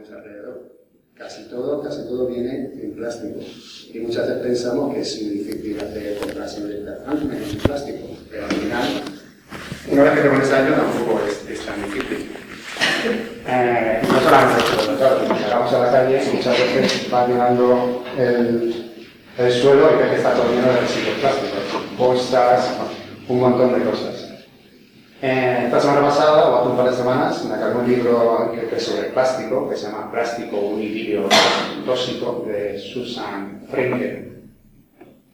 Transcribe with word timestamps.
tenemos 0.00 0.12
alrededor. 0.12 0.80
Casi 1.14 1.44
todo, 1.44 1.82
casi 1.82 2.04
todo 2.04 2.26
viene 2.28 2.72
en 2.80 2.94
plástico. 2.94 3.40
Y 3.92 3.98
muchas 3.98 4.26
veces 4.26 4.42
pensamos 4.42 4.94
que 4.94 5.00
es 5.00 5.22
muy 5.22 5.30
difícil 5.30 5.78
hacer 5.78 6.18
compras 6.18 6.56
en 6.56 7.58
plástico, 7.58 7.98
pero 8.30 8.46
al 8.46 8.52
final, 8.52 9.02
una 9.90 10.02
vez 10.04 10.12
que 10.14 10.20
te 10.22 10.28
pones 10.30 10.50
a 10.50 10.76
tampoco 10.76 11.20
es, 11.28 11.66
tan 11.66 11.82
difícil. 11.82 12.30
Eh, 13.46 14.02
no 14.02 14.20
solamente 14.20 14.64
eso, 14.64 14.96
claro, 14.96 15.16
cuando 15.18 15.44
llegamos 15.44 15.72
a 15.72 15.78
la 15.78 15.92
calle, 15.92 16.22
muchas 16.32 16.58
veces 16.58 17.12
va 17.12 17.26
mirando 17.26 18.04
el, 18.16 19.06
el 19.36 19.52
suelo 19.52 19.90
y 19.92 19.98
ves 19.98 20.10
que 20.10 20.16
está 20.16 20.34
todo 20.34 20.50
lleno 20.50 20.68
de 20.68 20.80
residuos 20.80 21.18
plásticos, 21.20 21.98
bolsas, 21.98 22.70
un 23.28 23.40
montón 23.40 23.78
de 23.78 23.84
cosas. 23.84 24.19
Eh, 25.22 25.64
esta 25.66 25.78
semana 25.78 26.00
pasada, 26.00 26.48
o 26.48 26.60
hace 26.60 26.68
un 26.70 26.76
par 26.78 26.90
de 26.90 26.96
semanas, 26.96 27.44
me 27.44 27.54
acabé 27.54 27.74
un 27.74 27.86
libro 27.86 28.54
sobre 28.78 29.08
plástico, 29.10 29.68
que 29.68 29.76
se 29.76 29.86
llama 29.86 30.10
Plástico 30.10 30.56
Unividrio 30.56 31.28
Tóxico, 31.84 32.46
de 32.46 32.78
Susan 32.78 33.60
Frenkel, 33.70 34.32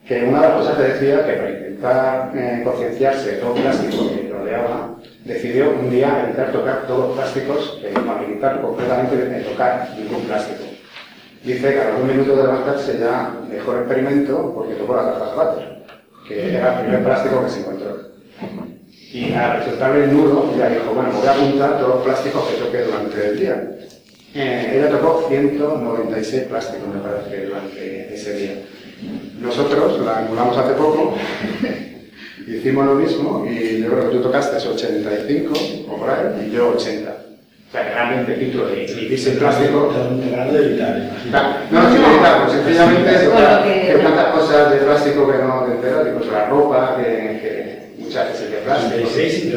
que 0.04 0.24
una 0.24 0.40
de 0.40 0.48
las 0.48 0.56
cosas 0.56 0.76
que 0.76 0.82
decía 0.82 1.24
que 1.24 1.32
para 1.34 1.50
intentar 1.50 2.32
eh, 2.34 2.62
concienciarse 2.64 3.30
de 3.30 3.36
todo 3.36 3.54
el 3.54 3.62
plástico 3.62 4.08
que 4.08 4.28
rodeaba, 4.28 4.96
decidió 5.24 5.70
un 5.70 5.88
día 5.88 6.24
evitar 6.24 6.50
tocar 6.50 6.88
todos 6.88 7.08
los 7.08 7.16
plásticos, 7.16 7.80
eh, 7.84 7.94
no, 7.94 8.22
evitar 8.24 8.60
completamente 8.60 9.16
de 9.16 9.40
tocar 9.42 9.88
ningún 9.96 10.22
plástico. 10.22 10.64
Dice 11.44 11.74
que 11.74 11.80
a 11.80 11.90
los 11.90 12.00
dos 12.00 12.08
minutos 12.08 12.36
de 12.36 12.42
levantarse 12.42 12.98
ya 12.98 13.32
el 13.48 13.56
experimento 13.56 14.52
porque 14.52 14.74
tocó 14.74 14.96
la 14.96 15.12
taza 15.12 15.30
de 15.30 15.36
váter, 15.36 15.84
que 16.26 16.56
era 16.56 16.74
el 16.74 16.80
primer 16.86 17.04
plástico 17.04 17.44
que 17.44 17.50
se 17.50 17.60
encontró. 17.60 18.06
Y 19.16 19.32
al 19.32 19.60
resultarle 19.60 20.04
el 20.04 20.12
nudo, 20.12 20.52
ella 20.54 20.68
dijo, 20.68 20.92
bueno, 20.92 21.10
voy 21.10 21.26
a 21.26 21.32
apuntar 21.32 21.78
todos 21.78 21.88
los 21.88 22.04
plásticos 22.04 22.46
que 22.48 22.56
toque 22.56 22.82
durante 22.82 23.28
el 23.28 23.38
día. 23.38 23.70
Eh, 24.34 24.72
ella 24.74 24.90
tocó 24.90 25.24
196 25.26 26.42
plásticos, 26.42 26.86
me 26.86 27.00
parece, 27.00 27.46
durante 27.46 28.14
ese 28.14 28.34
día. 28.34 28.62
Nosotros 29.40 30.04
la 30.04 30.18
anulamos 30.18 30.58
hace 30.58 30.74
poco, 30.74 31.14
hicimos 32.46 32.84
lo 32.84 32.94
mismo 32.96 33.46
y 33.50 33.80
yo 33.80 33.88
creo 33.88 34.10
que 34.10 34.16
tú 34.16 34.22
tocaste 34.22 34.56
85 34.58 35.54
o 35.88 35.96
por 35.96 36.10
ahí 36.10 36.48
y 36.48 36.54
yo 36.54 36.74
80. 36.76 37.15
O 37.68 37.72
sea, 37.72 37.82
realmente 37.82 38.34
el 38.34 38.38
título 38.38 38.68
de 38.68 38.84
el 38.84 39.38
plástico. 39.38 39.92
de 39.92 40.64
evitar. 40.64 41.00
No, 41.70 41.82
no, 41.82 41.92
sin 41.92 42.04
evitar, 42.04 42.42
pues 42.44 42.52
sencillamente 42.52 43.10
que 43.10 43.98
tantas 44.02 44.26
cosas 44.26 44.70
de 44.70 44.76
plástico 44.78 45.30
que 45.30 45.38
no 45.38 45.64
te 45.64 45.72
enteras, 45.72 46.06
pues 46.16 46.30
la 46.30 46.46
ropa, 46.46 46.96
que 46.96 47.66
muchas 47.98 48.28
veces 48.28 48.50
de 48.50 48.56
plástico. 48.58 49.08
Sí, 49.12 49.52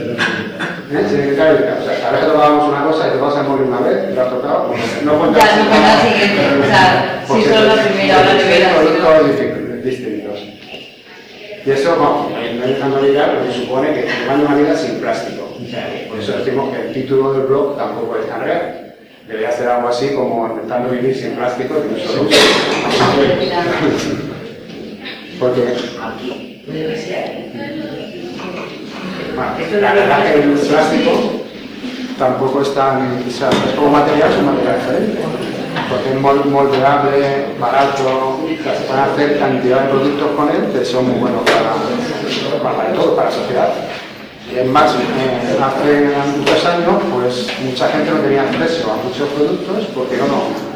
¿Eh? 0.92 1.34
claro, 1.36 1.56
o 1.56 1.86
sea, 1.86 2.10
a 2.10 2.12
veces 2.12 2.28
tocábamos 2.28 2.70
una 2.70 2.84
cosa 2.84 3.08
y 3.08 3.12
te 3.12 3.18
vas 3.18 3.38
a 3.38 3.44
morir 3.44 3.68
una 3.68 3.80
vez, 3.80 4.10
y 4.12 4.16
lo 4.16 4.22
has 4.24 4.30
tocado, 4.30 4.68
pues 4.68 4.82
no 5.04 5.20
cuentas. 5.20 5.46
Ya, 5.46 5.64
no 5.64 5.70
cuentas 5.70 5.96
la 5.96 6.10
siguiente, 6.10 6.42
o 6.60 6.66
sea, 6.66 7.24
si 7.28 7.44
solo 7.44 7.76
la 7.76 7.84
primera 7.84 8.18
o 8.18 8.24
la 8.24 8.40
primera. 8.40 8.76
productos 8.76 9.84
distintos. 9.84 10.40
Y 11.66 11.72
eso, 11.72 11.96
no, 11.96 12.30
no 12.30 12.38
hay 12.38 12.74
dejando 12.74 12.98
olvidar 12.98 13.38
porque 13.38 13.54
supone 13.54 13.94
que 13.94 14.08
llevando 14.08 14.48
una 14.48 14.56
vida 14.56 14.76
sin 14.76 15.00
plástico. 15.00 15.39
Por 16.10 16.20
eso 16.20 16.38
decimos 16.38 16.74
que 16.74 16.88
el 16.88 16.94
título 16.94 17.34
del 17.34 17.48
blog 17.48 17.78
tampoco 17.78 18.18
es 18.18 18.28
tan 18.28 18.42
real. 18.42 18.96
Debería 19.28 19.52
ser 19.52 19.68
algo 19.68 19.90
así 19.90 20.10
como 20.16 20.48
intentando 20.48 20.90
vivir 20.90 21.16
sin 21.16 21.36
plástico 21.36 21.76
y 21.96 22.00
solo 22.08 22.24
uso. 22.24 22.38
Porque 25.40 25.76
aquí 26.02 26.64
debe 26.68 26.98
ser 26.98 27.50
la 29.82 29.94
verdad 29.94 30.24
que 30.24 30.40
el 30.40 30.52
plástico 30.54 31.12
tampoco 32.18 32.62
es 32.62 32.74
tan, 32.74 33.24
o 33.26 33.32
sea, 33.32 33.50
es 33.50 33.76
como 33.76 33.90
material, 33.90 34.32
es 34.32 34.38
un 34.38 34.46
material 34.48 34.80
diferente, 34.80 35.22
porque 35.90 36.10
es 36.10 36.46
moldeable, 36.52 37.46
barato, 37.60 38.40
se 38.48 38.86
pueden 38.86 39.04
hacer 39.04 39.40
cantidad 39.40 39.82
de 39.84 39.90
productos 39.90 40.32
con 40.36 40.50
él 40.50 40.72
que 40.74 40.84
son 40.84 41.10
muy 41.10 41.20
buenos 41.20 41.42
para, 41.44 42.74
para 42.76 42.94
todo, 42.94 43.16
para 43.16 43.30
la 43.30 43.36
sociedad. 43.36 43.74
Es 44.56 44.68
más, 44.68 44.92
hace 44.92 46.10
muchos 46.38 46.66
años, 46.66 47.02
pues 47.14 47.48
mucha 47.64 47.88
gente 47.90 48.12
no 48.12 48.20
tenía 48.20 48.44
acceso 48.44 48.92
a 48.92 48.96
muchos 48.98 49.30
productos 49.30 49.86
porque 49.94 50.18
no, 50.18 50.28
no 50.28 50.70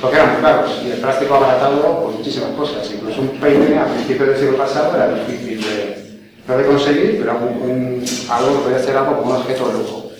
porque 0.00 0.16
eran 0.16 0.34
muy 0.34 0.42
caros 0.42 0.70
y 0.84 0.90
el 0.90 0.98
plástico 0.98 1.34
abaratado 1.34 2.02
por 2.02 2.12
muchísimas 2.12 2.50
cosas. 2.50 2.88
Incluso 2.92 3.20
un 3.20 3.28
peine 3.40 3.78
a 3.78 3.86
principios 3.86 4.28
del 4.28 4.38
siglo 4.38 4.56
pasado 4.56 4.94
era 4.94 5.14
difícil 5.14 5.60
de, 5.60 6.66
conseguir, 6.66 7.18
pero 7.18 7.32
algo 7.32 8.52
que 8.52 8.62
podría 8.62 8.78
ser 8.78 8.96
algo 8.96 9.18
como 9.18 9.30
un 9.32 9.36
objeto 9.36 9.68
de 9.68 9.72
lujo. 9.74 10.10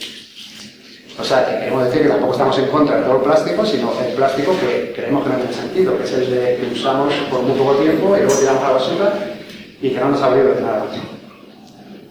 O 1.21 1.25
sea, 1.25 1.47
que 1.47 1.59
queremos 1.59 1.85
decir 1.85 2.03
que 2.03 2.09
tampoco 2.09 2.33
estamos 2.33 2.59
en 2.59 2.67
contra 2.67 2.97
de 2.97 3.03
todo 3.03 3.17
el 3.17 3.23
plástico, 3.23 3.67
sino 3.67 3.93
el 4.07 4.15
plástico 4.15 4.53
que 4.61 4.93
creemos 4.95 5.25
que 5.25 5.31
no 5.31 5.37
tiene 5.37 5.53
sentido, 5.53 5.99
que 5.99 6.05
es 6.05 6.13
el 6.13 6.31
de, 6.31 6.57
que 6.57 6.79
usamos 6.79 7.13
por 7.31 7.43
muy 7.43 7.59
poco 7.59 7.75
tiempo 7.77 8.17
y 8.17 8.21
luego 8.21 8.35
tiramos 8.39 8.63
a 8.63 8.69
la 8.69 8.73
basura 8.75 9.15
y 9.81 9.91
que 9.91 10.01
no 10.01 10.11
nos 10.11 10.23
ha 10.23 10.31
de 10.31 10.61
nada. 10.61 10.87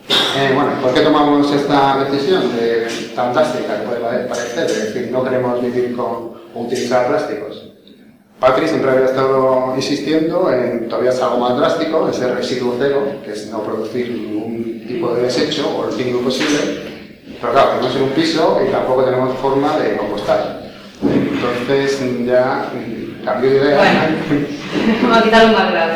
Eh, 0.09 0.51
bueno, 0.53 0.71
¿por 0.81 0.93
qué 0.93 1.01
tomamos 1.01 1.51
esta 1.51 2.03
decisión 2.05 2.55
de, 2.55 2.87
tan 3.15 3.33
drástica 3.33 3.79
que 3.79 3.87
puede 3.87 4.25
parecer? 4.25 4.67
De 4.67 4.85
decir, 4.85 5.09
no 5.11 5.23
queremos 5.23 5.61
vivir 5.61 5.95
con 5.95 6.33
utilizar 6.53 7.07
plásticos. 7.07 7.67
Patri 8.39 8.67
siempre 8.67 8.91
había 8.91 9.05
estado 9.05 9.73
insistiendo 9.75 10.51
en 10.53 10.87
todavía 10.87 11.09
es 11.09 11.19
algo 11.21 11.39
más 11.39 11.57
drástico, 11.57 12.07
ese 12.07 12.31
residuo 12.31 12.75
cero, 12.77 13.01
que 13.25 13.31
es 13.31 13.47
no 13.49 13.63
producir 13.63 14.11
ningún 14.11 14.85
tipo 14.87 15.15
de 15.15 15.23
desecho 15.23 15.67
o 15.75 15.89
el 15.89 15.95
mínimo 15.95 16.21
posible. 16.21 16.83
Pero 17.41 17.53
claro, 17.53 17.69
tenemos 17.71 17.95
en 17.95 18.03
un 18.03 18.09
piso 18.09 18.61
y 18.67 18.71
tampoco 18.71 19.03
tenemos 19.05 19.35
forma 19.39 19.77
de 19.79 19.97
compostar. 19.97 20.61
Entonces 21.01 21.99
ya 22.25 22.71
mm, 22.73 23.25
cambió 23.25 23.49
de 23.49 23.57
idea. 23.57 23.77
Bueno, 23.77 24.47
vamos 25.01 25.17
a 25.17 25.23
quitar 25.23 25.45
lo 25.45 25.57
más 25.57 25.71
grave. 25.71 25.93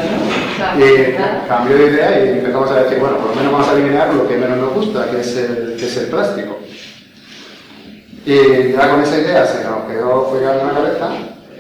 Y 0.78 1.48
cambió 1.48 1.78
de 1.78 1.86
idea 1.88 2.26
y 2.26 2.30
empezamos 2.30 2.72
a 2.72 2.84
decir, 2.84 3.00
bueno, 3.00 3.18
por 3.18 3.30
lo 3.30 3.36
menos 3.36 3.52
vamos 3.52 3.68
a 3.68 3.74
eliminar 3.74 4.14
lo 4.14 4.28
que 4.28 4.38
menos 4.38 4.58
nos 4.58 4.74
gusta, 4.74 5.10
que 5.10 5.20
es 5.20 5.38
el, 5.38 5.76
que 5.78 5.86
es 5.86 5.98
el 5.98 6.08
plástico. 6.08 6.60
Y 8.26 8.74
ya 8.74 8.90
con 8.90 9.02
esa 9.02 9.18
idea 9.18 9.46
se 9.46 9.64
nos 9.64 9.86
quedó 9.86 10.32
pegada 10.32 10.62
en 10.62 10.68
la 10.68 10.74
cabeza 10.74 11.10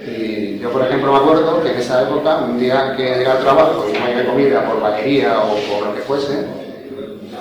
y 0.06 0.60
yo, 0.60 0.72
por 0.72 0.84
ejemplo, 0.84 1.12
me 1.12 1.18
acuerdo 1.18 1.64
que 1.64 1.72
en 1.72 1.78
esa 1.78 2.04
época, 2.04 2.38
un 2.38 2.60
día 2.60 2.96
que 2.96 3.04
llegué 3.04 3.28
al 3.28 3.40
trabajo 3.40 3.86
y 3.90 3.98
no 3.98 4.06
había 4.06 4.28
comida 4.28 4.66
por 4.66 4.82
vaquería 4.82 5.40
o 5.40 5.56
por 5.56 5.88
lo 5.88 5.96
que 5.96 6.02
fuese, 6.02 6.46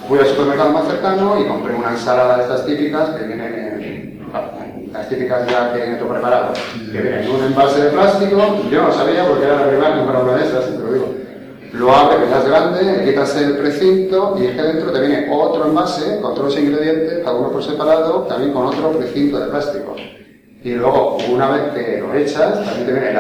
fui 0.09 0.19
al 0.19 0.27
supermercado 0.27 0.71
más 0.71 0.87
cercano 0.87 1.41
y 1.41 1.47
compré 1.47 1.75
una 1.75 1.91
ensalada 1.91 2.37
de 2.37 2.42
estas 2.42 2.66
típicas 2.66 3.10
que 3.10 3.27
vienen 3.27 4.21
las 4.92 5.09
típicas 5.09 5.47
ya 5.48 5.72
que 5.72 5.94
todo 5.97 6.09
preparado, 6.09 6.53
que 6.92 7.00
vienen 7.00 7.25
en 7.25 7.31
un 7.31 7.44
envase 7.44 7.81
de 7.82 7.91
plástico, 7.91 8.60
yo 8.71 8.82
no 8.82 8.92
sabía 8.92 9.25
porque 9.27 9.44
era 9.44 9.56
la 9.56 9.69
primera 9.69 9.92
que 9.92 9.98
comprar 9.98 10.25
una 10.25 10.37
de 10.37 10.47
esas, 10.47 10.66
te 10.66 10.78
lo 10.78 10.92
digo. 10.92 11.15
Lo 11.72 11.94
abre, 11.94 12.25
que 12.25 12.31
ya 12.31 12.38
es 12.38 12.44
grande, 12.47 13.04
quitas 13.04 13.36
el 13.36 13.56
precinto 13.56 14.36
y 14.41 14.47
es 14.47 14.56
que 14.56 14.62
dentro 14.62 14.92
te 14.92 15.00
viene 15.00 15.28
otro 15.31 15.66
envase 15.66 16.20
con 16.20 16.34
todos 16.34 16.54
los 16.54 16.58
ingredientes, 16.58 17.20
cada 17.25 17.36
uno 17.36 17.50
por 17.50 17.62
separado, 17.62 18.22
también 18.22 18.53
con 18.53 18.66
otro 18.66 18.91
precinto 18.92 19.38
de 19.38 19.47
plástico. 19.47 19.94
Y 20.64 20.72
luego, 20.72 21.16
una 21.30 21.48
vez 21.50 21.72
que 21.72 21.98
lo 22.00 22.12
echas, 22.14 22.64
también 22.64 22.86
te 22.86 22.92
viene 22.92 23.10
el, 23.10 23.16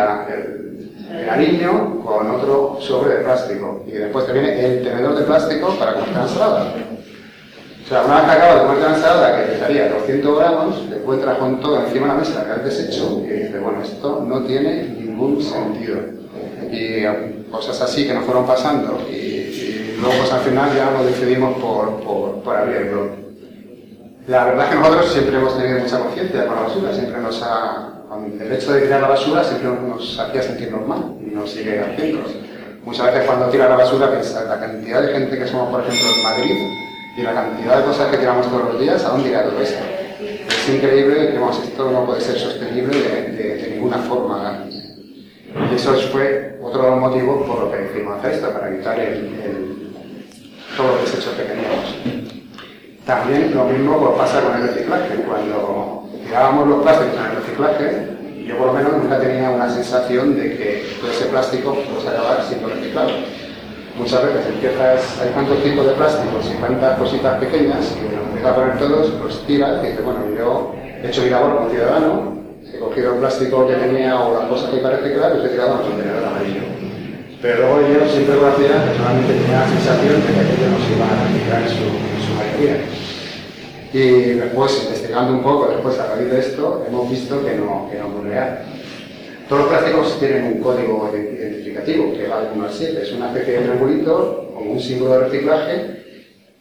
el, 1.44 1.68
con 2.04 2.30
otro 2.30 2.78
sobre 2.80 3.18
de 3.18 3.24
plástico. 3.24 3.84
Y 3.86 3.92
después 3.92 4.26
te 4.26 4.32
viene 4.32 4.64
el 4.64 4.82
tenedor 4.82 5.16
de 5.16 5.22
plástico 5.22 5.68
para 5.78 5.94
comer 5.94 6.12
la 6.12 6.22
ensalada. 6.22 6.74
O 7.84 7.88
sea, 7.88 8.02
una 8.02 8.16
vez 8.16 8.24
que 8.24 8.30
acabas 8.30 8.54
de 8.54 8.66
comer 8.66 8.82
la 8.82 8.96
ensalada, 8.96 9.36
que 9.36 9.52
pesaría 9.52 9.92
200 9.92 10.38
gramos, 10.38 10.90
te 10.90 10.96
encuentras 10.96 11.38
con 11.38 11.60
todo 11.60 11.84
encima 11.86 12.08
de 12.08 12.12
la 12.12 12.18
mesa 12.18 12.44
que 12.44 12.50
has 12.50 12.64
deshecho 12.64 13.22
y 13.24 13.28
dices, 13.28 13.62
bueno, 13.62 13.80
esto 13.82 14.24
no 14.26 14.42
tiene 14.42 14.84
ningún 14.98 15.40
sentido. 15.40 15.98
Cosas 17.50 17.80
así 17.80 18.06
que 18.06 18.14
nos 18.14 18.24
fueron 18.24 18.46
pasando 18.46 19.00
y, 19.10 19.96
luego 20.00 20.16
pues 20.18 20.32
al 20.32 20.40
final 20.40 20.70
ya 20.74 20.90
nos 20.90 21.04
decidimos 21.04 21.58
por, 21.58 22.00
por, 22.00 22.42
por 22.42 22.56
abrir 22.56 22.76
el 22.76 22.88
blog. 22.90 23.08
La 24.28 24.44
verdad 24.44 24.64
es 24.66 24.70
que 24.70 24.76
nosotros 24.76 25.12
siempre 25.12 25.36
hemos 25.36 25.58
tenido 25.58 25.80
mucha 25.80 25.98
conciencia 25.98 26.46
con 26.46 26.56
la 26.56 26.62
basura, 26.62 26.94
siempre 26.94 27.20
nos 27.20 27.42
ha, 27.42 27.90
el 28.40 28.52
hecho 28.52 28.72
de 28.72 28.80
tirar 28.82 29.00
la 29.00 29.08
basura 29.08 29.44
siempre 29.44 29.70
nos 29.70 30.18
hacía 30.18 30.42
sentirnos 30.42 30.86
mal 30.86 31.16
y 31.24 31.34
nos 31.34 31.50
sigue 31.50 31.80
haciendo. 31.80 32.24
Muchas 32.84 33.06
veces 33.06 33.24
cuando 33.24 33.46
tira 33.50 33.68
la 33.68 33.76
basura 33.76 34.10
la 34.10 34.60
cantidad 34.60 35.02
de 35.02 35.12
gente 35.12 35.38
que 35.38 35.46
somos, 35.46 35.70
por 35.70 35.80
ejemplo, 35.80 36.08
en 36.16 36.22
Madrid 36.22 36.56
y 37.16 37.22
la 37.22 37.34
cantidad 37.34 37.78
de 37.78 37.84
cosas 37.84 38.08
que 38.08 38.18
tiramos 38.18 38.48
todos 38.48 38.72
los 38.72 38.80
días, 38.80 39.04
¿a 39.04 39.10
dónde 39.10 39.28
irá 39.28 39.44
todo 39.44 39.60
esto? 39.60 39.84
Es 40.20 40.68
increíble 40.68 41.14
que 41.14 41.36
esto 41.36 41.90
no 41.90 42.04
puede 42.04 42.20
ser 42.20 42.38
sostenible 42.38 42.98
de, 42.98 43.70
ninguna 43.74 43.98
forma. 43.98 44.66
Y 45.70 45.74
eso 45.74 45.94
fue 46.12 46.58
otro 46.62 46.96
motivos 46.96 47.46
por 47.46 47.64
lo 47.64 47.70
que 47.70 47.78
hacer 47.78 48.32
esto, 48.32 48.52
para 48.52 48.68
evitar 48.68 48.98
el, 48.98 49.92
todos 50.76 50.90
los 50.92 51.04
desechos 51.04 51.34
que 51.34 51.42
teníamos. 51.42 52.30
También 53.04 53.54
lo 53.54 53.64
mismo 53.64 53.98
pues, 53.98 54.18
pasa 54.18 54.40
con 54.42 54.60
el 54.60 54.68
reciclaje. 54.68 55.14
Cuando 55.26 56.08
tirábamos 56.24 56.68
los 56.68 56.82
plásticos 56.82 57.18
en 57.18 57.26
el 57.26 57.36
reciclaje, 57.36 58.46
yo 58.46 58.58
por 58.58 58.66
lo 58.68 58.72
menos 58.74 58.92
nunca 58.92 59.18
tenía 59.18 59.50
una 59.50 59.68
sensación 59.68 60.36
de 60.36 60.56
que 60.56 60.84
todo 61.00 61.10
ese 61.10 61.26
plástico 61.26 61.74
puede 61.74 62.08
acabar 62.08 62.42
siendo 62.44 62.68
reciclado. 62.68 63.10
Muchas 63.96 64.22
veces 64.22 64.46
empiezas, 64.46 65.20
hay 65.20 65.30
tantos 65.30 65.62
tipos 65.62 65.86
de 65.86 65.92
plásticos 65.92 66.46
y 66.46 66.60
tantas 66.60 66.98
cositas 66.98 67.38
pequeñas 67.38 67.86
que 67.88 68.16
los 68.16 68.26
empiezas 68.26 68.52
a 68.52 68.54
poner 68.54 68.78
todos, 68.78 69.14
los 69.14 69.46
tiras 69.46 69.84
y 69.84 69.88
dices, 69.88 70.04
bueno, 70.04 70.20
yo 70.36 70.74
he 71.02 71.08
hecho 71.08 71.22
mi 71.22 71.30
labor 71.30 71.56
como 71.56 71.70
ciudadano, 71.70 72.39
cogido 72.80 73.12
el 73.12 73.18
plástico 73.20 73.68
que 73.68 73.74
tenía 73.74 74.18
o 74.18 74.40
las 74.40 74.48
cosas 74.48 74.70
que 74.70 74.78
iba 74.78 74.88
a 74.88 74.96
reciclar 74.96 75.36
y 75.36 75.46
he 75.46 75.48
tirado 75.50 75.76
al 75.76 75.82
contenedor 75.82 76.24
amarillo. 76.24 76.62
Pero 77.42 77.58
luego 77.58 77.80
yo 77.80 78.08
siempre 78.08 78.36
lo 78.36 78.48
hacía 78.48 78.84
que 78.84 78.96
solamente 78.96 79.32
tenía 79.32 79.60
la 79.60 79.68
sensación 79.68 80.16
de 80.20 80.32
que 80.32 80.40
aquello 80.40 80.66
no 80.72 80.80
se 80.80 80.92
iba 80.96 81.06
a 81.06 81.24
reciclar 81.28 81.62
en 81.62 81.68
su, 81.68 81.84
en 81.84 82.20
su 82.24 82.32
mayoría. 82.34 82.76
Y 83.92 84.34
después, 84.38 84.84
investigando 84.84 85.32
un 85.32 85.42
poco, 85.42 85.68
después 85.68 85.98
a 85.98 86.14
raíz 86.14 86.30
de 86.30 86.38
esto, 86.40 86.84
hemos 86.88 87.10
visto 87.10 87.44
que 87.44 87.54
no, 87.54 87.88
que 87.90 87.98
no 87.98 88.22
real. 88.22 88.62
Todos 89.48 89.62
los 89.62 89.70
plásticos 89.70 90.18
tienen 90.20 90.44
un 90.44 90.60
código 90.60 91.10
identificativo 91.12 92.12
que 92.12 92.28
va 92.28 92.42
de 92.42 92.52
1 92.54 92.64
al 92.64 92.72
7. 92.72 93.02
Es 93.02 93.12
una 93.12 93.28
especie 93.28 93.54
de 93.54 93.60
triangulito, 93.62 94.52
como 94.54 94.72
un 94.72 94.80
símbolo 94.80 95.12
de 95.12 95.24
reciclaje, 95.24 96.00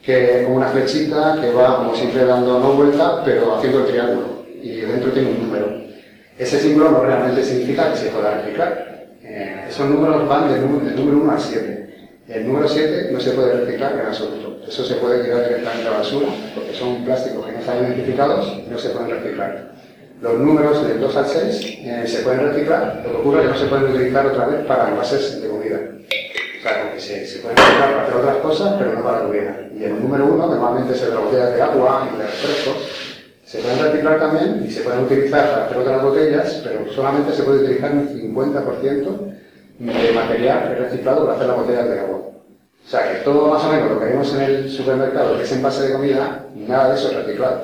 que 0.04 0.44
como 0.44 0.56
una 0.56 0.70
flechita 0.70 1.38
que 1.40 1.52
va, 1.52 1.78
como 1.78 1.96
siempre, 1.96 2.26
dando 2.26 2.60
no 2.60 2.72
vuelta, 2.74 3.22
pero 3.24 3.56
haciendo 3.56 3.80
el 3.82 3.86
triángulo. 3.86 4.28
Y 4.64 4.82
dentro 4.82 5.12
tiene 5.12 5.30
un 5.30 5.42
número. 5.46 5.89
Ese 6.40 6.58
símbolo 6.58 6.92
no 6.92 7.04
realmente 7.04 7.44
significa 7.44 7.92
que 7.92 7.98
se 7.98 8.08
pueda 8.08 8.36
reciclar. 8.36 9.08
Eh, 9.22 9.66
esos 9.68 9.90
números 9.90 10.26
van 10.26 10.50
del, 10.50 10.62
número 10.62 11.18
1 11.18 11.32
al 11.34 11.40
7. 11.40 11.90
El 12.30 12.48
número 12.48 12.66
7 12.66 13.10
no 13.12 13.20
se 13.20 13.32
puede 13.32 13.66
reciclar 13.66 14.00
en 14.00 14.06
absoluto. 14.06 14.62
Eso 14.66 14.86
se 14.86 14.96
puede 14.96 15.22
tirar 15.26 15.44
directamente 15.44 15.88
a 15.90 15.92
la 15.92 15.98
basura, 15.98 16.28
porque 16.56 16.74
son 16.74 17.04
plásticos 17.04 17.46
que 17.46 17.52
no 17.52 17.60
están 17.60 17.84
identificados 17.84 18.54
y 18.66 18.72
no 18.72 18.78
se 18.78 18.90
pueden 18.92 19.10
reciclar. 19.10 19.72
Los 20.22 20.34
números 20.40 20.88
del 20.88 21.02
2 21.02 21.16
al 21.18 21.28
6 21.28 21.66
eh, 21.84 22.04
se 22.08 22.20
pueden 22.20 22.48
reciclar, 22.48 23.02
lo 23.04 23.12
que 23.12 23.18
ocurre 23.18 23.40
es 23.40 23.46
que 23.48 23.54
no 23.54 23.60
se 23.60 23.66
pueden 23.66 23.96
utilizar 23.96 24.26
otra 24.26 24.46
vez 24.46 24.66
para 24.66 24.90
envases 24.90 25.42
de 25.42 25.50
comida. 25.50 25.78
O 25.78 26.62
sea, 26.62 26.94
se, 26.98 27.28
se 27.28 27.40
pueden 27.40 27.58
reciclar 27.58 27.90
para 27.90 28.04
hacer 28.04 28.16
otras 28.16 28.38
cosas, 28.38 28.76
pero 28.78 28.94
no 28.94 29.04
para 29.04 29.24
comida. 29.24 29.60
Y 29.78 29.84
el 29.84 30.02
número 30.02 30.26
1 30.26 30.48
normalmente 30.48 30.94
es 30.94 31.02
el 31.04 31.12
de 31.12 31.18
botellas 31.18 31.54
de 31.54 31.62
agua 31.62 32.08
y 32.14 32.18
de 32.18 32.24
refrescos. 32.24 32.99
Se 33.50 33.58
pueden 33.58 33.80
reciclar 33.80 34.20
también 34.20 34.64
y 34.64 34.70
se 34.70 34.82
pueden 34.82 35.06
utilizar 35.06 35.50
para 35.50 35.66
hacer 35.66 35.78
otras 35.78 36.04
botellas, 36.04 36.62
pero 36.64 36.88
solamente 36.94 37.34
se 37.34 37.42
puede 37.42 37.64
utilizar 37.64 37.92
un 37.94 38.08
50% 38.08 39.18
de 39.80 40.12
material 40.12 40.78
reciclado 40.78 41.26
para 41.26 41.36
hacer 41.36 41.48
las 41.48 41.58
botellas 41.58 41.90
de 41.90 42.00
agua. 42.00 42.18
O 42.18 42.88
sea 42.88 43.12
que 43.12 43.24
todo 43.24 43.48
más 43.48 43.64
o 43.64 43.72
menos 43.72 43.90
lo 43.90 44.00
que 44.00 44.06
vemos 44.06 44.32
en 44.36 44.42
el 44.42 44.70
supermercado, 44.70 45.36
que 45.36 45.46
es 45.46 45.52
envase 45.52 45.88
de 45.88 45.94
comida, 45.94 46.46
nada 46.56 46.90
de 46.90 46.96
eso 46.96 47.10
es 47.10 47.26
reciclado. 47.26 47.64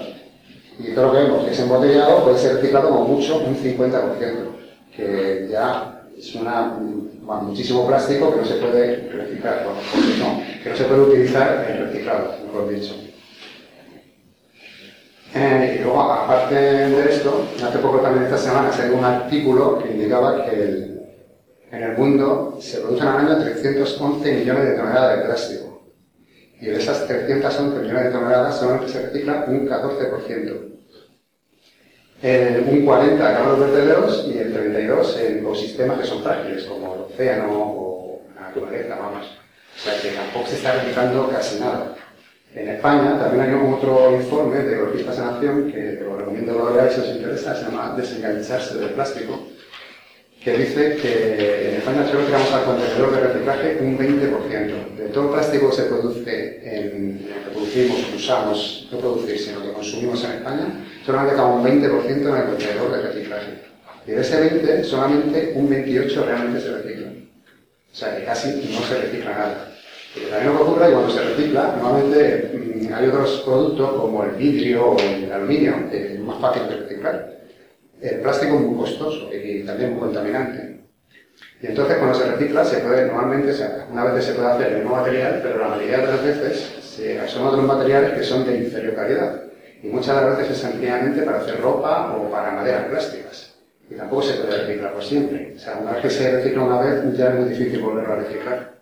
Y 0.79 0.91
todo 0.95 1.05
lo 1.05 1.11
que 1.11 1.19
vemos 1.19 1.45
que 1.45 1.51
es 1.51 1.59
embotellado 1.59 2.23
puede 2.23 2.39
ser 2.39 2.55
reciclado 2.55 2.89
como 2.89 3.07
mucho 3.07 3.37
un 3.45 3.55
50%, 3.55 3.91
que 4.95 5.49
ya 5.51 6.01
es 6.17 6.33
una, 6.33 6.79
muchísimo 7.43 7.85
plástico 7.85 8.31
que 8.33 8.39
no 8.39 8.45
se 8.45 8.55
puede 8.55 9.07
reciclar, 9.11 9.67
que 10.63 10.69
no 10.71 10.75
se 10.75 10.83
puede 10.85 11.01
utilizar 11.01 11.67
en 11.69 11.85
reciclado, 11.85 12.33
mejor 12.47 12.69
dicho. 12.69 13.04
Eh, 15.37 15.75
y 15.77 15.83
luego, 15.83 16.01
aparte 16.01 16.55
de 16.55 17.13
esto, 17.13 17.45
hace 17.61 17.79
poco 17.79 17.99
también 17.99 18.23
esta 18.23 18.37
semana 18.37 18.71
salió 18.71 18.95
un 18.95 19.03
artículo 19.03 19.79
que 19.79 19.91
indicaba 19.91 20.45
que 20.45 20.51
el, 20.55 21.01
en 21.73 21.83
el 21.83 21.97
mundo 21.97 22.57
se 22.61 22.79
producen 22.79 23.07
al 23.09 23.17
año 23.27 23.43
311 23.43 24.31
millones 24.31 24.63
de 24.63 24.75
toneladas 24.75 25.17
de 25.17 25.25
plástico. 25.25 25.91
Y 26.61 26.67
de 26.67 26.77
esas 26.77 27.05
311 27.05 27.81
millones 27.81 28.03
de 28.05 28.11
toneladas 28.11 28.55
solamente 28.57 28.87
se 28.93 29.01
recicla 29.07 29.43
un 29.45 29.67
14%. 29.67 30.71
un 32.71 32.85
40 32.85 33.37
en 33.37 33.49
los 33.49 33.59
vertederos 33.59 34.25
y 34.33 34.37
el 34.37 34.53
32 34.53 35.19
en 35.19 35.39
ecosistemas 35.39 35.99
que 35.99 36.05
son 36.05 36.23
frágiles, 36.23 36.63
como 36.63 36.95
el 36.95 37.01
océano 37.01 37.47
o 37.51 38.21
la 38.35 38.41
naturaleza, 38.47 38.95
vamos. 38.95 39.25
O 39.75 39.79
sea 39.79 40.01
que 40.01 40.15
tampoco 40.15 40.47
se 40.47 40.55
está 40.55 40.75
reciclando 40.75 41.27
casi 41.29 41.59
nada. 41.59 41.93
En 42.55 42.69
España 42.69 43.19
también 43.19 43.43
hay 43.43 43.53
otro 43.53 44.15
informe 44.15 44.59
de 44.59 44.75
Ecologistas 44.75 45.17
en 45.17 45.23
Acción, 45.23 45.71
que 45.71 45.99
lo 46.01 46.17
recomiendo 46.17 46.53
que 46.53 46.59
lo 46.59 46.73
veáis 46.73 46.93
si 46.93 47.01
os 47.01 47.07
interesa, 47.09 47.55
se 47.55 47.65
llama 47.65 47.93
Desengancharse 47.97 48.75
del 48.75 48.91
plástico 48.91 49.47
que 50.45 50.55
dice 50.59 50.95
que 50.97 51.69
en 51.69 51.75
España 51.77 52.07
solo 52.07 52.23
tiramos 52.23 52.53
al 52.53 52.65
contenedor 52.65 53.11
de 53.15 53.19
reciclaje 53.19 53.77
un 53.81 53.97
20%. 53.97 54.95
De 54.95 55.07
todo 55.07 55.23
el 55.23 55.29
plástico 55.31 55.71
que 55.71 55.75
se 55.75 55.83
produce, 55.85 56.61
en, 56.63 57.17
que 57.17 57.49
producimos, 57.51 58.13
usamos, 58.15 58.87
no 58.91 58.99
producir, 58.99 59.39
sino 59.39 59.63
que 59.63 59.73
consumimos 59.73 60.23
en 60.23 60.33
España, 60.33 60.67
solamente 61.03 61.33
acaba 61.33 61.55
un 61.55 61.65
20% 61.65 62.07
en 62.07 62.35
el 62.35 62.45
contenedor 62.45 62.91
de 62.91 63.01
reciclaje. 63.01 63.53
Y 64.05 64.11
de 64.11 64.21
ese 64.21 64.39
20, 64.39 64.83
solamente 64.83 65.53
un 65.55 65.67
28 65.67 66.25
realmente 66.25 66.61
se 66.61 66.77
recicla. 66.77 67.07
O 67.91 67.95
sea 67.95 68.15
que 68.15 68.23
casi 68.25 68.49
no 68.71 68.81
se 68.87 69.01
recicla 69.01 69.31
nada. 69.31 69.74
Y 70.15 70.29
también 70.29 70.53
lo 70.53 70.61
ocurre 70.61 70.91
cuando 70.91 71.09
se 71.09 71.23
recicla, 71.23 71.75
normalmente 71.81 72.87
mm, 72.87 72.93
hay 72.93 73.07
otros 73.07 73.41
productos 73.45 73.91
como 74.01 74.23
el 74.23 74.31
vidrio 74.31 74.91
o 74.91 74.99
el 74.99 75.31
aluminio, 75.31 75.89
que 75.89 76.13
es 76.13 76.19
más 76.19 76.39
fácil 76.39 76.67
de 76.67 76.75
reciclar 76.77 77.35
el 78.01 78.19
plástico 78.21 78.55
es 78.55 78.61
muy 78.61 78.77
costoso 78.77 79.29
y 79.33 79.63
también 79.63 79.91
muy 79.91 80.01
contaminante. 80.01 80.81
Y 81.61 81.67
entonces 81.67 81.97
cuando 81.97 82.17
se 82.17 82.31
recicla, 82.31 82.65
se 82.65 82.77
puede, 82.77 83.07
normalmente, 83.07 83.53
una 83.91 84.03
vez 84.05 84.25
se 84.25 84.33
puede 84.33 84.47
hacer 84.47 84.67
el 84.67 84.79
mismo 84.79 84.95
material, 84.95 85.39
pero 85.41 85.59
la 85.59 85.69
mayoría 85.69 85.99
de 85.99 86.07
las 86.07 86.23
veces 86.23 86.71
son 87.27 87.47
otros 87.47 87.63
materiales 87.63 88.11
que 88.11 88.23
son 88.23 88.45
de 88.45 88.57
inferior 88.57 88.95
calidad. 88.95 89.41
Y 89.81 89.87
muchas 89.87 90.15
de 90.15 90.29
las 90.29 90.37
veces 90.37 90.57
es 90.57 90.61
sencillamente 90.61 91.21
para 91.23 91.39
hacer 91.39 91.59
ropa 91.61 92.15
o 92.15 92.29
para 92.29 92.51
maderas 92.51 92.85
plásticas. 92.85 93.55
Y 93.89 93.95
tampoco 93.95 94.23
se 94.23 94.33
puede 94.35 94.65
reciclar 94.65 94.93
por 94.93 95.03
siempre. 95.03 95.53
O 95.55 95.59
sea, 95.59 95.77
una 95.81 95.91
vez 95.93 96.01
que 96.01 96.09
se 96.09 96.31
recicla 96.31 96.63
una 96.63 96.81
vez, 96.81 97.17
ya 97.17 97.29
es 97.29 97.35
muy 97.35 97.49
difícil 97.49 97.81
volverlo 97.81 98.13
a 98.13 98.17
reciclar. 98.17 98.74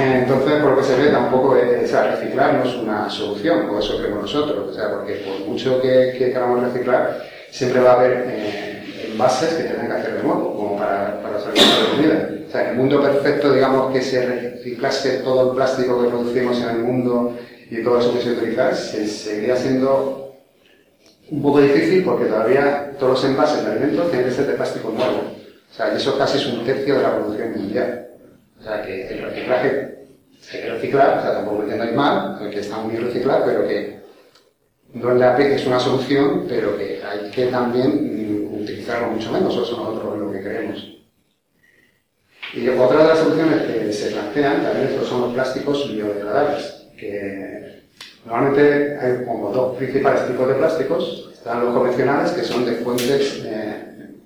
Entonces, 0.00 0.62
por 0.62 0.70
lo 0.70 0.76
que 0.78 0.84
se 0.84 0.96
ve, 0.96 1.08
tampoco 1.08 1.56
es, 1.56 1.84
o 1.84 1.86
sea, 1.86 2.16
reciclar 2.16 2.54
no 2.54 2.64
es 2.64 2.74
una 2.76 3.10
solución, 3.10 3.68
o 3.68 3.78
eso 3.78 3.98
creemos 3.98 4.22
nosotros, 4.22 4.70
o 4.70 4.72
sea, 4.72 4.90
porque 4.90 5.14
por 5.14 5.48
mucho 5.48 5.80
que, 5.80 6.14
queramos 6.18 6.62
reciclar, 6.62 7.22
siempre 7.50 7.80
va 7.80 7.92
a 7.92 7.94
haber 7.94 8.24
eh, 8.28 9.08
envases 9.12 9.54
que 9.54 9.64
tengan 9.64 9.86
que 9.88 9.92
hacer 9.92 10.16
de 10.16 10.22
nuevo, 10.22 10.54
como 10.54 10.78
para, 10.78 11.20
para 11.22 11.40
salir 11.40 11.62
de 11.62 11.96
comida. 11.96 12.30
O 12.48 12.50
sea, 12.50 12.62
en 12.62 12.70
el 12.70 12.76
mundo 12.76 13.02
perfecto, 13.02 13.52
digamos, 13.52 13.92
que 13.92 14.02
se 14.02 14.26
reciclase 14.26 15.18
todo 15.18 15.50
el 15.50 15.56
plástico 15.56 16.02
que 16.02 16.08
producimos 16.08 16.60
en 16.60 16.68
el 16.70 16.78
mundo 16.78 17.36
y 17.70 17.82
todo 17.82 18.00
eso 18.00 18.12
que 18.12 18.22
se 18.22 18.32
utiliza, 18.32 18.74
se, 18.74 19.06
seguiría 19.06 19.56
siendo 19.56 20.34
un 21.30 21.42
poco 21.42 21.60
difícil 21.60 22.02
porque 22.04 22.24
todavía 22.24 22.92
todos 22.98 23.12
los 23.12 23.24
envases 23.24 23.64
de 23.64 23.70
alimentos 23.70 24.10
tienen 24.10 24.28
que 24.28 24.34
ser 24.34 24.46
de 24.46 24.54
plástico 24.54 24.90
nuevo. 24.90 25.20
O 25.70 25.74
sea, 25.74 25.92
y 25.92 25.96
eso 25.96 26.18
casi 26.18 26.38
es 26.38 26.46
un 26.46 26.64
tercio 26.64 26.96
de 26.96 27.02
la 27.02 27.14
producción 27.14 27.52
mundial. 27.52 28.08
O 28.58 28.62
sea, 28.62 28.82
que 28.82 29.08
el 29.08 29.22
reciclaje 29.22 29.89
hay 30.52 30.60
que 30.62 30.70
reciclar, 30.70 31.18
o 31.18 31.22
sea, 31.22 31.32
tampoco 31.34 31.62
entendáis 31.62 31.94
mal, 31.94 32.50
que 32.50 32.60
está 32.60 32.78
muy 32.78 32.92
bien 32.92 33.06
reciclar, 33.06 33.42
pero 33.44 33.66
que 33.66 34.00
no 34.94 35.12
es, 35.12 35.18
la, 35.18 35.38
es 35.38 35.66
una 35.66 35.78
solución, 35.78 36.46
pero 36.48 36.76
que 36.76 37.00
hay 37.04 37.30
que 37.30 37.46
también 37.46 38.48
utilizarlo 38.52 39.08
mucho 39.08 39.30
menos, 39.30 39.54
eso 39.54 39.76
nosotros 39.76 40.18
lo 40.18 40.32
que 40.32 40.42
creemos. 40.42 40.96
Y 42.52 42.68
otra 42.68 43.02
de 43.02 43.08
las 43.08 43.18
soluciones 43.18 43.62
que 43.62 43.92
se 43.92 44.10
plantean 44.10 44.62
también 44.62 44.98
son 45.08 45.20
los 45.20 45.34
plásticos 45.34 45.92
biodegradables, 45.92 46.88
que 46.98 47.84
normalmente 48.24 48.98
hay 48.98 49.24
como 49.24 49.52
dos 49.52 49.76
principales 49.76 50.26
tipos 50.26 50.48
de 50.48 50.54
plásticos. 50.54 51.30
Están 51.32 51.64
los 51.64 51.74
convencionales, 51.74 52.32
que 52.32 52.42
son 52.42 52.66
de 52.66 52.72
fuentes 52.72 53.42
eh, 53.46 54.16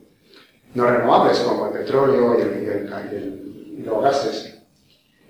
no 0.74 0.90
renovables, 0.90 1.38
como 1.40 1.66
el 1.66 1.72
petróleo 1.72 2.36
y 2.38 2.42
el, 2.42 3.76
y 3.78 3.82
los 3.82 4.02
gases. 4.02 4.53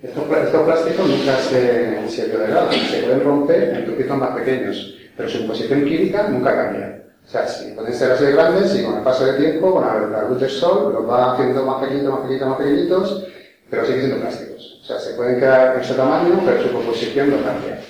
Estos, 0.05 0.25
plásticos 0.65 1.09
nunca 1.09 1.35
se, 1.39 2.09
se 2.09 2.27
se 2.27 3.03
pueden 3.03 3.25
romper 3.25 3.75
en 3.75 3.87
trocitos 3.87 4.19
más 4.19 4.37
pequeños, 4.37 4.99
pero 5.17 5.29
su 5.31 5.39
composición 5.39 5.85
química 5.85 6.29
nunca 6.29 6.55
cambia. 6.55 7.05
O 7.27 7.31
sea, 7.31 7.49
si 7.49 7.73
pueden 7.73 7.95
ser 7.95 8.13
así 8.13 8.27
de 8.27 8.33
grandes 8.33 8.79
y 8.79 8.85
con 8.85 8.99
el 8.99 9.03
paso 9.03 9.25
del 9.25 9.39
tiempo, 9.39 9.73
con 9.73 9.83
la, 9.83 10.29
luz 10.29 10.39
del 10.39 10.51
sol, 10.51 10.93
los 10.93 11.09
va 11.09 11.33
haciendo 11.33 11.65
más 11.65 11.81
pequeñitos, 11.81 12.13
más 12.13 12.21
pequeñitos, 12.21 12.49
más 12.49 12.59
pequeñitos, 12.59 13.27
pero 13.71 13.87
siguen 13.87 14.01
siendo 14.01 14.21
plásticos. 14.21 14.81
O 14.83 14.85
sea, 14.85 14.99
se 14.99 15.15
pueden 15.15 15.41
quedar 15.41 15.75
en 15.75 15.81
ese 15.81 15.95
tamaño, 15.95 16.43
pero 16.45 16.63
su 16.63 16.71
composición 16.71 17.31
no 17.31 17.37
cambia. 17.43 17.81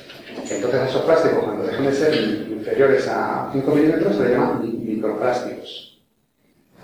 Entonces 0.48 0.88
esos 0.88 1.02
plásticos, 1.02 1.42
cuando 1.42 1.64
dejan 1.64 1.86
de 1.86 1.92
ser 1.92 2.14
inferiores 2.14 3.08
a 3.08 3.50
5 3.52 3.70
milímetros, 3.74 4.14
se 4.14 4.22
les 4.22 4.30
llaman 4.30 4.60
microplásticos. 4.62 5.93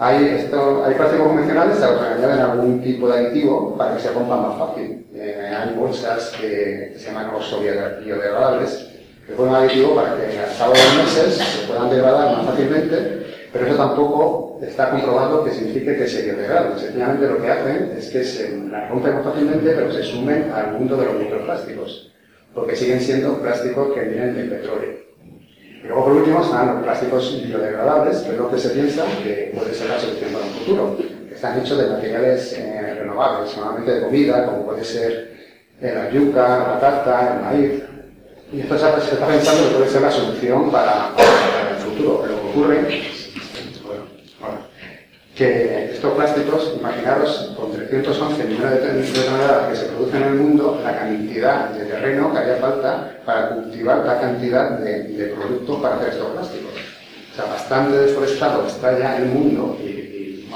Hay, 0.02 0.24
hay 0.24 0.94
plásticos 0.94 1.26
convencionales 1.26 1.76
que 1.76 1.84
añaden 1.84 2.40
algún 2.40 2.80
tipo 2.80 3.06
de 3.06 3.18
aditivo 3.18 3.76
para 3.76 3.94
que 3.94 4.02
se 4.02 4.10
rompan 4.10 4.40
más 4.40 4.58
fácil. 4.58 5.04
Eh, 5.14 5.54
hay 5.54 5.74
bolsas 5.74 6.32
que, 6.40 6.94
se 6.96 7.04
llaman 7.04 7.34
oso 7.34 7.60
biodegradables 7.60 8.88
que 9.26 9.34
ponen 9.34 9.56
aditivo 9.56 9.94
para 9.94 10.16
que 10.16 10.38
al 10.38 10.56
cabo 10.56 10.72
de 10.72 11.02
meses 11.02 11.34
se 11.34 11.66
puedan 11.66 11.90
degradar 11.90 12.34
más 12.34 12.46
fácilmente, 12.46 13.26
pero 13.52 13.66
eso 13.66 13.76
tampoco 13.76 14.58
está 14.62 14.88
comprobado 14.88 15.44
que 15.44 15.50
signifique 15.50 15.94
que 15.94 16.08
se 16.08 16.22
biodegraden. 16.22 16.78
Sencillamente 16.78 17.26
lo 17.26 17.42
que 17.42 17.50
hacen 17.50 17.92
es 17.98 18.08
que 18.08 18.24
se 18.24 18.58
rompen 18.88 19.14
más 19.16 19.24
fácilmente, 19.24 19.70
pero 19.70 19.92
se 19.92 20.02
sumen 20.02 20.50
al 20.50 20.78
mundo 20.78 20.96
de 20.96 21.04
los 21.04 21.14
microplásticos, 21.16 22.10
porque 22.54 22.74
siguen 22.74 23.02
siendo 23.02 23.38
plásticos 23.42 23.92
que 23.92 24.00
vienen 24.00 24.34
del 24.34 24.48
petróleo. 24.48 25.09
Y 25.82 25.86
luego, 25.86 26.04
por 26.04 26.12
último, 26.12 26.42
están 26.42 26.74
los 26.74 26.82
plásticos 26.84 27.42
biodegradables, 27.42 28.18
que 28.18 28.30
es 28.30 28.36
lo 28.36 28.50
que 28.50 28.58
se 28.58 28.68
piensa 28.70 29.04
que 29.22 29.52
puede 29.56 29.74
ser 29.74 29.88
la 29.88 29.98
solución 29.98 30.32
para 30.32 30.44
un 30.44 30.52
futuro. 30.52 30.96
Están 31.32 31.58
hechos 31.60 31.78
de 31.78 31.86
materiales 31.88 32.52
eh, 32.58 32.94
renovables, 32.98 33.50
solamente 33.50 33.92
de 33.92 34.02
comida, 34.02 34.46
como 34.46 34.66
puede 34.66 34.84
ser 34.84 35.32
eh, 35.80 35.94
la 35.94 36.10
yuca, 36.10 36.58
la 36.58 36.80
patata, 36.80 37.34
el 37.34 37.42
maíz. 37.42 37.82
Y 38.52 38.60
esto 38.60 38.76
se, 38.76 39.14
está 39.14 39.26
pensando 39.26 39.68
que 39.68 39.74
puede 39.76 39.90
ser 39.90 40.02
la 40.02 40.10
solución 40.10 40.70
para, 40.70 41.12
el 41.70 41.76
futuro. 41.76 42.26
Lo 42.26 42.42
que 42.42 42.48
ocurre 42.50 43.02
que 45.40 45.92
estos 45.94 46.12
plásticos, 46.12 46.74
imaginaros, 46.78 47.54
con 47.56 47.72
311 47.72 48.44
millones 48.44 49.14
de 49.14 49.22
toneladas 49.22 49.70
que 49.70 49.76
se 49.76 49.86
producen 49.86 50.22
en 50.22 50.28
el 50.28 50.34
mundo, 50.34 50.78
la 50.84 50.94
cantidad 50.94 51.70
de 51.70 51.86
terreno 51.86 52.30
que 52.30 52.38
haría 52.40 52.56
falta 52.56 53.16
para 53.24 53.48
cultivar 53.48 54.04
la 54.04 54.20
cantidad 54.20 54.78
de, 54.78 55.04
de 55.04 55.26
productos 55.28 55.80
para 55.80 55.96
hacer 55.96 56.08
estos 56.10 56.32
plásticos. 56.32 56.72
O 57.32 57.34
sea, 57.34 57.44
bastante 57.46 57.96
deforestado 57.96 58.66
está 58.66 58.98
ya 58.98 59.16
el 59.16 59.26
mundo 59.28 59.78
y, 59.82 60.46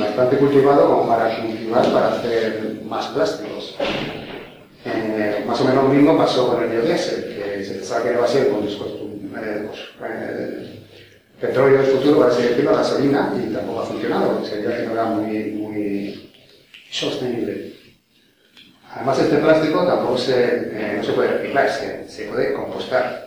bastante 0.00 0.36
cultivado 0.38 0.88
como 0.88 1.06
para 1.06 1.40
cultivar 1.40 1.86
para 1.92 2.08
hacer 2.08 2.80
más 2.84 3.06
plásticos. 3.06 3.76
Eh, 4.84 5.44
más 5.46 5.60
o 5.60 5.64
menos 5.64 5.84
lo 5.84 5.90
mismo 5.90 6.18
pasó 6.18 6.48
con 6.48 6.64
el 6.64 6.70
biodiesel, 6.70 7.36
que 7.36 7.64
se 7.64 7.74
pensaba 7.74 8.02
que 8.02 8.12
iba 8.14 8.24
a 8.24 8.28
ser 8.28 8.48
con 8.50 8.64
los, 8.64 8.74
eh, 8.74 9.70
eh, 10.02 10.85
petróleo 11.40 11.82
del 11.82 11.90
futuro, 11.90 12.20
para 12.20 12.32
así 12.32 12.42
decirlo, 12.42 12.72
la 12.72 12.78
gasolina, 12.78 13.32
y 13.36 13.52
tampoco 13.52 13.80
ha 13.80 13.86
funcionado, 13.86 14.32
porque 14.32 14.48
se 14.48 14.56
veía 14.56 14.76
que 14.76 14.86
no 14.86 14.92
era 14.92 15.04
muy, 15.04 16.32
sostenible. 16.90 17.72
Además, 18.94 19.18
este 19.18 19.36
plástico 19.36 19.86
tampoco 19.86 20.16
se, 20.16 20.44
eh, 20.72 21.02
puede 21.14 21.28
reciclar, 21.28 21.68
se, 22.08 22.24
puede 22.24 22.54
compostar. 22.54 23.26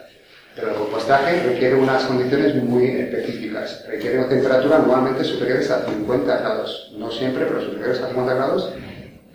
Pero 0.56 0.72
el 0.72 0.78
compostaje 0.78 1.44
requiere 1.44 1.76
unas 1.76 2.04
condiciones 2.06 2.56
muy 2.56 2.88
específicas. 2.88 3.86
Requiere 3.88 4.18
una 4.18 4.30
temperatura 4.30 4.80
normalmente 4.80 5.24
superiores 5.24 5.70
a 5.70 5.86
50 5.86 6.38
grados. 6.38 6.92
No 6.98 7.12
siempre, 7.12 7.46
pero 7.46 7.62
superiores 7.62 8.02
a 8.02 8.08
50 8.08 8.34
grados 8.34 8.74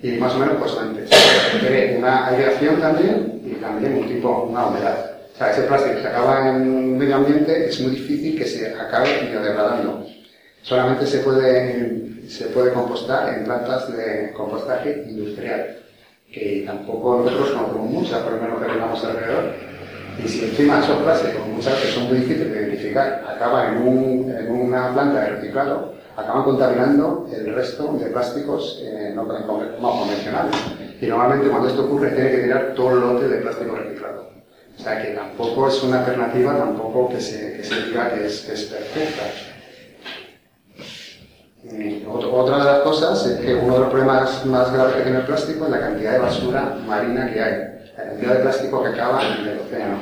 y 0.02 0.10
más 0.18 0.34
o 0.34 0.38
menos 0.38 0.56
constantes. 0.56 1.08
Requiere 1.52 1.96
una 1.96 2.26
aireación 2.26 2.80
también 2.80 3.40
y 3.46 3.54
también 3.54 3.94
un 3.94 4.08
tipo, 4.08 4.42
una 4.42 4.66
humedad. 4.66 5.13
O 5.34 5.36
sea, 5.36 5.50
ese 5.50 5.62
plástico 5.62 6.00
que 6.00 6.06
acaba 6.06 6.48
en 6.48 6.96
medio 6.96 7.16
ambiente 7.16 7.68
es 7.68 7.80
muy 7.80 7.90
difícil 7.90 8.38
que 8.38 8.46
se 8.46 8.68
acabe 8.68 9.30
biodegradando. 9.30 10.06
Solamente 10.62 11.06
se 11.06 11.18
puede, 11.18 12.28
se 12.28 12.44
puede 12.46 12.72
compostar 12.72 13.34
en 13.34 13.44
plantas 13.44 13.94
de 13.96 14.32
compostaje 14.32 15.04
industrial, 15.08 15.78
que 16.32 16.62
tampoco 16.64 17.24
nosotros 17.24 17.50
conocemos 17.50 17.90
muchas, 17.90 18.20
por 18.20 18.34
lo 18.34 18.42
menos 18.42 18.60
que 18.60 18.66
tenemos 18.66 19.04
alrededor. 19.04 19.44
Y 20.24 20.28
si 20.28 20.44
encima 20.44 20.78
esos 20.78 21.02
plásticos, 21.02 21.46
muchas 21.48 21.80
que 21.80 21.88
son 21.88 22.04
muy 22.04 22.18
difíciles 22.18 22.52
de 22.52 22.60
identificar, 22.60 23.24
acaban 23.28 23.76
en, 23.76 23.88
un, 23.88 24.30
en 24.30 24.50
una 24.52 24.92
planta 24.92 25.20
de 25.20 25.30
reciclado, 25.30 25.94
acaban 26.16 26.44
contaminando 26.44 27.28
el 27.36 27.52
resto 27.52 27.92
de 27.94 28.06
plásticos 28.06 28.80
eh, 28.84 29.12
no, 29.16 29.26
convencionales. 29.26 30.54
Y 31.00 31.06
normalmente 31.06 31.48
cuando 31.48 31.68
esto 31.68 31.86
ocurre 31.86 32.12
tiene 32.12 32.30
que 32.30 32.38
tirar 32.38 32.74
todo 32.76 32.92
el 32.92 33.00
lote 33.00 33.28
de 33.28 33.38
plástico 33.38 33.74
reciclado. 33.74 34.33
O 34.78 34.82
sea 34.82 35.02
que 35.02 35.08
tampoco 35.10 35.68
es 35.68 35.82
una 35.82 36.00
alternativa, 36.00 36.56
tampoco 36.56 37.08
que 37.08 37.20
se, 37.20 37.62
diga 37.86 38.12
que 38.12 38.26
es, 38.26 38.40
perfecta. 38.42 39.22
otra 42.30 42.58
de 42.58 42.64
las 42.64 42.78
cosas 42.80 43.26
es 43.26 43.40
que 43.40 43.54
uno 43.54 43.74
de 43.74 43.80
los 43.80 43.88
problemas 43.88 44.44
más 44.46 44.72
graves 44.72 44.96
que 44.96 45.02
tiene 45.02 45.18
el 45.18 45.24
plástico 45.24 45.64
es 45.64 45.70
la 45.70 45.80
cantidad 45.80 46.12
de 46.12 46.18
basura 46.18 46.76
marina 46.86 47.32
que 47.32 47.40
hay, 47.40 47.52
la 47.96 48.04
cantidad 48.04 48.34
de 48.34 48.40
plástico 48.40 48.82
que 48.82 48.88
acaba 48.88 49.22
en 49.22 49.48
el 49.48 49.60
océano. 49.60 49.98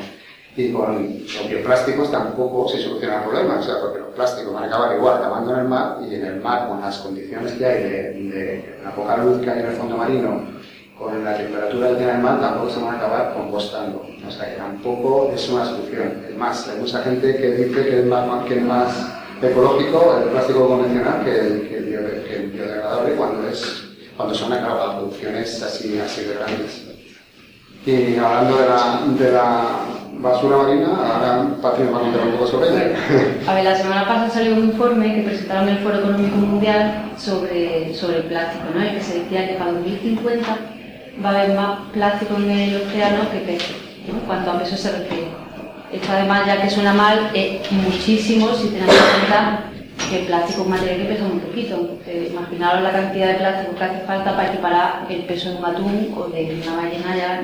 Y 0.55 0.71
con 0.71 1.19
los 1.23 1.49
bioplásticos 1.49 2.11
tampoco 2.11 2.69
se 2.69 2.79
soluciona 2.79 3.19
el 3.19 3.23
problema, 3.23 3.59
o 3.59 3.63
sea, 3.63 3.81
porque 3.81 4.01
los 4.01 4.15
plásticos 4.15 4.53
van 4.53 4.65
a 4.65 4.67
acabar 4.67 4.97
igual 4.97 5.17
acabando 5.17 5.55
en 5.55 5.61
el 5.61 5.69
mar 5.69 5.99
y 6.03 6.15
en 6.15 6.27
el 6.27 6.41
mar, 6.41 6.69
con 6.69 6.81
las 6.81 6.99
condiciones 6.99 7.53
que 7.53 7.65
hay 7.65 7.83
de, 7.83 7.91
de 8.13 8.79
la 8.85 8.95
poca 8.95 9.17
luz 9.17 9.41
que 9.41 9.51
hay 9.51 9.61
en 9.61 9.67
el 9.67 9.77
fondo 9.77 9.97
marino 9.97 10.62
con 11.03 11.25
la 11.25 11.37
temperatura 11.37 11.89
que 11.89 11.95
tiene 11.97 12.13
el 12.13 12.19
mar 12.19 12.41
tampoco 12.41 12.71
se 12.71 12.81
van 12.81 12.95
a 12.95 12.99
acabar 12.99 13.35
compostando. 13.35 14.07
O 14.27 14.31
sea 14.31 14.51
que 14.51 14.57
tampoco 14.57 15.33
es 15.35 15.49
una 15.49 15.65
solución. 15.65 16.25
Es 16.29 16.37
más, 16.37 16.69
hay 16.69 16.79
mucha 16.79 17.03
gente 17.03 17.37
que 17.37 17.51
dice 17.53 17.85
que 17.85 18.01
es 18.01 18.07
más, 18.07 18.45
que 18.47 18.57
más 18.61 19.13
ecológico 19.43 20.19
el 20.23 20.31
plástico 20.31 20.69
convencional 20.69 21.25
que 21.25 21.39
el, 21.41 22.51
biodegradable 22.53 23.15
cuando, 23.15 23.49
es, 23.49 23.85
cuando 24.17 24.35
son 24.35 24.51
claro, 24.51 24.99
producciones 24.99 25.63
así, 25.63 25.99
así 25.99 26.25
de 26.25 26.35
grandes. 26.35 26.89
Y 27.85 28.17
hablando 28.17 28.59
de 28.59 28.69
la, 28.69 29.01
de 29.19 29.33
la 29.33 29.65
basura 30.21 30.59
marina, 30.59 30.89
ahora 30.89 31.49
Pati 31.61 31.83
nos 31.83 31.95
va 31.95 31.99
a 31.99 32.01
contar 32.03 32.27
un 32.27 32.33
poco 32.35 32.47
sobre 32.47 32.69
ella. 32.69 32.97
A 33.49 33.55
ver, 33.55 33.65
la 33.65 33.77
semana 33.77 34.07
pasada 34.07 34.31
salió 34.31 34.55
un 34.55 34.67
informe 34.67 35.17
que 35.17 35.23
presentaron 35.23 35.69
en 35.69 35.77
el 35.77 35.83
Foro 35.83 35.99
Económico 35.99 36.37
Mundial 36.37 37.11
sobre, 37.19 37.93
sobre 37.93 38.19
el 38.19 38.25
plástico, 38.25 38.67
¿no? 38.73 38.81
el 38.81 38.95
que 38.95 39.03
se 39.03 39.19
decía 39.19 39.49
que 39.49 39.55
para 39.55 39.73
2050 39.73 40.59
va 41.25 41.31
a 41.31 41.43
haber 41.43 41.57
más 41.57 41.79
plástico 41.93 42.37
en 42.37 42.51
el 42.51 42.77
océano 42.83 43.31
que 43.31 43.39
peso, 43.39 43.75
¿no? 44.09 44.21
cuanto 44.21 44.51
a 44.51 44.59
peso 44.59 44.77
se 44.77 44.93
refiere. 44.93 45.29
Esto 45.93 46.11
además, 46.11 46.47
ya 46.47 46.63
que 46.63 46.71
suena 46.71 46.95
mal, 46.95 47.31
es 47.35 47.71
muchísimo 47.71 48.55
si 48.55 48.69
tenemos 48.69 48.95
en 48.95 49.21
cuenta 49.21 49.65
que 50.09 50.21
el 50.21 50.27
plástico 50.27 50.63
es 50.63 50.69
material 50.69 50.97
que 50.97 51.05
pesa 51.05 51.25
muy 51.25 51.41
poquito. 51.41 51.75
Entonces, 51.75 52.31
imaginaros 52.31 52.83
la 52.83 52.93
cantidad 52.93 53.27
de 53.29 53.35
plástico 53.35 53.77
que 53.77 53.85
hace 53.85 54.07
falta 54.07 54.35
para 54.35 54.49
equiparar 54.49 55.07
el 55.11 55.21
peso 55.25 55.51
de 55.51 55.57
un 55.57 55.65
atún 55.65 56.15
o 56.17 56.29
de 56.29 56.63
una 56.63 56.77
ballena 56.77 57.17
ya. 57.17 57.43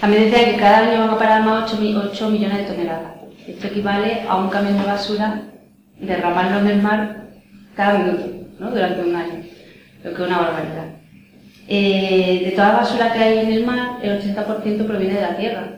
También 0.00 0.24
decía 0.24 0.50
que 0.50 0.56
cada 0.56 0.78
año 0.78 0.98
van 0.98 1.10
a 1.10 1.18
parar 1.18 1.44
más 1.44 1.72
8, 1.72 2.10
8 2.10 2.30
millones 2.30 2.58
de 2.58 2.64
toneladas. 2.64 3.12
Esto 3.46 3.68
equivale 3.68 4.22
a 4.28 4.36
un 4.36 4.50
camión 4.50 4.78
de 4.78 4.84
basura 4.84 5.42
derramarlo 6.00 6.58
en 6.58 6.66
el 6.66 6.82
mar 6.82 7.22
cada 7.76 7.98
minuto, 7.98 8.26
¿no? 8.58 8.70
durante 8.70 9.00
un 9.00 9.14
año, 9.14 9.44
lo 10.02 10.10
que 10.14 10.22
es 10.22 10.28
una 10.28 10.38
barbaridad. 10.38 11.01
Eh, 11.68 12.42
de 12.44 12.50
toda 12.52 12.72
basura 12.72 13.12
que 13.12 13.18
hay 13.18 13.38
en 13.38 13.52
el 13.52 13.66
mar, 13.66 13.98
el 14.02 14.20
80% 14.20 14.86
proviene 14.86 15.14
de 15.14 15.20
la 15.20 15.36
tierra. 15.36 15.68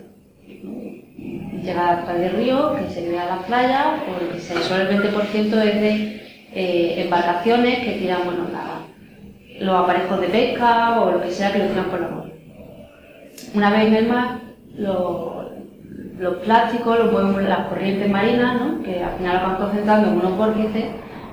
Llega 1.63 1.91
a 1.91 2.05
través 2.05 2.23
del 2.23 2.43
río, 2.43 2.77
que 2.77 2.91
se 2.91 3.09
ve 3.09 3.19
a 3.19 3.27
la 3.27 3.39
playa, 3.39 3.97
o 4.09 4.39
se, 4.39 4.63
solo 4.63 4.83
el 4.83 5.03
20% 5.03 5.37
es 5.37 5.53
de 5.53 6.23
eh, 6.53 7.03
embarcaciones 7.05 7.79
que 7.81 7.93
tiran 7.93 8.25
bueno, 8.25 8.45
los 9.61 9.75
aparejos 9.77 10.21
de 10.21 10.29
pesca 10.29 11.01
o 11.01 11.13
lo 11.13 11.23
que 11.23 11.31
sea 11.31 11.53
que 11.53 11.61
lo 11.61 11.67
tiran 11.67 11.87
por 11.87 12.01
la 12.01 12.09
mar. 12.09 12.25
Una 13.55 13.71
vez 13.71 13.87
en 13.87 13.95
el 13.95 14.09
mar, 14.09 14.41
los 14.77 16.35
plásticos 16.45 16.99
los 16.99 17.13
mueven 17.13 17.49
las 17.49 17.67
corrientes 17.69 18.11
marinas, 18.11 18.61
¿no? 18.61 18.83
que 18.83 19.03
al 19.03 19.17
final 19.17 19.43
van 19.43 19.57
concentrando 19.57 20.09
en 20.09 20.19
unos 20.19 20.37
vórtices, 20.37 20.85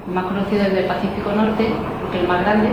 el 0.08 0.13
más 0.13 0.25
conocido 0.25 0.63
es 0.63 0.74
del 0.74 0.86
Pacífico 0.86 1.31
Norte, 1.31 1.65
que 2.12 2.17
es 2.17 2.24
el 2.24 2.27
más 2.27 2.41
grande, 2.41 2.70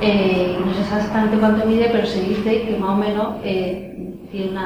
eh, 0.00 0.56
no 0.64 0.72
sé 0.72 0.80
exactamente 0.80 1.38
cuánto 1.38 1.66
mide, 1.66 1.88
pero 1.92 2.06
se 2.06 2.22
dice 2.22 2.62
que 2.62 2.76
más 2.76 2.90
o 2.90 2.96
menos 2.96 3.36
eh, 3.44 4.16
tiene 4.30 4.58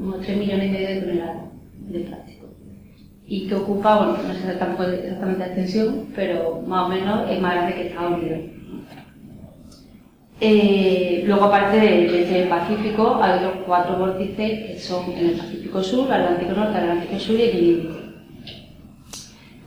unos 0.00 0.20
3 0.20 0.36
millones 0.36 0.68
y 0.68 0.70
medio 0.70 0.88
de 0.88 1.00
toneladas 1.00 1.36
de 1.88 2.00
plástico. 2.00 2.46
Y 3.26 3.46
que 3.46 3.54
ocupa, 3.54 3.96
bueno, 3.96 4.12
no 4.12 4.34
sé 4.34 4.40
exactamente 4.40 5.38
la 5.38 5.46
extensión, 5.46 6.08
pero 6.14 6.62
más 6.66 6.86
o 6.86 6.88
menos 6.88 7.30
es 7.30 7.40
más 7.40 7.54
grande 7.54 7.74
que 7.74 7.88
Estados 7.88 8.18
Unidos. 8.18 8.40
Eh, 10.44 11.22
luego, 11.24 11.44
aparte 11.44 11.78
del 11.78 12.14
este 12.14 12.46
Pacífico, 12.46 13.20
hay 13.22 13.38
otros 13.38 13.62
cuatro 13.64 13.96
vórtices 13.96 14.36
que 14.36 14.76
son 14.76 15.12
en 15.12 15.26
el 15.28 15.32
Pacífico 15.36 15.82
Sur, 15.82 16.12
Atlántico 16.12 16.52
Norte, 16.52 16.78
Atlántico 16.78 17.18
Sur 17.20 17.36
y 17.38 17.42
el 17.42 17.64
Índico. 17.64 17.94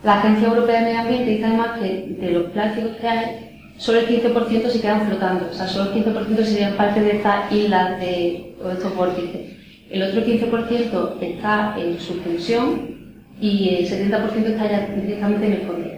La 0.04 0.20
Agencia 0.20 0.50
Europea 0.50 0.80
de 0.80 0.86
Medio 0.86 1.00
Ambiente 1.00 1.32
dice 1.32 1.46
además 1.46 1.80
que 1.80 2.16
de 2.20 2.32
los 2.32 2.52
plásticos 2.52 2.92
que 2.98 3.08
hay, 3.08 3.55
solo 3.78 4.00
el 4.00 4.08
15% 4.08 4.68
se 4.70 4.82
quedan 4.82 5.08
flotando, 5.08 5.48
o 5.52 5.54
sea, 5.54 5.68
solo 5.68 5.92
el 5.92 6.04
15% 6.04 6.44
serían 6.44 6.74
parte 6.74 7.02
de 7.02 7.12
estas 7.18 7.52
islas 7.52 8.00
de, 8.00 8.56
o 8.64 8.68
de 8.68 8.74
estos 8.74 8.96
vórtices. 8.96 9.56
El 9.90 10.04
otro 10.04 10.26
15% 10.26 11.22
está 11.22 11.76
en 11.78 12.00
suspensión 12.00 12.96
y 13.40 13.70
el 13.70 13.88
70% 13.88 14.46
está 14.46 14.70
ya 14.70 14.88
directamente 14.88 15.46
en 15.46 15.54
el 15.54 15.62
fondo. 15.62 15.90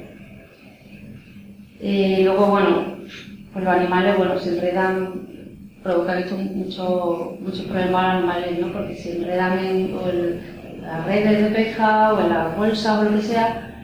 Eh, 1.80 2.22
luego, 2.24 2.48
bueno, 2.48 2.98
pues 3.54 3.64
los 3.64 3.74
animales, 3.74 4.18
bueno, 4.18 4.40
se 4.40 4.56
enredan, 4.56 5.28
provocan 5.84 6.20
esto 6.20 6.36
muchos 6.36 7.40
muchos 7.40 7.62
problemas 7.62 8.04
a 8.04 8.14
los 8.20 8.24
animales, 8.24 8.60
¿no? 8.60 8.74
Porque 8.74 8.96
se 8.96 9.18
enredan 9.18 9.60
en, 9.60 10.58
las 10.82 11.06
redes 11.06 11.44
de 11.44 11.50
pesca 11.52 12.14
o 12.14 12.22
en 12.22 12.30
las 12.30 12.58
bolsas 12.58 13.00
o 13.00 13.04
lo 13.04 13.18
que 13.18 13.22
sea, 13.22 13.77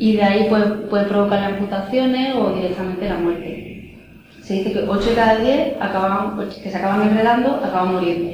y 0.00 0.16
de 0.16 0.22
ahí 0.22 0.48
puede, 0.48 0.64
puede 0.88 1.04
provocar 1.04 1.44
amputaciones 1.44 2.34
o 2.34 2.54
directamente 2.54 3.06
la 3.06 3.18
muerte. 3.18 3.98
Se 4.42 4.54
dice 4.54 4.72
que 4.72 4.78
8 4.88 5.10
de 5.10 5.14
cada 5.14 5.36
10 5.36 5.76
acaban, 5.78 6.48
que 6.48 6.70
se 6.70 6.76
acaban 6.76 7.06
enredando 7.06 7.56
acaban 7.56 7.96
muriendo. 7.96 8.30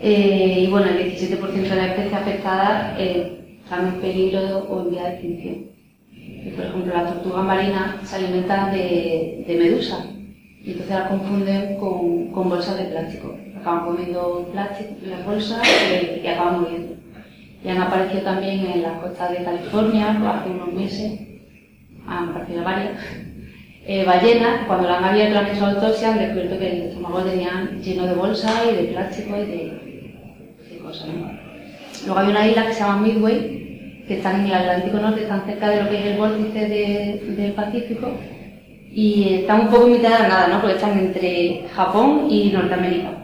Eh, 0.00 0.64
y 0.66 0.66
bueno, 0.66 0.88
el 0.88 1.12
17% 1.12 1.52
de 1.52 1.76
las 1.76 1.90
especies 1.90 2.14
afectadas 2.14 2.98
eh, 2.98 3.60
están 3.62 3.86
en 3.86 4.00
peligro 4.00 4.66
o 4.68 4.82
en 4.82 4.90
vía 4.90 5.04
de 5.04 5.10
extinción. 5.10 6.56
por 6.56 6.64
ejemplo, 6.64 6.94
las 6.94 7.14
tortugas 7.14 7.44
marinas 7.44 7.94
se 8.02 8.16
alimentan 8.16 8.72
de, 8.72 9.44
de 9.46 9.56
medusa 9.56 10.04
y 10.64 10.72
entonces 10.72 10.96
las 10.96 11.08
confunden 11.10 11.76
con, 11.76 12.32
con 12.32 12.48
bolsas 12.48 12.76
de 12.76 12.86
plástico. 12.86 13.36
Acaban 13.56 13.84
comiendo 13.84 14.48
plástico 14.50 14.96
las 15.06 15.24
bolsas 15.24 15.62
y 16.20 16.26
acaban 16.26 16.62
muriendo 16.62 17.01
y 17.64 17.68
han 17.68 17.80
aparecido 17.80 18.22
también 18.22 18.66
en 18.66 18.82
las 18.82 18.98
costas 18.98 19.30
de 19.30 19.44
California 19.44 20.10
hace 20.10 20.50
unos 20.50 20.72
meses, 20.72 21.12
han 22.06 22.30
aparecido 22.30 22.64
varias, 22.64 22.98
eh, 23.86 24.04
ballenas, 24.04 24.66
cuando 24.66 24.88
la 24.88 24.98
han 24.98 25.04
abierto 25.04 25.34
la 25.34 25.40
han 25.40 25.56
hecho 25.56 25.66
autopsia 25.66 26.12
han 26.12 26.18
descubierto 26.18 26.58
que 26.58 26.70
el 26.70 26.82
estómago 26.82 27.22
tenían 27.22 27.80
lleno 27.80 28.06
de 28.06 28.14
bolsas 28.14 28.52
y 28.70 28.76
de 28.76 28.82
plástico 28.84 29.36
y 29.36 29.46
de, 29.46 30.78
cosas. 30.82 31.08
Luego 32.04 32.18
hay 32.18 32.28
una 32.28 32.48
isla 32.48 32.66
que 32.66 32.72
se 32.72 32.80
llama 32.80 33.02
Midway, 33.02 34.04
que 34.08 34.16
están 34.16 34.40
en 34.40 34.46
el 34.46 34.54
Atlántico 34.54 34.98
Norte, 34.98 35.22
están 35.22 35.46
cerca 35.46 35.68
de 35.68 35.82
lo 35.82 35.88
que 35.88 35.98
es 36.00 36.06
el 36.06 36.18
vórtice 36.18 37.20
del 37.36 37.52
Pacífico 37.52 38.10
y 38.90 39.34
están 39.34 39.60
un 39.62 39.68
poco 39.68 39.86
mitad 39.86 40.18
de 40.18 40.28
nada, 40.28 40.48
¿no? 40.48 40.60
Porque 40.60 40.74
están 40.74 40.98
entre 40.98 41.64
Japón 41.72 42.26
y 42.28 42.50
Norteamérica. 42.50 43.21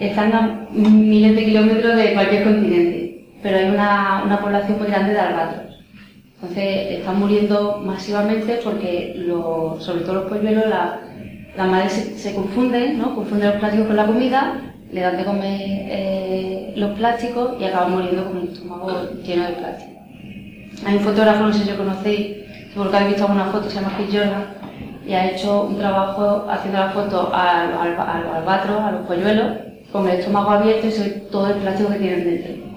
Están 0.00 0.32
a 0.32 0.66
miles 0.72 1.36
de 1.36 1.44
kilómetros 1.44 1.94
de 1.94 2.14
cualquier 2.14 2.44
continente, 2.44 3.26
pero 3.42 3.58
hay 3.58 3.66
una, 3.66 4.22
una 4.24 4.40
población 4.40 4.78
muy 4.78 4.88
grande 4.88 5.12
de 5.12 5.20
albatros. 5.20 5.70
Entonces 6.36 6.98
están 6.98 7.18
muriendo 7.18 7.82
masivamente 7.84 8.60
porque 8.64 9.14
sobre 9.78 10.00
todo 10.00 10.14
los 10.14 10.24
polluelos, 10.30 10.70
la, 10.70 11.00
la 11.54 11.66
madre 11.66 11.90
se, 11.90 12.34
confunden, 12.34 12.98
¿no? 12.98 13.14
Confunden 13.14 13.50
los 13.50 13.58
plásticos 13.58 13.88
con 13.88 13.96
la 13.96 14.06
comida, 14.06 14.72
le 14.90 15.00
dan 15.02 15.18
de 15.18 15.24
comer 15.24 15.60
eh, 15.60 16.72
los 16.76 16.96
plásticos 16.98 17.60
y 17.60 17.64
acaban 17.64 17.92
muriendo 17.92 18.24
con 18.24 18.38
el 18.38 18.48
estómago 18.48 18.90
lleno 19.22 19.44
de 19.44 19.52
plástico. 19.52 20.00
Hay 20.86 20.96
un 20.96 21.00
fotógrafo, 21.00 21.42
no 21.42 21.52
sé 21.52 21.64
si 21.64 21.70
lo 21.70 21.76
conocéis, 21.76 22.36
seguro 22.72 22.90
que 22.90 22.96
habéis 22.96 23.12
visto 23.12 23.26
alguna 23.26 23.52
foto, 23.52 23.68
se 23.68 23.76
llama 23.76 23.98
Jordan, 23.98 24.44
y 25.06 25.12
ha 25.12 25.30
hecho 25.30 25.64
un 25.64 25.76
trabajo 25.76 26.46
haciendo 26.48 26.80
la 26.80 26.90
foto 26.90 27.30
a, 27.34 27.66
los 27.66 28.34
albatros, 28.36 28.80
a 28.80 28.92
los 28.92 29.06
polluelos, 29.06 29.69
con 29.92 30.08
el 30.08 30.18
estómago 30.18 30.50
abierto 30.50 30.88
y 30.88 31.30
todo 31.30 31.48
el 31.48 31.60
plástico 31.60 31.90
que 31.90 31.98
tienen 31.98 32.24
dentro. 32.24 32.70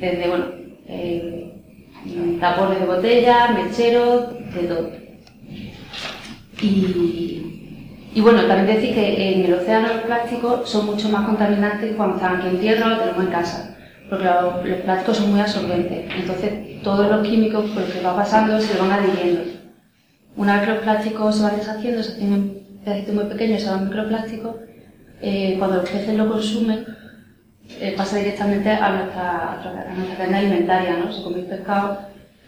Desde, 0.00 0.28
bueno, 0.28 0.44
eh, 0.86 1.54
tapones 2.40 2.80
de 2.80 2.86
botella, 2.86 3.48
mecheros, 3.48 4.28
de 4.54 4.62
todo. 4.68 4.90
Y, 6.60 8.20
bueno, 8.20 8.44
también 8.46 8.76
decir 8.78 8.94
que 8.94 9.34
en 9.34 9.44
el 9.44 9.54
océano 9.54 9.88
los 9.88 10.02
plásticos 10.02 10.68
son 10.68 10.86
mucho 10.86 11.08
más 11.08 11.26
contaminantes 11.26 11.90
que 11.90 11.96
cuando 11.96 12.16
están 12.16 12.36
aquí 12.36 12.48
en 12.48 12.60
tierra 12.60 12.86
o 12.86 12.88
los 12.90 12.98
tenemos 13.00 13.24
en 13.24 13.30
casa, 13.30 13.76
porque 14.08 14.24
los, 14.24 14.80
plásticos 14.82 15.16
son 15.16 15.30
muy 15.32 15.40
absorbentes. 15.40 16.10
Entonces, 16.16 16.82
todos 16.82 17.10
los 17.10 17.26
químicos 17.26 17.70
por 17.70 17.82
los 17.82 17.90
que 17.90 18.00
va 18.00 18.16
pasando 18.16 18.60
se 18.60 18.78
van 18.78 18.92
adhiriendo. 18.92 19.42
Una 20.36 20.56
vez 20.56 20.64
que 20.64 20.74
los 20.74 20.82
plásticos 20.82 21.36
se 21.36 21.42
van 21.42 21.56
deshaciendo, 21.56 22.02
se 22.02 22.12
hacen 22.12 22.32
en 22.32 22.64
pedacitos 22.84 23.14
muy 23.14 23.24
pequeños, 23.24 23.62
se 23.62 23.70
van 23.70 23.84
microplásticos, 23.84 24.56
eh, 25.26 25.56
cuando 25.58 25.78
los 25.78 25.88
peces 25.88 26.14
lo 26.14 26.28
consumen, 26.28 26.84
eh, 27.80 27.94
pasa 27.96 28.18
directamente 28.18 28.68
a 28.68 28.90
nuestra, 28.90 29.58
cadena 30.18 30.38
alimentaria, 30.38 30.98
¿no? 30.98 31.10
Si 31.10 31.22
coméis 31.22 31.46
pescado, 31.46 31.98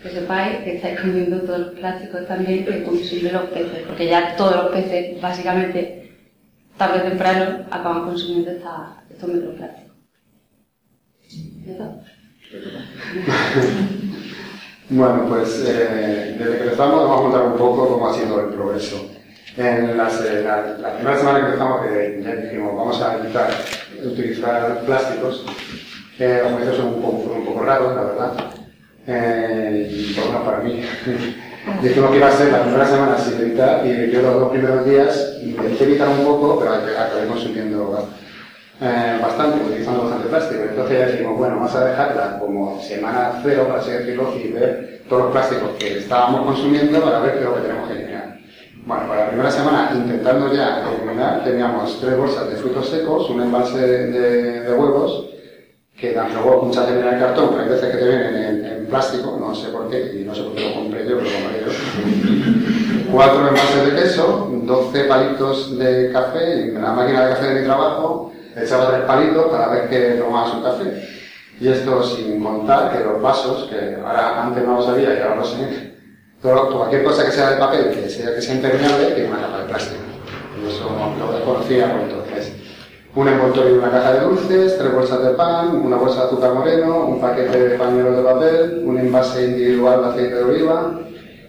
que 0.02 0.10
sepáis 0.10 0.58
que 0.58 0.76
estáis 0.76 1.00
comiendo 1.00 1.40
todos 1.40 1.60
los 1.60 1.70
plásticos 1.70 2.28
también 2.28 2.66
que 2.66 2.84
consumen 2.84 3.32
los 3.32 3.44
peces, 3.44 3.82
porque 3.86 4.08
ya 4.08 4.36
todos 4.36 4.56
los 4.56 4.66
peces, 4.72 5.18
básicamente, 5.22 6.12
tarde 6.76 7.00
o 7.00 7.08
temprano, 7.08 7.64
acaban 7.70 8.04
consumiendo 8.04 8.50
estos 8.50 9.28
microplásticos. 9.30 9.96
bueno, 14.90 15.24
pues 15.28 15.64
eh, 15.66 16.36
desde 16.38 16.58
que 16.58 16.64
empezamos 16.64 17.08
vamos 17.08 17.18
a 17.18 17.22
contar 17.22 17.46
un 17.52 17.56
poco 17.56 17.88
cómo 17.88 18.08
ha 18.08 18.14
sido 18.14 18.38
el 18.40 18.48
progreso. 18.54 19.16
En 19.56 19.96
las, 19.96 20.20
eh, 20.20 20.44
la, 20.44 20.94
primera 20.94 21.16
semana 21.16 21.38
que 21.38 21.44
empezamos, 21.46 21.86
que 21.86 22.22
ya 22.22 22.36
dijimos, 22.36 22.76
vamos 22.76 23.00
a 23.00 23.16
evitar 23.16 23.48
utilizar 24.04 24.80
plásticos, 24.84 25.46
eh, 26.18 26.42
los 26.44 26.76
son 26.76 26.86
un 26.86 27.02
poco, 27.02 27.32
un 27.32 27.44
poco 27.46 27.64
raros, 27.64 27.94
la 27.94 28.02
verdad, 28.02 28.32
eh, 29.06 29.88
y 29.90 30.14
por 30.14 30.24
bueno, 30.24 30.44
para 30.44 30.58
mí. 30.58 30.82
Dijimos 31.82 32.10
que 32.10 32.16
iba 32.18 32.28
a 32.28 32.32
ser 32.32 32.52
la 32.52 32.62
primera 32.62 32.86
semana 32.86 33.18
sin 33.18 33.40
evitar 33.40 33.84
y 33.84 34.10
yo 34.10 34.22
los 34.22 34.34
dos 34.34 34.50
primeros 34.50 34.86
días 34.86 35.38
intenté 35.42 35.84
evitar 35.84 36.08
un 36.08 36.24
poco, 36.24 36.60
pero 36.60 36.74
acabé 36.74 37.26
consumiendo 37.26 38.08
eh, 38.80 39.18
bastante, 39.20 39.64
utilizando 39.64 40.02
bastante 40.02 40.28
plástico. 40.28 40.62
Entonces 40.62 40.98
ya 40.98 41.06
dijimos, 41.06 41.38
bueno, 41.38 41.56
vamos 41.56 41.74
a 41.74 41.84
dejarla 41.84 42.38
como 42.38 42.80
semana 42.80 43.40
cero, 43.42 43.66
para 43.66 43.80
así 43.80 43.90
decirlo, 43.90 44.32
y 44.36 44.52
ver 44.52 45.02
todos 45.08 45.24
los 45.24 45.32
plásticos 45.32 45.70
que 45.78 45.98
estábamos 45.98 46.46
consumiendo 46.46 47.02
para 47.02 47.18
ver 47.18 47.32
qué 47.32 47.38
es 47.38 47.44
lo 47.44 47.54
que 47.56 47.60
tenemos 47.62 47.88
que 47.88 47.94
eliminar. 47.94 48.15
Bueno, 48.86 49.08
para 49.08 49.22
la 49.22 49.28
primera 49.30 49.50
semana, 49.50 49.90
intentando 49.96 50.54
ya 50.54 50.80
eliminar, 50.88 51.42
teníamos 51.42 51.98
tres 52.00 52.16
bolsas 52.16 52.48
de 52.48 52.54
frutos 52.54 52.88
secos, 52.88 53.28
un 53.30 53.42
envase 53.42 53.80
de, 53.84 54.72
huevos, 54.72 55.26
que 55.98 56.12
dan 56.12 56.32
luego 56.32 56.62
muchas 56.62 56.86
veces 56.86 57.02
en 57.02 57.14
el 57.14 57.18
cartón, 57.18 57.48
pero 57.50 57.62
hay 57.64 57.68
veces 57.68 57.90
que 57.90 57.96
te 57.96 58.04
vienen 58.08 58.64
en, 58.64 58.86
plástico, 58.86 59.36
no 59.40 59.52
sé 59.52 59.70
por 59.70 59.90
qué, 59.90 60.20
y 60.20 60.24
no 60.24 60.32
sé 60.32 60.44
por 60.44 60.54
qué 60.54 60.68
lo 60.68 60.74
compré 60.76 61.00
yo, 61.00 61.18
pero 61.18 61.28
lo 61.28 61.36
compré 61.36 61.64
yo. 61.66 63.10
Cuatro 63.12 63.48
envases 63.48 63.86
de 63.86 64.00
queso, 64.00 64.50
12 64.52 65.04
palitos 65.06 65.76
de 65.76 66.12
café, 66.12 66.68
en 66.68 66.80
la 66.80 66.92
máquina 66.92 67.26
de 67.26 67.34
café 67.34 67.46
de 67.46 67.60
mi 67.60 67.66
trabajo, 67.66 68.32
echaba 68.54 68.90
tres 68.92 69.00
palitos 69.00 69.46
para 69.46 69.66
ver 69.66 69.88
que 69.88 70.10
tomabas 70.12 70.54
un 70.54 70.62
café. 70.62 71.08
Y 71.58 71.66
esto 71.66 72.04
sin 72.04 72.40
contar 72.40 72.92
que 72.92 73.02
los 73.02 73.20
vasos, 73.20 73.68
que 73.68 73.96
ahora 73.96 74.44
antes 74.44 74.64
no 74.64 74.76
lo 74.76 74.82
sabía 74.84 75.12
y 75.12 75.22
ahora 75.22 75.36
lo 75.36 75.44
sé, 75.44 75.95
cualquier 76.52 77.04
cosa 77.04 77.24
que 77.24 77.32
sea 77.32 77.50
de 77.50 77.56
papel, 77.56 77.90
que 77.90 78.08
sea, 78.08 78.34
que 78.34 78.42
sea 78.42 78.54
impermeable, 78.54 79.12
tiene 79.12 79.30
una 79.30 79.40
capa 79.40 79.58
de 79.58 79.64
plástico. 79.64 80.02
Y 80.62 80.68
eso 80.68 80.90
lo 81.18 81.32
desconocía 81.32 81.92
por 81.92 82.00
entonces. 82.02 82.52
Un 83.14 83.28
envoltorio 83.28 83.72
de 83.72 83.78
una 83.78 83.90
caja 83.90 84.12
de 84.12 84.20
dulces, 84.20 84.78
tres 84.78 84.92
bolsas 84.92 85.22
de 85.24 85.30
pan, 85.30 85.76
una 85.76 85.96
bolsa 85.96 86.20
de 86.20 86.26
azúcar 86.26 86.54
moreno, 86.54 87.06
un 87.06 87.20
paquete 87.20 87.68
de 87.68 87.78
pañuelos 87.78 88.16
de 88.16 88.22
papel, 88.22 88.82
un 88.84 88.98
envase 88.98 89.46
individual 89.46 90.02
de 90.02 90.08
aceite 90.08 90.34
de 90.34 90.44
oliva. 90.44 90.92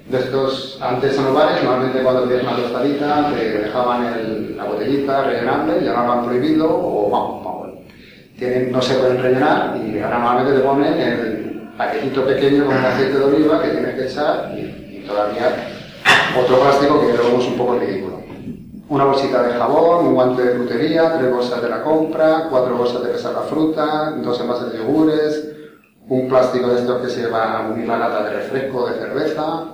De 0.10 0.20
estos, 0.20 0.80
antes 0.82 1.18
en 1.18 1.26
los 1.26 1.34
bares, 1.34 1.62
normalmente 1.62 2.02
cuando 2.02 2.24
tenías 2.24 2.44
una 2.44 2.56
tostadita, 2.56 3.30
te 3.36 3.60
dejaban 3.60 4.56
la 4.56 4.64
botellita 4.64 5.24
rellenable, 5.24 5.90
han 5.90 6.26
prohibido, 6.26 6.66
o 6.70 7.10
vamos, 7.10 7.44
vamos, 7.44 7.58
tienen, 8.38 8.72
no 8.72 8.82
se 8.82 8.96
pueden 8.96 9.22
rellenar 9.22 9.76
y 9.78 10.00
ahora 10.00 10.20
normalmente 10.20 10.60
te 10.60 10.66
ponen 10.66 10.94
el 11.00 11.70
paquetito 11.78 12.26
pequeño 12.26 12.66
con 12.66 12.78
el 12.78 12.86
aceite 12.86 13.18
de 13.18 13.24
oliva 13.24 13.62
que 13.62 13.70
tienes 13.70 13.96
que 13.96 14.06
echar 14.06 14.54
y 14.56 14.67
todavía 15.08 15.70
otro 16.40 16.60
plástico 16.60 17.02
que 17.02 17.14
luego 17.14 17.40
es 17.40 17.48
un 17.48 17.58
poco 17.58 17.80
ridículo. 17.80 18.18
Una 18.90 19.06
bolsita 19.06 19.44
de 19.44 19.54
jabón, 19.54 20.08
un 20.08 20.14
guante 20.14 20.44
de 20.44 20.56
frutería, 20.56 21.18
tres 21.18 21.34
bolsas 21.34 21.62
de 21.62 21.70
la 21.70 21.84
compra, 21.84 22.48
cuatro 22.50 22.78
bolsas 22.78 23.04
de 23.04 23.10
pesar 23.10 23.34
la 23.34 23.42
fruta, 23.42 24.12
dos 24.18 24.40
envases 24.40 24.72
de 24.72 24.78
yogures, 24.78 25.48
un 26.08 26.30
plástico 26.30 26.70
de 26.70 26.80
estos 26.80 27.02
que 27.02 27.10
se 27.10 27.22
lleva 27.22 27.58
a 27.58 27.68
unir 27.70 27.88
la 27.88 27.98
lata 27.98 28.24
de 28.24 28.30
refresco, 28.30 28.88
de 28.88 29.00
cerveza, 29.00 29.66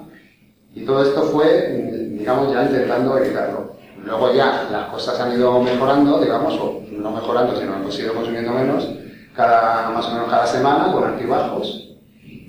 y 0.74 0.84
todo 0.84 1.04
esto 1.04 1.22
fue, 1.24 2.10
digamos, 2.18 2.52
ya 2.52 2.64
intentando 2.64 3.18
evitarlo. 3.18 3.74
Luego 4.04 4.34
ya 4.34 4.68
las 4.72 4.88
cosas 4.90 5.20
han 5.20 5.34
ido 5.34 5.62
mejorando, 5.62 6.20
digamos, 6.20 6.56
o 6.56 6.82
no 6.92 7.12
mejorando, 7.12 7.56
sino 7.56 7.76
hemos 7.76 7.98
ido 8.00 8.14
consumiendo 8.14 8.52
menos, 8.52 8.90
cada, 9.36 9.92
más 9.92 10.08
o 10.08 10.12
menos 10.12 10.30
cada 10.30 10.48
semana, 10.48 10.92
con 10.92 11.04
altibajos, 11.04 11.93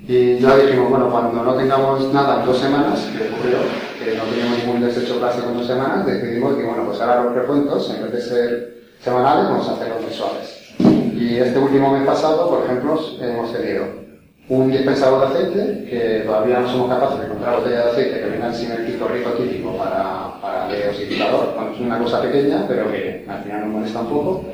y 0.06 0.38
ya 0.38 0.56
dijimos, 0.56 0.90
bueno, 0.90 1.10
cuando 1.10 1.42
no 1.42 1.54
tengamos 1.54 2.12
nada 2.12 2.40
en 2.40 2.46
dos 2.46 2.58
semanas, 2.58 3.08
que 3.16 3.24
ocurrió, 3.32 3.58
que 3.98 4.16
no 4.16 4.24
teníamos 4.24 4.58
ningún 4.58 4.80
desecho 4.82 5.18
plástico 5.18 5.48
en 5.48 5.58
dos 5.58 5.66
semanas, 5.66 6.04
decidimos 6.04 6.54
que, 6.56 6.62
bueno, 6.62 6.84
pues 6.84 7.00
ahora 7.00 7.24
los 7.24 7.34
recuentos, 7.34 7.90
en 7.90 8.02
vez 8.02 8.12
de 8.12 8.20
ser 8.20 8.74
semanales, 9.00 9.44
vamos 9.48 9.68
a 9.68 9.72
hacerlos 9.72 10.02
mensuales. 10.02 10.74
Y 11.14 11.36
este 11.36 11.58
último 11.58 11.90
mes 11.90 12.06
pasado, 12.06 12.50
por 12.50 12.64
ejemplo, 12.64 13.00
hemos 13.20 13.52
tenido 13.52 14.04
un 14.48 14.70
dispensador 14.70 15.20
de 15.20 15.26
aceite, 15.26 15.86
que 15.88 16.22
todavía 16.26 16.60
no 16.60 16.68
somos 16.68 16.90
capaces 16.90 17.20
de 17.20 17.24
encontrar 17.24 17.56
botellas 17.56 17.84
de 17.84 17.90
aceite 17.92 18.20
que 18.20 18.26
vengan 18.26 18.54
sin 18.54 18.72
el 18.72 18.84
pico 18.84 19.08
rico 19.08 19.30
típico 19.30 19.74
para, 19.78 20.38
para 20.42 20.68
el 20.70 20.86
dosificador. 20.86 21.54
Bueno, 21.54 21.70
es 21.72 21.80
una 21.80 21.98
cosa 21.98 22.20
pequeña, 22.20 22.66
pero 22.68 22.92
que 22.92 23.24
al 23.26 23.42
final 23.42 23.60
nos 23.62 23.70
molesta 23.70 24.00
un 24.00 24.08
poco 24.08 24.44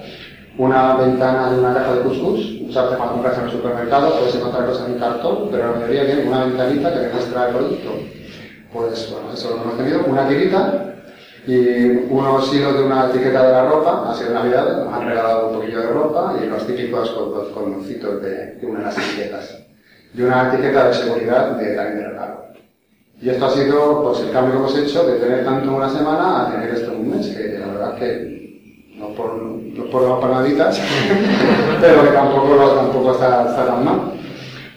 una 0.60 0.94
ventana 0.96 1.50
de 1.50 1.58
una 1.58 1.72
caja 1.72 1.94
de 1.94 2.00
couscous, 2.02 2.60
muchas 2.60 2.84
veces 2.84 2.98
cuando 2.98 3.14
compras 3.14 3.38
en 3.38 3.44
el 3.44 3.50
supermercado 3.50 4.18
puedes 4.18 4.34
encontrar 4.34 4.66
cosas 4.66 4.88
en 4.88 4.98
cartón, 4.98 5.48
pero 5.50 5.72
la 5.72 5.72
mayoría 5.72 6.04
tiene 6.04 6.28
una 6.28 6.44
ventanita 6.44 6.92
que 6.92 6.98
demuestra 6.98 7.48
el 7.48 7.54
producto. 7.54 7.90
Pues 8.70 9.10
bueno, 9.10 9.32
eso 9.32 9.56
lo 9.56 9.62
hemos 9.62 9.78
tenido, 9.78 10.04
una 10.04 10.28
tirita 10.28 10.94
y 11.46 11.88
unos 12.10 12.52
hilos 12.52 12.74
de 12.74 12.82
una 12.82 13.08
etiqueta 13.08 13.46
de 13.46 13.52
la 13.52 13.70
ropa, 13.70 14.10
ha 14.10 14.14
sido 14.14 14.34
Navidad, 14.34 14.84
nos 14.84 14.92
han 14.92 15.08
regalado 15.08 15.48
un 15.48 15.54
poquillo 15.54 15.80
de 15.80 15.86
ropa 15.86 16.34
y 16.42 16.46
los 16.46 16.66
típicos 16.66 17.10
colmoncitos 17.54 18.20
de, 18.20 18.56
de 18.56 18.66
una 18.66 18.80
de 18.80 18.84
las 18.84 18.98
etiquetas. 18.98 19.58
Y 20.14 20.20
una 20.20 20.52
etiqueta 20.52 20.88
de 20.88 20.94
seguridad 20.94 21.56
de 21.56 21.74
también 21.74 21.98
de 22.00 22.08
regalo. 22.08 22.44
Y 23.22 23.30
esto 23.30 23.46
ha 23.46 23.50
sido 23.50 24.02
pues, 24.02 24.20
el 24.20 24.30
cambio 24.30 24.52
que 24.52 24.58
hemos 24.58 24.76
hecho 24.76 25.06
de 25.06 25.18
tener 25.20 25.42
tanto 25.42 25.74
una 25.74 25.88
semana 25.88 26.42
a 26.42 26.52
tener 26.52 26.68
esto 26.68 26.92
en 26.92 27.00
un 27.00 27.16
mes, 27.16 27.28
que 27.28 27.58
la 27.58 27.66
verdad 27.66 27.94
que 27.96 28.39
no 29.00 29.08
por, 29.14 29.42
no 29.42 29.84
por 29.84 30.02
las 30.02 30.20
panaditas, 30.20 30.78
pero 31.80 32.04
que 32.04 32.10
tampoco, 32.10 32.74
tampoco 32.76 33.12
está, 33.12 33.56
tan 33.56 33.84
mal. 33.84 34.00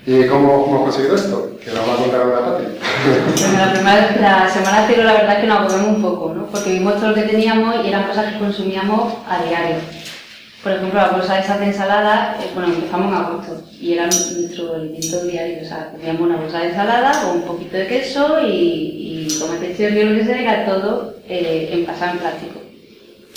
¿Y 0.05 0.25
cómo 0.27 0.65
hemos 0.65 0.81
conseguido 0.83 1.15
esto? 1.15 1.51
Que 1.63 1.71
nos 1.71 1.87
va 1.87 1.93
a 1.93 1.97
contar 1.97 2.21
ahora. 2.21 2.57
Bueno, 2.57 3.57
la, 3.57 3.73
primera, 3.73 4.43
la 4.45 4.49
semana 4.49 4.85
cero 4.87 5.03
la 5.03 5.13
verdad 5.13 5.35
es 5.35 5.41
que 5.41 5.47
nos 5.47 5.59
agobamos 5.59 5.95
un 5.95 6.01
poco, 6.01 6.33
¿no? 6.33 6.45
Porque 6.47 6.73
vimos 6.73 6.95
todo 6.95 7.09
lo 7.09 7.15
que 7.15 7.23
teníamos 7.23 7.75
y 7.83 7.89
eran 7.89 8.07
cosas 8.07 8.33
que 8.33 8.39
consumíamos 8.39 9.13
a 9.27 9.43
diario. 9.43 9.75
Por 10.61 10.71
ejemplo, 10.71 10.99
la 10.99 11.09
bolsa 11.09 11.35
de 11.35 11.39
esa 11.41 11.57
de 11.57 11.65
ensalada, 11.65 12.37
eh, 12.41 12.49
bueno, 12.53 12.73
empezamos 12.73 13.07
en 13.11 13.17
agosto 13.17 13.61
y 13.79 13.93
era 13.93 14.03
nuestro 14.05 14.75
alimento 14.75 15.23
diario. 15.25 15.57
O 15.61 15.65
sea, 15.65 15.91
teníamos 15.91 16.21
una 16.21 16.37
bolsa 16.37 16.59
de 16.59 16.69
ensalada 16.69 17.11
con 17.23 17.37
un 17.37 17.43
poquito 17.43 17.77
de 17.77 17.87
queso 17.87 18.41
y, 18.41 19.27
y 19.27 19.39
tomate 19.39 19.75
cherry 19.75 20.03
lo 20.03 20.17
que 20.17 20.25
sea, 20.25 20.41
era 20.41 20.65
todo 20.65 21.15
eh, 21.27 21.69
envasado 21.73 22.11
en 22.11 22.19
plástico. 22.19 22.63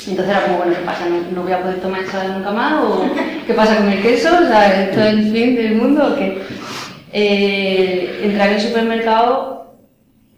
Entonces 0.06 0.34
era 0.34 0.44
como, 0.44 0.58
bueno, 0.58 0.72
¿qué 0.72 0.84
pasa? 0.84 1.06
¿No, 1.34 1.42
voy 1.42 1.52
a 1.52 1.62
poder 1.62 1.80
tomar 1.80 2.00
ensalada 2.00 2.36
nunca 2.36 2.50
más? 2.52 2.84
O, 2.84 3.04
¿Qué 3.46 3.54
pasa 3.54 3.76
con 3.76 3.88
el 3.88 4.02
queso? 4.02 4.28
O 4.28 4.46
sea, 4.46 4.82
¿esto 4.84 5.00
es 5.00 5.14
el 5.14 5.32
fin 5.32 5.56
del 5.56 5.74
mundo 5.74 6.12
o 6.12 6.16
qué? 6.16 6.42
Eh, 7.12 8.20
entrar 8.22 8.48
en 8.48 8.54
el 8.54 8.60
supermercado, 8.60 9.76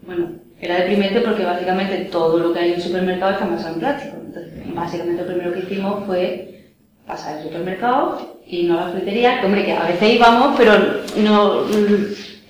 bueno, 0.03 0.31
era 0.59 0.79
deprimente 0.79 1.21
porque 1.21 1.43
básicamente 1.43 1.97
todo 2.11 2.39
lo 2.39 2.53
que 2.53 2.59
hay 2.59 2.69
en 2.69 2.75
el 2.75 2.81
supermercado 2.81 3.31
está 3.31 3.45
envasado 3.45 3.73
en 3.73 3.79
plástico. 3.79 4.17
Entonces, 4.25 4.53
básicamente 4.73 5.21
lo 5.21 5.27
primero 5.27 5.53
que 5.53 5.59
hicimos 5.59 6.05
fue 6.05 6.63
pasar 7.05 7.37
al 7.37 7.43
supermercado 7.43 8.39
y 8.47 8.63
no 8.63 8.79
a 8.79 8.85
la 8.85 8.91
frutería, 8.91 9.39
que 9.39 9.45
hombre, 9.45 9.65
que 9.65 9.73
a 9.73 9.87
veces 9.87 10.15
íbamos, 10.15 10.55
pero 10.57 10.73
no, 11.17 11.65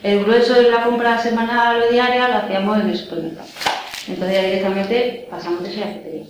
el 0.03 0.23
grueso 0.23 0.53
de 0.53 0.71
la 0.71 0.84
compra 0.84 1.17
semanal 1.17 1.82
o 1.82 1.91
diaria 1.91 2.29
lo 2.29 2.36
hacíamos 2.36 2.79
en 2.79 2.89
el 2.89 2.97
supermercado. 2.97 3.47
Entonces 4.08 4.36
ya 4.36 4.43
directamente 4.43 5.27
pasamos 5.29 5.63
de 5.63 5.69
eso 5.69 5.82
a 5.82 5.86
la 5.86 5.91
frutería. 5.93 6.25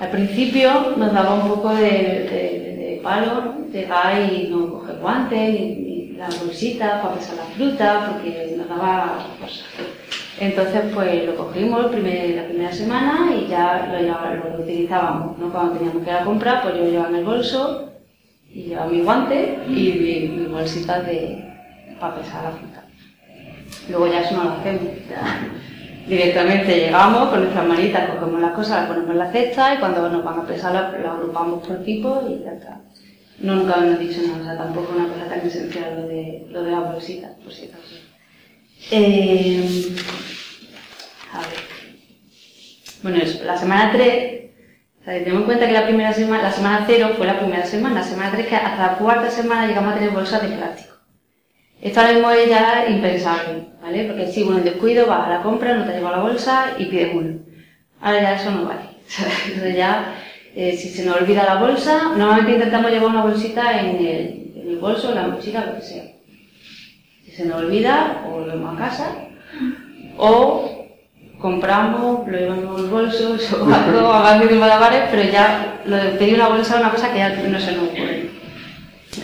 Al 0.00 0.10
principio 0.10 0.94
nos 0.96 1.12
daba 1.12 1.34
un 1.34 1.48
poco 1.48 1.74
de, 1.74 1.82
de, 1.82 2.76
de 2.78 3.00
palo, 3.02 3.54
llegar 3.72 4.32
y 4.32 4.48
no 4.48 4.68
coger 4.74 4.96
guantes, 4.98 5.52
ni, 5.52 5.74
ni 5.76 6.12
las 6.16 6.38
bolsitas 6.44 7.00
para 7.02 7.14
pesar 7.16 7.36
la 7.36 7.44
fruta, 7.44 8.10
porque 8.12 8.54
nos 8.56 8.68
daba 8.68 9.26
cosas. 9.40 9.64
Entonces, 10.40 10.82
pues 10.94 11.26
lo 11.26 11.34
cogimos 11.36 11.86
primer- 11.86 12.36
la 12.36 12.44
primera 12.46 12.72
semana 12.72 13.28
y 13.34 13.48
ya 13.48 13.88
lo, 13.92 13.98
lleva- 13.98 14.34
lo 14.54 14.62
utilizábamos. 14.62 15.36
¿no? 15.38 15.50
Cuando 15.50 15.72
teníamos 15.74 16.04
que 16.04 16.10
ir 16.10 16.16
a 16.16 16.24
comprar, 16.24 16.62
pues 16.62 16.76
yo 16.76 16.84
llevaba 16.84 17.08
en 17.10 17.16
el 17.16 17.24
bolso 17.24 17.90
y 18.52 18.62
llevaba 18.64 18.90
mi 18.90 19.00
guante 19.02 19.58
y 19.68 19.72
mi, 19.72 20.28
mi 20.38 20.46
bolsita 20.46 21.00
de, 21.02 21.44
para 21.98 22.14
pesar 22.16 22.44
la 22.44 22.50
fruta. 22.52 22.84
Luego 23.88 24.06
ya 24.06 24.20
eso 24.20 24.36
no 24.36 24.44
lo 24.44 24.50
hacemos. 24.52 24.82
ya 25.10 25.48
directamente 26.08 26.74
llegamos 26.74 27.28
con 27.28 27.40
nuestras 27.40 27.66
manitas, 27.66 28.10
cogemos 28.10 28.40
las 28.40 28.52
cosas, 28.52 28.80
las 28.80 28.86
ponemos 28.86 29.10
en 29.10 29.18
la 29.18 29.30
cesta 29.30 29.74
y 29.74 29.78
cuando 29.78 30.08
nos 30.08 30.24
van 30.24 30.40
a 30.40 30.46
pesar 30.46 30.72
las 30.72 30.92
las 30.92 31.12
agrupamos 31.12 31.66
por 31.66 31.84
tipo 31.84 32.22
y 32.28 32.44
ya 32.44 32.52
está. 32.52 32.80
No, 33.40 33.54
nunca 33.56 33.74
han 33.74 33.98
dicho 33.98 34.20
nada, 34.22 34.40
o 34.40 34.44
sea, 34.44 34.58
tampoco 34.58 34.94
una 34.96 35.06
cosa 35.06 35.28
tan 35.28 35.46
esencial 35.46 35.94
lo 35.94 36.08
de, 36.08 36.46
lo 36.50 36.62
de 36.62 36.70
las 36.72 36.92
bolsitas, 36.92 37.32
por 37.42 37.52
si 37.52 37.66
acaso. 37.66 37.94
Eh, 38.90 39.94
a 41.32 41.38
ver. 41.38 41.48
Bueno, 43.02 43.18
eso, 43.18 43.44
la 43.44 43.56
semana 43.56 43.92
3, 43.92 44.50
o 45.02 45.04
tenemos 45.04 45.40
en 45.40 45.44
cuenta 45.44 45.66
que 45.66 45.72
la 45.72 45.86
primera 45.86 46.12
semana, 46.12 46.42
la 46.42 46.52
semana 46.52 46.84
0 46.86 47.14
fue 47.16 47.26
la 47.26 47.38
primera 47.38 47.64
semana, 47.64 48.00
la 48.00 48.06
semana 48.06 48.32
3 48.32 48.46
que 48.46 48.56
hasta 48.56 48.86
la 48.86 48.98
cuarta 48.98 49.30
semana 49.30 49.68
llegamos 49.68 49.92
a 49.92 49.98
tener 49.98 50.10
bolsas 50.10 50.42
de 50.42 50.56
plástico. 50.56 50.87
Esto 51.80 52.00
ahora 52.00 52.12
mismo 52.12 52.30
es 52.32 52.48
ya 52.48 52.86
impensable, 52.88 53.68
¿vale? 53.80 54.04
Porque 54.04 54.26
si 54.26 54.42
uno 54.42 54.58
en 54.58 54.64
descuido 54.64 55.06
vas 55.06 55.26
a 55.26 55.30
la 55.30 55.42
compra, 55.42 55.74
no 55.74 55.84
te 55.84 55.92
lleva 55.92 56.10
la 56.10 56.22
bolsa 56.22 56.72
y 56.76 56.86
pides 56.86 57.14
uno. 57.14 57.38
Ahora 58.00 58.20
ya 58.20 58.34
eso 58.34 58.50
no 58.50 58.64
vale. 58.64 58.80
Entonces 59.46 59.76
ya, 59.76 60.14
eh, 60.56 60.76
si 60.76 60.88
se 60.88 61.04
nos 61.04 61.20
olvida 61.20 61.44
la 61.44 61.56
bolsa, 61.56 62.14
normalmente 62.16 62.54
intentamos 62.54 62.90
llevar 62.90 63.10
una 63.10 63.22
bolsita 63.22 63.80
en 63.80 63.96
el, 63.96 64.52
en 64.56 64.68
el 64.70 64.78
bolso, 64.78 65.10
en 65.10 65.14
la 65.14 65.28
mochila, 65.28 65.66
lo 65.66 65.76
que 65.76 65.82
sea. 65.82 66.04
Si 67.24 67.30
se 67.30 67.44
nos 67.44 67.62
olvida, 67.62 68.24
o 68.28 68.40
lo 68.40 68.46
llevamos 68.46 68.74
a 68.74 68.84
casa, 68.84 69.14
o 70.16 70.84
compramos, 71.40 72.26
lo 72.26 72.38
llevamos 72.38 72.78
en 72.80 72.84
el 72.86 72.90
bolso, 72.90 73.34
eso 73.36 73.64
algo, 73.72 74.12
hablando 74.12 74.46
de 74.48 74.54
malabares, 74.56 75.02
pero 75.12 75.22
ya 75.30 75.80
lo 75.84 75.96
de 75.96 76.10
pedir 76.10 76.34
una 76.34 76.48
bolsa 76.48 76.74
es 76.74 76.80
una 76.80 76.90
cosa 76.90 77.12
que 77.12 77.18
ya 77.18 77.28
no 77.28 77.60
se 77.60 77.72
nos 77.72 77.84
ocurre. 77.84 78.30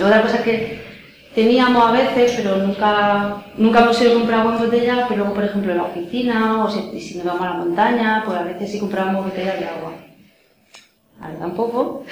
Otra 0.01 0.23
cosa 0.23 0.43
que 0.43 0.94
teníamos 1.35 1.85
a 1.85 1.92
veces, 1.92 2.35
pero 2.37 2.57
nunca, 2.59 3.42
nunca 3.57 3.81
hemos 3.81 4.01
ido 4.01 4.12
a 4.12 4.14
comprar 4.14 4.40
agua 4.40 4.55
en 4.57 4.64
botella, 4.64 5.07
pero 5.09 5.20
luego, 5.20 5.35
por 5.35 5.44
ejemplo, 5.44 5.73
en 5.73 5.79
la 5.79 5.85
oficina 5.85 6.64
o 6.64 6.70
si, 6.70 7.16
nos 7.16 7.25
vamos 7.27 7.42
a 7.42 7.51
la 7.51 7.57
montaña, 7.57 8.23
pues 8.25 8.38
a 8.38 8.42
veces 8.44 8.70
sí 8.70 8.79
comprábamos 8.79 9.25
botellas 9.27 9.59
de 9.59 9.66
agua. 9.66 9.92
Ahora 11.20 11.38
tampoco, 11.38 12.05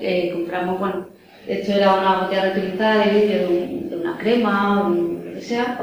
eh, 0.00 0.30
compramos, 0.34 0.78
bueno, 0.78 1.06
esto 1.46 1.72
era 1.72 1.94
una 1.94 2.20
botella 2.22 2.42
reutilizada 2.52 3.06
de 3.06 3.26
de, 3.26 3.46
un- 3.46 3.90
de 3.90 3.96
una 3.96 4.16
crema 4.18 4.82
o 4.82 4.86
un- 4.88 5.22
lo 5.26 5.32
que 5.34 5.40
sea. 5.40 5.78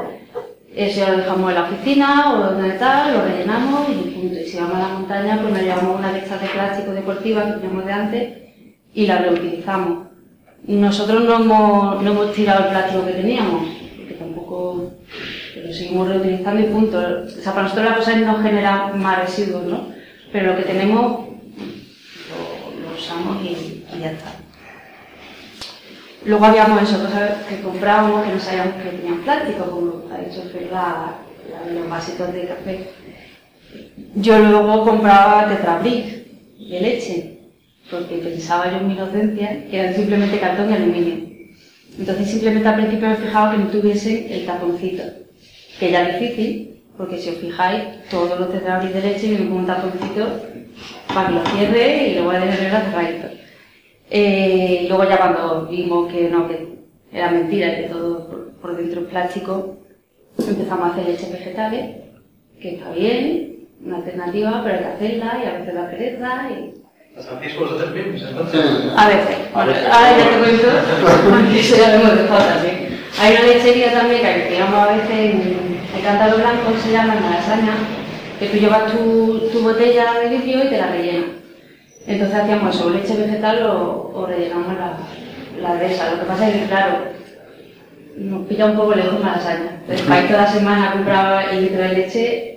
Eso 0.74 1.04
lo 1.10 1.16
dejamos 1.18 1.48
en 1.50 1.54
la 1.56 1.64
oficina 1.64 2.32
o 2.32 2.38
donde 2.54 2.70
tal, 2.78 3.12
lo 3.14 3.22
rellenamos 3.24 3.88
y 3.88 4.10
punto. 4.10 4.38
Y 4.40 4.46
si 4.46 4.56
vamos 4.56 4.76
a 4.76 4.78
la 4.78 4.88
montaña, 4.88 5.38
pues 5.42 5.52
nos 5.52 5.62
llevamos 5.62 5.98
una 5.98 6.12
de 6.12 6.20
de 6.20 6.48
plástico 6.54 6.92
deportiva 6.92 7.44
que 7.46 7.52
teníamos 7.54 7.84
de 7.86 7.92
antes 7.92 8.38
y 8.94 9.06
la 9.06 9.18
reutilizamos. 9.18 10.09
Nosotros 10.66 11.24
no 11.24 11.36
hemos, 11.36 12.02
no 12.02 12.10
hemos 12.10 12.32
tirado 12.32 12.64
el 12.64 12.70
plástico 12.70 13.06
que 13.06 13.12
teníamos, 13.12 13.66
porque 13.96 14.14
tampoco 14.14 14.92
lo 15.56 15.72
seguimos 15.72 16.08
reutilizando 16.08 16.60
y 16.60 16.64
punto. 16.64 16.98
O 16.98 17.28
sea, 17.28 17.52
para 17.52 17.64
nosotros 17.64 17.90
la 17.90 17.96
cosa 17.96 18.12
es 18.12 18.26
no 18.26 18.42
generar 18.42 18.94
más 18.94 19.20
residuos, 19.20 19.64
¿no? 19.64 19.86
Pero 20.32 20.52
lo 20.52 20.58
que 20.58 20.64
tenemos 20.64 21.28
lo, 22.30 22.96
usamos 22.96 23.42
y, 23.42 23.84
ya 23.98 24.12
está. 24.12 24.32
Luego 26.24 26.44
habíamos 26.44 26.82
eso, 26.82 27.02
cosas 27.02 27.44
que 27.48 27.62
comprábamos 27.62 28.24
que 28.24 28.32
no 28.34 28.38
sabíamos 28.38 28.74
que 28.74 28.90
tenían 28.90 29.22
plástico, 29.22 29.64
como 29.64 30.14
ha 30.14 30.18
dicho 30.18 30.42
Fer, 30.52 30.68
los 31.74 31.88
vasitos 31.88 32.32
de 32.32 32.46
café. 32.46 32.90
Yo 34.16 34.38
luego 34.38 34.84
compraba 34.84 35.48
tetrabric 35.48 36.26
de 36.58 36.80
leche, 36.80 37.39
porque 37.90 38.16
pensaba 38.16 38.70
yo 38.70 38.78
en 38.78 38.88
mi 38.88 38.94
inocencia 38.94 39.66
que 39.68 39.80
eran 39.80 39.94
simplemente 39.94 40.38
cartón 40.38 40.70
y 40.70 40.74
aluminio. 40.74 41.30
Entonces 41.98 42.30
simplemente 42.30 42.68
al 42.68 42.76
principio 42.76 43.08
me 43.08 43.16
fijaba 43.16 43.52
que 43.52 43.58
no 43.58 43.66
tuviesen 43.66 44.26
el 44.30 44.46
taponcito, 44.46 45.02
que 45.78 45.90
ya 45.90 46.08
es 46.08 46.20
difícil, 46.20 46.82
porque 46.96 47.18
si 47.18 47.30
os 47.30 47.36
fijáis, 47.36 47.82
todos 48.10 48.38
los 48.38 48.52
tetrabric 48.52 48.92
de 48.92 49.02
leche 49.02 49.28
vienen 49.28 49.48
con 49.48 49.58
un 49.58 49.66
taponcito 49.66 50.28
para 51.12 51.28
que 51.28 51.34
lo 51.34 51.46
cierre 51.46 52.08
y 52.08 52.14
luego 52.14 52.32
de 52.32 52.40
tenerlo 52.40 52.78
cerradito. 52.78 53.28
Eh, 54.10 54.82
y 54.84 54.88
luego 54.88 55.04
ya 55.04 55.18
cuando 55.18 55.66
vimos 55.66 56.12
que 56.12 56.28
no, 56.30 56.48
que 56.48 56.68
era 57.12 57.30
mentira, 57.30 57.76
que 57.76 57.82
todo 57.84 58.28
por, 58.28 58.52
por 58.52 58.76
dentro 58.76 59.02
es 59.02 59.08
plástico, 59.08 59.78
empezamos 60.38 60.88
a 60.88 60.92
hacer 60.92 61.06
leches 61.06 61.32
vegetales, 61.32 61.96
que 62.60 62.74
está 62.74 62.92
bien, 62.92 63.66
una 63.84 63.96
alternativa, 63.96 64.62
pero 64.62 64.76
hay 64.76 64.80
que 64.80 64.90
hacerla 64.90 65.40
y 65.42 65.46
a 65.46 65.58
veces 65.58 65.74
da 65.74 65.90
pereza 65.90 66.50
y 66.50 66.79
A 68.96 69.08
veces, 69.08 69.36
bueno, 69.52 69.72
veces. 69.72 69.86
ahora 69.90 70.16
ya 70.16 70.30
te 70.30 70.38
cuento, 70.38 70.68
porque 71.30 71.60
eso 71.60 71.76
ya 71.76 71.88
lo 71.88 71.94
hemos 72.04 72.16
dejado 72.18 72.44
también. 72.54 73.00
Hay 73.20 73.32
una 73.32 73.42
lechería 73.42 73.92
también 73.92 74.20
que 74.20 74.26
alquilamos 74.26 74.74
a 74.78 74.92
veces 74.92 75.10
en 75.10 75.80
el 75.96 76.02
cántaro 76.02 76.36
blanco, 76.36 76.72
se 76.82 76.92
llama, 76.92 77.14
en 77.16 77.22
Malasaña, 77.22 77.72
que 78.38 78.46
tú 78.46 78.56
llevas 78.58 78.92
tu, 78.92 79.48
tu 79.52 79.60
botella 79.62 80.20
de 80.20 80.28
vidrio 80.28 80.64
y 80.64 80.68
te 80.68 80.78
la 80.78 80.86
rellenas. 80.86 81.30
Entonces 82.06 82.36
hacíamos 82.36 82.74
eso, 82.74 82.90
leche 82.90 83.16
vegetal 83.16 83.62
o, 83.66 84.12
o 84.14 84.26
rellenamos 84.26 84.74
la, 84.78 84.96
la 85.60 85.74
de 85.76 85.92
esa. 85.92 86.12
Lo 86.12 86.20
que 86.20 86.26
pasa 86.26 86.48
es 86.48 86.56
que, 86.56 86.66
claro, 86.66 87.04
nos 88.16 88.46
pilla 88.46 88.66
un 88.66 88.76
poco 88.76 88.94
lejos 88.94 89.20
Malasaña. 89.20 89.80
Entonces, 89.82 90.06
para 90.06 90.20
ir 90.22 90.28
toda 90.28 90.42
la 90.42 90.52
semana 90.52 90.88
a 90.88 90.92
comprar 90.92 91.48
el 91.52 91.62
litro 91.62 91.82
de 91.82 91.88
leche. 91.88 92.49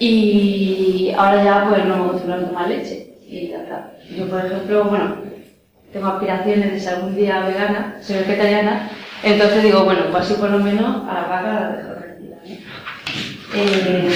Y 0.00 1.12
ahora 1.16 1.44
ya 1.44 1.68
pues 1.68 1.84
no 1.84 2.12
a 2.34 2.38
tomar 2.48 2.68
leche. 2.68 3.14
Y 3.28 3.48
ya. 3.48 3.92
Yo, 4.16 4.26
por 4.28 4.44
ejemplo, 4.44 4.84
bueno, 4.84 5.16
tengo 5.92 6.06
aspiraciones 6.08 6.72
de 6.72 6.80
ser 6.80 6.94
algún 6.94 7.14
día 7.14 7.46
vegana, 7.46 7.98
soy 8.00 8.16
vegetariana, 8.18 8.90
entonces 9.22 9.62
digo, 9.62 9.84
bueno, 9.84 10.02
pues 10.10 10.24
así 10.24 10.34
por 10.34 10.50
lo 10.50 10.58
menos 10.58 11.06
a 11.08 11.14
la 11.14 11.20
vaca 11.28 11.52
la 11.52 11.76
dejo 11.76 11.92
tranquila. 11.92 12.36
Eh, 13.54 14.10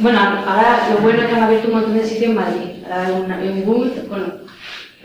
bueno, 0.00 0.18
ahora 0.20 0.88
lo 0.92 0.98
bueno 1.00 1.22
es 1.22 1.28
que 1.28 1.34
han 1.36 1.42
abierto 1.44 1.68
un 1.68 1.74
montón 1.74 1.94
de 1.96 2.04
sitios 2.04 2.30
en 2.30 2.34
Madrid. 2.36 2.70
Ahora 2.90 3.06
hay 3.38 3.48
un, 3.48 3.64
boom, 3.64 3.90
bueno, 4.08 4.26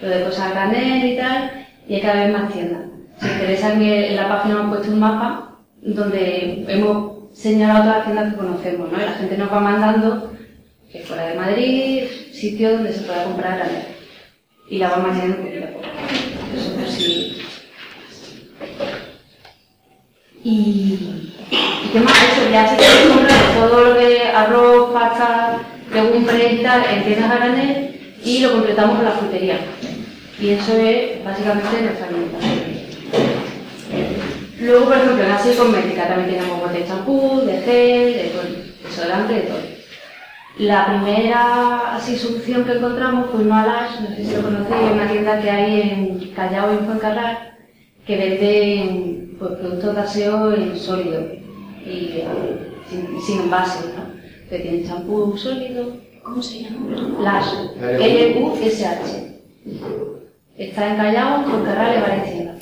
lo 0.01 0.09
de 0.09 0.23
cosas 0.23 0.51
granel 0.51 1.05
y 1.05 1.17
tal, 1.17 1.51
y 1.87 1.95
hay 1.95 2.01
cada 2.01 2.25
vez 2.25 2.33
más 2.37 2.51
tiendas. 2.51 2.81
Si 3.19 3.25
os 3.27 3.31
interesa, 3.33 3.73
en, 3.73 3.81
el- 3.83 4.03
en 4.05 4.15
la 4.15 4.27
página 4.29 4.55
hemos 4.55 4.75
puesto 4.77 4.93
un 4.93 4.99
mapa 4.99 5.57
donde 5.81 6.65
hemos 6.67 7.18
señalado 7.41 7.83
todas 7.83 7.97
las 7.97 8.05
tiendas 8.05 8.31
que 8.31 8.37
conocemos, 8.37 8.91
¿no? 8.91 8.97
Y 8.97 9.05
la 9.05 9.13
gente 9.13 9.37
nos 9.37 9.51
va 9.51 9.59
mandando, 9.59 10.33
que 10.91 10.99
fuera 10.99 11.27
de 11.27 11.35
Madrid, 11.35 12.03
sitios 12.33 12.73
donde 12.73 12.93
se 12.93 13.01
pueda 13.01 13.23
comprar 13.23 13.57
granel. 13.57 13.83
Y 14.69 14.77
la 14.77 14.89
vamos 14.89 15.11
añadiendo 15.11 15.37
poquito 15.37 15.65
a 15.65 15.69
poco. 15.69 15.85
Eso 16.55 16.75
por 16.75 16.87
si... 16.87 17.41
Y... 20.43 21.23
¿Y 21.51 21.89
qué 21.93 21.99
más? 22.01 22.13
Eso, 22.13 22.51
ya 22.51 22.67
se 22.69 22.75
puede 22.75 23.15
comprar 23.15 23.53
todo 23.55 23.85
lo 23.85 23.97
que 23.97 24.21
arroz, 24.23 24.93
pasta, 24.93 25.61
legumbres 25.93 26.53
y 26.53 26.57
tal 26.57 26.83
en 26.85 27.03
tiendas 27.03 27.31
a 27.31 27.35
granel 27.35 28.15
y 28.23 28.39
lo 28.39 28.51
completamos 28.51 28.97
con 28.97 29.05
la 29.05 29.11
frutería. 29.11 29.59
Y 30.39 30.49
eso 30.49 30.73
es 30.73 31.23
básicamente 31.23 31.81
nuestra 31.81 32.07
alimentación. 32.07 32.78
Luego, 34.59 34.85
por 34.85 34.97
ejemplo, 34.97 35.23
en 35.23 35.31
Asia 35.31 35.55
Cosmética 35.55 36.07
también 36.07 36.37
tenemos 36.37 36.59
botes 36.59 36.79
de 36.79 36.87
champú, 36.87 37.41
de 37.45 37.61
gel, 37.61 38.13
de 38.13 38.31
desodorante, 38.83 39.33
de 39.33 39.41
todo. 39.41 39.59
La 40.57 40.85
primera 40.87 41.95
así, 41.95 42.17
solución 42.17 42.65
que 42.65 42.73
encontramos 42.73 43.29
fue 43.31 43.41
una 43.41 43.65
Lash, 43.65 44.01
no 44.01 44.15
sé 44.15 44.25
si 44.25 44.35
lo 44.35 44.41
conocéis, 44.41 44.91
una 44.91 45.07
tienda 45.07 45.41
que 45.41 45.49
hay 45.49 45.81
en 45.81 46.31
Callao 46.35 46.73
y 46.73 46.77
en 46.77 46.85
Fuencarral, 46.85 47.57
que 48.05 48.17
vende 48.17 49.35
pues, 49.39 49.51
productos 49.53 49.95
de 49.95 50.01
aseo 50.01 50.53
en 50.53 50.77
sólido 50.77 51.21
y 51.85 52.23
sin, 52.89 53.21
sin 53.21 53.39
envase, 53.41 53.87
¿no? 53.95 54.19
Que 54.49 54.59
tiene 54.59 54.85
champú 54.85 55.37
sólido, 55.37 55.93
¿Cómo 56.23 56.43
se 56.43 56.63
llama? 56.63 56.95
Lash, 57.21 57.53
L-U-S-H. 57.81 59.41
Está 60.57 60.89
en 60.89 60.97
Callao, 60.97 61.43
con 61.43 61.63
Carral 61.63 62.19
y 62.19 62.29
tiendas. 62.29 62.58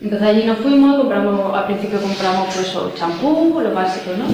Entonces 0.00 0.28
allí 0.28 0.44
nos 0.44 0.58
fuimos, 0.58 0.96
compramos, 0.96 1.54
al 1.58 1.66
principio 1.66 2.00
compramos 2.00 2.54
pues 2.54 2.76
champú, 2.94 3.60
lo 3.60 3.74
básico, 3.74 4.12
¿no? 4.16 4.26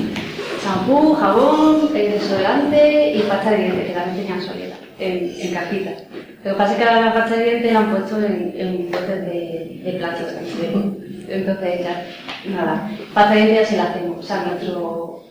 Champú, 0.63 1.15
jabón, 1.15 1.89
eh, 1.95 2.19
desodorante 2.19 3.13
y 3.15 3.21
pasta 3.23 3.51
de 3.51 3.57
dientes, 3.57 3.87
que 3.87 3.93
también 3.95 4.17
tenían 4.17 4.43
solera, 4.43 4.77
en, 4.99 5.35
en 5.41 5.55
cajitas. 5.55 6.03
Lo 6.45 6.51
que 6.51 6.57
pasa 6.59 6.73
es 6.73 6.79
que 6.79 6.85
ahora 6.85 7.01
la 7.07 7.15
pasta 7.15 7.37
de 7.37 7.45
dientes 7.45 7.73
la 7.73 7.79
han 7.79 7.91
puesto 7.91 8.19
en, 8.19 8.55
en 8.57 8.91
botes 8.91 9.09
de, 9.09 9.81
de 9.85 9.93
plástico. 9.99 10.95
entonces 11.29 11.81
ya, 11.81 12.07
nada, 12.51 12.91
pasta 13.15 13.35
de 13.35 13.41
dientes 13.41 13.61
ya 13.63 13.67
sí 13.67 13.77
la 13.77 13.85
hacemos. 13.85 14.19
O 14.19 14.23
sea, 14.23 14.45
nuestro, 14.45 15.25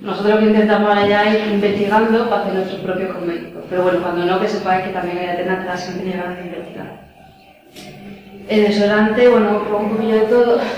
nosotros 0.00 0.34
lo 0.34 0.40
que 0.40 0.46
intentamos 0.46 0.88
ahora 0.88 1.06
ya 1.06 1.32
es 1.32 1.52
investigando 1.52 2.28
para 2.28 2.42
hacer 2.42 2.54
nuestros 2.54 2.80
propios 2.80 3.12
cosméticos. 3.12 3.62
Pero 3.70 3.84
bueno, 3.84 4.02
cuando 4.02 4.24
no, 4.24 4.40
que 4.40 4.48
sepáis 4.48 4.84
que 4.84 4.92
también 4.92 5.18
hay 5.18 5.28
alternativas 5.28 5.84
que 5.84 6.10
ganas 6.10 6.38
de 6.38 6.44
investigar. 6.44 7.01
El 8.48 8.64
desodorante, 8.66 9.28
bueno, 9.28 9.62
un 9.78 9.90
poquillo 9.90 10.14
de 10.20 10.26
todo. 10.26 10.58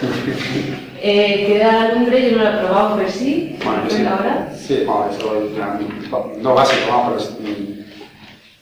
Eh, 1.07 1.44
queda 1.46 1.92
lumbre, 1.92 2.31
yo 2.31 2.37
no 2.38 2.44
lo 2.44 2.48
he 2.48 2.62
probado, 2.64 2.96
pero 2.96 3.11
sí. 3.11 3.59
Bueno, 3.62 3.83
sí. 3.90 4.07
ahora. 4.07 4.48
Sí, 4.57 4.85
bueno, 4.87 5.11
eso 5.11 5.35
es 5.37 6.42
no 6.42 6.55
básico, 6.55 6.81
vamos, 6.88 7.31
pero 7.37 7.50
mm, 7.53 7.85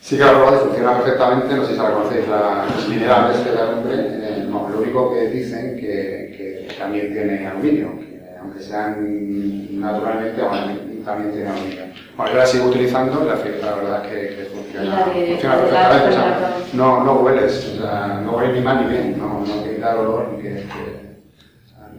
sí 0.01 0.17
que 0.17 0.25
lo 0.25 0.29
he 0.29 0.35
probado 0.35 0.57
y 0.57 0.65
funciona 0.67 0.99
perfectamente. 0.99 1.55
No 1.55 1.65
sé 1.65 1.73
si 1.75 1.79
la 1.79 1.93
conocéis, 1.93 2.27
la- 2.27 2.65
los 2.75 2.89
minerales 2.89 3.45
de 3.45 3.53
la 3.55 3.71
lumbre. 3.71 3.95
eh, 3.95 4.47
no, 4.51 4.69
lo 4.69 4.81
único 4.81 5.15
que 5.15 5.29
dicen 5.29 5.77
que, 5.77 6.67
que 6.67 6.75
también 6.77 7.13
tiene 7.13 7.47
aluminio, 7.47 7.93
que 8.01 8.21
aunque 8.41 8.59
sean 8.61 9.79
naturalmente, 9.81 10.43
bueno, 10.43 10.67
también 11.05 11.33
tiene 11.33 11.49
aluminio. 11.51 11.83
Bueno, 12.17 12.33
yo 12.33 12.39
la 12.39 12.47
sigo 12.47 12.67
utilizando 12.67 13.23
y 13.25 13.29
la, 13.29 13.35
la 13.67 13.75
verdad 13.77 14.05
es 14.05 14.11
que, 14.13 14.37
que 14.37 14.45
funciona, 14.55 14.85
La 14.85 14.97
de- 15.13 15.27
funciona 15.27 15.55
perfectamente. 15.57 16.09
o 16.09 16.13
sea, 16.13 16.41
la- 16.41 16.51
no, 16.73 17.05
no 17.05 17.13
hueles, 17.15 17.75
o 17.79 17.83
sea, 17.83 18.21
no 18.25 18.33
huele 18.37 18.53
ni 18.55 18.61
mal 18.61 18.83
ni 18.87 18.93
bien, 18.93 19.19
no, 19.19 19.45
no 19.47 19.55
te 19.63 19.79
da 19.79 19.97
olor 19.99 20.29
ni 20.37 20.43
que- 20.43 20.65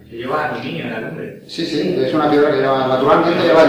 que 0.09 0.17
lleva 0.17 0.45
aluminio 0.49 0.85
en 0.85 0.91
la 0.93 0.99
lumbre. 1.01 1.41
Sí, 1.47 1.65
sí, 1.65 1.95
es 1.99 2.13
una 2.13 2.29
piedra 2.29 2.51
que 2.51 2.57
lleva, 2.57 2.87
naturalmente 2.87 3.43
lleva, 3.43 3.63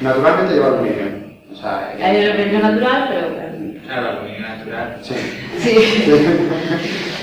naturalmente 0.00 0.54
lleva 0.54 0.66
aluminio. 0.68 1.20
O 1.52 1.56
sea, 1.56 1.92
Hay 2.00 2.16
el 2.16 2.30
aluminio 2.32 2.60
natural, 2.60 3.08
pero. 3.10 3.50
Claro, 3.86 4.08
aluminio 4.10 4.40
natural. 4.40 4.98
Sí. 5.02 5.14
Sí. 5.58 5.74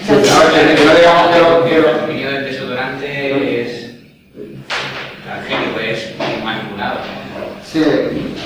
Sí, 0.07 0.13
no, 0.13 0.19
que- 0.19 0.75
que 0.75 0.85
no 0.85 0.95
digamos 0.95 1.27
que 1.35 1.39
lo- 1.41 1.65
que 1.65 1.75
el 1.75 1.81
lo- 1.81 1.89
aluminio 1.89 2.31
del 2.31 2.45
desodorante 2.45 3.61
es 3.61 3.91
transgénico, 5.25 5.79
es 5.81 6.13
manipulado. 6.43 6.99
Sí, 7.65 7.83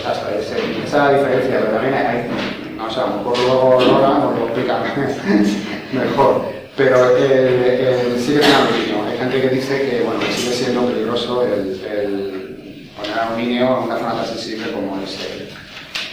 hasta 0.08 0.32
ese- 0.39 0.84
esa 0.84 0.86
es 0.86 0.93
la 0.93 1.17
diferencia, 1.19 1.60
pero 1.60 1.71
también 1.74 1.93
hay, 1.93 2.06
hay- 2.08 2.28
no 2.76 2.89
sé, 2.89 3.00
a 3.00 3.04
lo 3.06 3.17
mejor 3.17 3.38
luego 3.54 3.82
Lola 3.82 4.20
nos 4.20 4.40
lo 4.40 4.46
explica 4.46 4.80
mejor, 5.94 6.42
pero 6.78 7.18
eh, 7.18 7.20
eh, 7.20 8.16
sí 8.18 8.34
que 8.34 8.40
tiene 8.40 8.56
aluminio. 8.56 8.96
Hay 9.12 9.18
gente 9.18 9.42
que 9.42 9.50
dice 9.50 9.82
que 9.82 10.02
bueno, 10.06 10.20
sigue 10.32 10.54
siendo 10.54 10.86
peligroso 10.88 11.44
el, 11.44 11.82
el 11.86 12.90
poner 12.96 13.20
aluminio 13.20 13.78
en 13.78 13.84
una 13.84 13.98
zona 13.98 14.14
tan 14.16 14.26
sensible 14.26 14.72
como 14.72 14.98
es 15.04 15.20
el- 15.20 15.50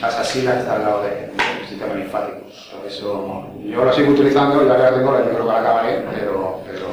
las 0.00 0.14
asilas 0.16 0.54
que 0.54 0.60
está 0.60 0.74
al 0.76 0.82
lado 0.82 1.02
de- 1.02 1.10
del 1.10 1.68
sistema 1.68 1.94
linfático. 1.94 2.38
Por 2.76 2.86
eso 2.86 3.46
yo 3.64 3.84
lo 3.84 3.92
sigo 3.92 4.12
utilizando, 4.12 4.66
ya 4.66 4.76
que 4.76 4.82
la 4.82 4.94
tengo, 4.94 5.18
yo 5.18 5.24
creo 5.24 5.38
que 5.46 5.52
la 5.52 5.58
acabaré, 5.60 6.04
pero, 6.14 6.60
pero, 6.66 6.86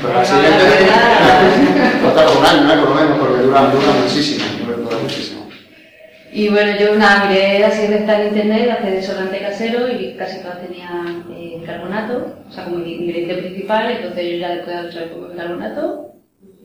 pero 0.00 0.14
la 0.14 0.24
siguiente 0.24 0.64
tardar 2.14 2.36
un 2.36 2.46
año, 2.46 2.72
¿eh? 2.72 2.78
por 2.78 2.88
lo 2.90 2.94
menos, 2.94 3.18
porque 3.18 3.42
dura, 3.42 3.60
dura 3.70 3.92
muchísimo, 4.02 4.44
dura, 4.44 4.57
dura 4.57 4.57
muchísimo. 4.57 4.57
Y 6.32 6.48
bueno, 6.50 6.78
yo 6.78 6.94
nada, 6.96 7.28
miré 7.28 7.64
así 7.64 7.86
de 7.86 7.96
estar 7.98 8.20
en 8.20 8.28
internet, 8.28 8.70
hacer 8.70 8.92
desodorante 8.92 9.40
casero 9.40 9.88
y 9.90 10.14
casi 10.14 10.40
todas 10.40 10.60
tenían 10.60 11.24
eh, 11.34 11.62
carbonato, 11.64 12.36
o 12.48 12.52
sea, 12.52 12.64
como 12.64 12.84
ingrediente 12.84 13.34
principal, 13.34 13.90
entonces 13.90 14.32
yo 14.32 14.36
ya 14.36 14.50
después 14.50 14.68
de 14.68 14.82
la 14.82 14.88
ducha 14.88 15.00
le 15.00 15.06
pongo 15.06 15.30
el 15.30 15.36
carbonato 15.36 16.12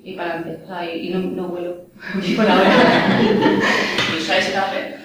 y 0.04 0.14
para 0.14 0.34
adelante, 0.34 0.64
o 0.64 0.68
sea, 0.68 0.94
y, 0.94 1.08
y 1.08 1.10
no, 1.12 1.20
no 1.20 1.48
huelo 1.48 1.78
por 2.36 2.50
ahora. 2.50 2.70
¿Y 4.14 4.18
usáis 4.18 4.50
café? 4.50 4.96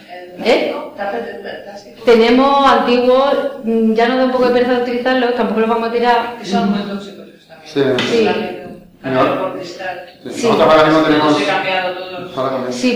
¿Eh? 0.45 0.75
¿Café 0.97 1.23
de 1.23 1.33
de? 1.39 2.03
Tenemos 2.05 2.67
antiguos, 2.67 3.35
mm, 3.65 3.93
ya 3.95 4.09
nos 4.09 4.19
da 4.19 4.25
un 4.25 4.33
poco 4.33 4.47
de 4.49 4.55
pereza 4.55 4.83
utilizarlos, 4.83 5.35
tampoco 5.35 5.61
los 5.61 5.69
vamos 5.69 5.89
a 5.89 5.93
tirar. 5.93 6.37
Son 6.43 6.71
muy 6.71 6.81
tóxicos 6.81 7.27
también. 7.47 7.99
Sí. 7.99 8.27
Sí. 8.27 8.58
Cristal. 9.03 10.07
Sí. 10.31 10.47
Nosotros 10.49 10.69
ahora 10.71 10.85
mismo 10.85 11.01
tenemos... 11.03 11.37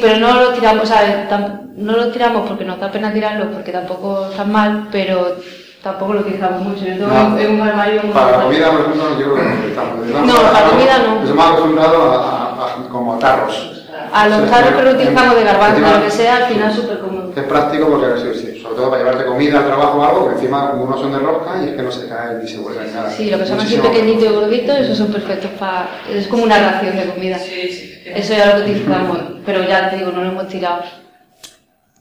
Pero 0.00 0.16
no 0.18 0.34
los 0.40 0.54
tiramos, 0.54 0.82
o 0.84 0.86
sea, 0.86 1.28
no 1.76 1.92
los 1.96 2.12
tiramos 2.12 2.48
porque 2.48 2.64
nos 2.64 2.78
da 2.80 2.90
pena 2.90 3.12
tirarlos 3.12 3.48
porque 3.52 3.72
tampoco 3.72 4.28
están 4.30 4.50
mal, 4.52 4.88
pero 4.90 5.36
tampoco 5.82 6.14
lo 6.14 6.20
utilizamos 6.20 6.60
mucho. 6.62 6.84
Yo 6.84 6.94
tengo 7.06 7.38
en 7.38 7.60
un 7.60 7.68
armario 7.68 8.02
muy 8.02 8.12
Para 8.12 8.38
la 8.38 8.42
comida, 8.44 8.70
por 8.70 8.80
ejemplo, 8.80 9.10
no 9.10 9.16
quiero 9.16 9.34
que 9.34 9.42
lo 9.42 9.50
utilizamos. 9.54 10.06
No, 10.26 10.34
para 10.52 10.68
comida 10.68 10.98
no. 11.06 11.20
Nos 11.20 11.30
hemos 11.30 11.46
acostumbrado 11.46 12.12
a, 12.12 12.16
a- 12.16 12.84
a- 12.84 12.88
como 12.90 13.18
tarros. 13.18 13.68
A 14.12 14.28
los 14.28 14.50
tarros 14.50 14.74
que 14.74 14.82
lo 14.82 14.90
utilizamos 14.90 15.34
de 15.36 15.44
garbanzo 15.44 15.80
lo 15.80 16.02
que 16.04 16.10
sea, 16.10 16.36
al 16.36 16.44
final 16.46 16.70
es 16.70 16.76
súper 16.76 16.98
cómodo. 16.98 17.21
Es 17.34 17.42
práctico 17.44 17.88
porque, 17.88 18.20
sí, 18.20 18.40
sí, 18.40 18.60
sobre 18.60 18.76
todo 18.76 18.90
para 18.90 19.02
llevarte 19.02 19.24
comida 19.24 19.58
al 19.58 19.66
trabajo 19.66 19.98
o 19.98 20.04
algo, 20.04 20.28
que 20.28 20.34
encima 20.34 20.70
como 20.70 20.84
unos 20.84 21.00
son 21.00 21.12
de 21.12 21.18
rosca 21.18 21.62
y 21.62 21.68
es 21.68 21.74
que 21.76 21.82
no 21.82 21.90
se 21.90 22.08
caen 22.08 22.40
ni 22.42 22.48
se 22.48 22.58
vuelven 22.58 22.86
ni 22.86 22.92
nada. 22.92 23.10
Sí, 23.10 23.30
lo 23.30 23.38
que 23.38 23.46
son 23.46 23.60
así 23.60 23.76
pequeñitos 23.76 24.24
y 24.24 24.34
gorditos, 24.34 24.78
esos 24.78 24.98
son 24.98 25.12
perfectos 25.12 25.50
para... 25.58 25.88
Es 26.10 26.26
como 26.26 26.44
una 26.44 26.58
ración 26.58 26.96
de 26.96 27.04
comida. 27.06 27.38
Sí, 27.38 27.68
sí. 27.70 28.02
Eso 28.04 28.34
ya 28.34 28.56
lo 28.56 28.64
utilizamos, 28.64 29.18
pero 29.46 29.66
ya 29.66 29.90
te 29.90 29.96
digo, 29.96 30.12
no 30.12 30.22
lo 30.22 30.30
hemos 30.30 30.48
tirado. 30.48 30.82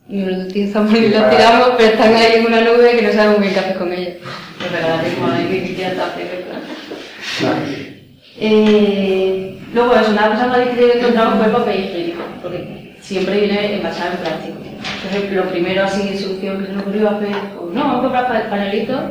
Ni 0.08 0.26
lo 0.26 0.44
utilizamos 0.44 0.92
ni 0.92 1.08
lo 1.10 1.24
tiramos, 1.30 1.70
pero 1.78 1.94
están 1.94 2.14
ahí 2.16 2.34
en 2.36 2.46
una 2.48 2.62
nube 2.62 2.98
que 2.98 3.02
no 3.04 3.14
sabemos 3.14 3.40
bien 3.40 3.54
qué 3.54 3.60
hacer 3.60 3.78
con 3.78 3.94
ellos. 3.94 4.16
Es 4.66 4.72
verdad, 4.72 5.02
tengo 5.02 5.32
ahí 5.32 5.48
que 5.48 5.64
quitar 5.64 5.92
está 5.94 6.14
perfecto. 6.14 6.54
Claro. 7.40 7.56
Eh, 8.38 9.60
luego 9.74 9.96
eso, 9.96 10.12
una 10.12 10.30
cosa 10.30 10.48
más 10.48 10.60
difícil 10.60 10.92
que 10.92 11.00
encontramos 11.00 11.38
fue 11.38 11.46
el 11.46 11.52
papel 11.52 11.80
higiénico, 11.80 12.22
porque 12.42 12.91
siempre 13.02 13.40
viene 13.42 13.76
envasado 13.76 14.12
en 14.14 14.18
plástico. 14.20 14.58
Entonces, 15.04 15.32
lo 15.34 15.50
primero 15.50 15.84
así 15.84 16.08
de 16.10 16.18
solución 16.18 16.60
que 16.60 16.68
se 16.68 16.74
nos 16.74 16.82
ocurrió 16.84 17.10
fue, 17.18 17.28
pues, 17.30 17.74
no, 17.74 17.82
vamos 17.84 17.98
a 17.98 18.02
comprar 18.02 18.28
pa- 18.28 18.50
panelitos 18.50 19.02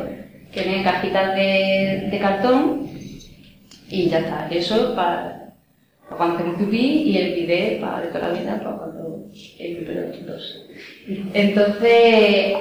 que 0.51 0.61
vienen 0.63 0.83
cajitas 0.83 1.35
de, 1.35 2.07
de 2.11 2.19
cartón 2.19 2.89
y 3.89 4.09
ya 4.09 4.19
está. 4.19 4.47
Eso 4.49 4.95
para, 4.95 5.53
para 6.05 6.17
cuando 6.17 6.35
hacemos 6.37 6.55
pipí 6.57 6.77
y 7.11 7.17
el 7.17 7.33
bidet 7.35 7.81
para 7.81 8.01
de 8.01 8.07
toda 8.07 8.27
la 8.29 8.33
vida, 8.39 8.59
para 8.63 8.77
cuando 8.77 9.25
el 9.59 9.85
número 9.85 10.01
dos. 10.27 10.65
Entonces, 11.33 12.53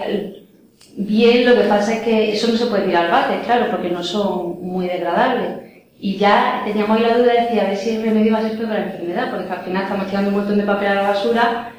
bien, 0.96 1.46
lo 1.46 1.54
que 1.54 1.68
pasa 1.68 1.94
es 1.94 2.02
que 2.02 2.32
eso 2.32 2.48
no 2.48 2.56
se 2.56 2.66
puede 2.66 2.86
tirar 2.86 3.06
al 3.06 3.10
bate, 3.12 3.44
claro, 3.44 3.66
porque 3.70 3.90
no 3.90 4.02
son 4.02 4.60
muy 4.62 4.86
degradables. 4.86 5.69
Y 6.02 6.16
ya 6.16 6.62
teníamos 6.64 6.96
ahí 6.96 7.02
la 7.02 7.18
duda 7.18 7.32
de 7.32 7.60
a 7.60 7.64
ver 7.64 7.76
si 7.76 7.90
el 7.90 8.02
remedio 8.02 8.32
va 8.32 8.38
a 8.38 8.42
ser 8.42 8.56
peor 8.56 8.68
para 8.68 8.80
la 8.80 8.86
enfermedad, 8.86 9.30
porque 9.30 9.52
al 9.52 9.64
final 9.64 9.82
estamos 9.82 10.06
tirando 10.06 10.30
un 10.30 10.36
montón 10.36 10.56
de 10.56 10.64
papel 10.64 10.88
a 10.88 10.94
la 10.94 11.02
basura 11.02 11.72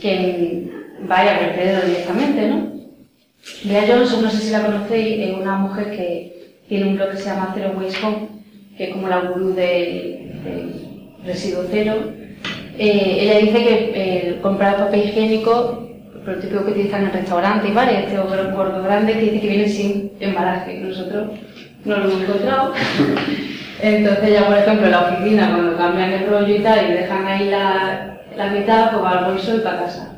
que 0.00 0.70
vaya 1.00 1.36
a 1.36 1.40
vertederlo 1.40 1.88
directamente, 1.88 2.48
¿no? 2.48 2.74
Bea 3.64 3.84
Johnson, 3.86 4.22
no 4.22 4.30
sé 4.30 4.38
si 4.38 4.50
la 4.52 4.64
conocéis, 4.64 5.28
es 5.28 5.36
una 5.36 5.56
mujer 5.56 5.90
que 5.90 6.54
tiene 6.68 6.86
un 6.86 6.96
blog 6.96 7.10
que 7.10 7.16
se 7.16 7.24
llama 7.24 7.52
Zero 7.54 7.74
Waste 7.76 8.06
Home, 8.06 8.28
que 8.76 8.84
es 8.84 8.90
como 8.90 9.08
la 9.08 9.20
gurú 9.20 9.52
de, 9.54 10.30
de 10.44 11.26
residuo 11.26 11.64
cero. 11.68 11.94
Eh, 12.78 13.18
ella 13.20 13.38
dice 13.38 13.64
que 13.64 13.92
eh, 13.94 14.38
comprar 14.40 14.76
papel 14.76 15.08
higiénico, 15.08 15.88
lo 16.24 16.34
típico 16.36 16.64
que 16.64 16.70
utilizan 16.70 17.04
en 17.04 17.12
restaurantes 17.12 17.70
y 17.70 17.74
bares, 17.74 18.04
este 18.04 18.16
gordo 18.16 18.82
grande, 18.82 19.14
que 19.14 19.20
dice 19.20 19.40
que 19.40 19.48
viene 19.48 19.68
sin 19.68 20.12
embalaje. 20.20 20.78
Nosotros 20.78 21.32
no 21.84 21.96
lo 21.96 22.04
hemos 22.04 22.22
encontrado. 22.22 22.72
Entonces 23.80 24.32
ya, 24.32 24.46
por 24.46 24.56
ejemplo, 24.56 24.88
la 24.88 25.00
oficina, 25.00 25.50
cuando 25.52 25.76
cambian 25.76 26.12
el 26.12 26.28
rollo 26.28 26.54
y 26.54 26.60
tal, 26.60 26.88
y 26.88 26.92
dejan 26.92 27.26
ahí 27.26 27.50
la, 27.50 28.18
la 28.36 28.46
mitad, 28.48 28.90
pues 28.90 29.04
va 29.04 29.10
al 29.10 29.24
bolso 29.24 29.56
y 29.56 29.60
para 29.60 29.80
casa. 29.80 30.10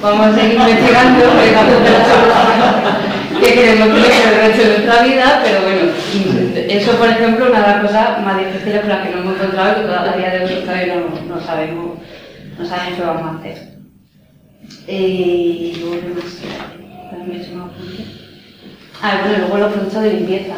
Vamos 0.00 0.26
a 0.26 0.34
seguir 0.34 0.54
investigando, 0.54 1.24
es 3.40 3.48
que 3.48 3.54
queremos 3.54 3.88
tener 3.88 4.28
el 4.28 4.36
resto 4.40 4.62
de 4.62 4.68
nuestra 4.68 5.02
vida, 5.02 5.42
pero 5.44 5.62
bueno, 5.62 5.80
eso, 6.68 6.92
por 6.92 7.08
ejemplo, 7.08 7.50
una 7.50 7.60
de 7.60 7.66
las 7.66 7.82
cosas 7.82 8.22
más 8.24 8.38
difíciles 8.38 8.80
con 8.80 8.88
las 8.88 9.06
que 9.06 9.14
no 9.14 9.20
hemos 9.20 9.34
encontrado 9.36 9.72
y 9.72 9.74
que 9.82 9.88
todavía 9.88 10.30
de 10.30 10.44
hoy 10.44 10.54
todavía 10.62 10.94
no, 10.94 11.00
no 11.34 11.40
sabemos, 11.40 11.98
no 12.58 12.66
sabemos 12.66 12.98
qué 12.98 13.04
vamos 13.04 13.22
a 13.22 13.38
hacer. 13.38 13.56
Eh, 14.86 14.96
y 14.96 15.76
luego, 15.80 15.96
no 16.14 16.22
sé, 16.22 16.46
también 17.10 17.44
se 17.44 17.54
me. 17.54 17.62
Ah, 19.02 19.20
bueno, 19.22 19.38
luego 19.38 19.58
los 19.58 19.72
productos 19.72 20.02
de 20.02 20.12
limpieza. 20.14 20.54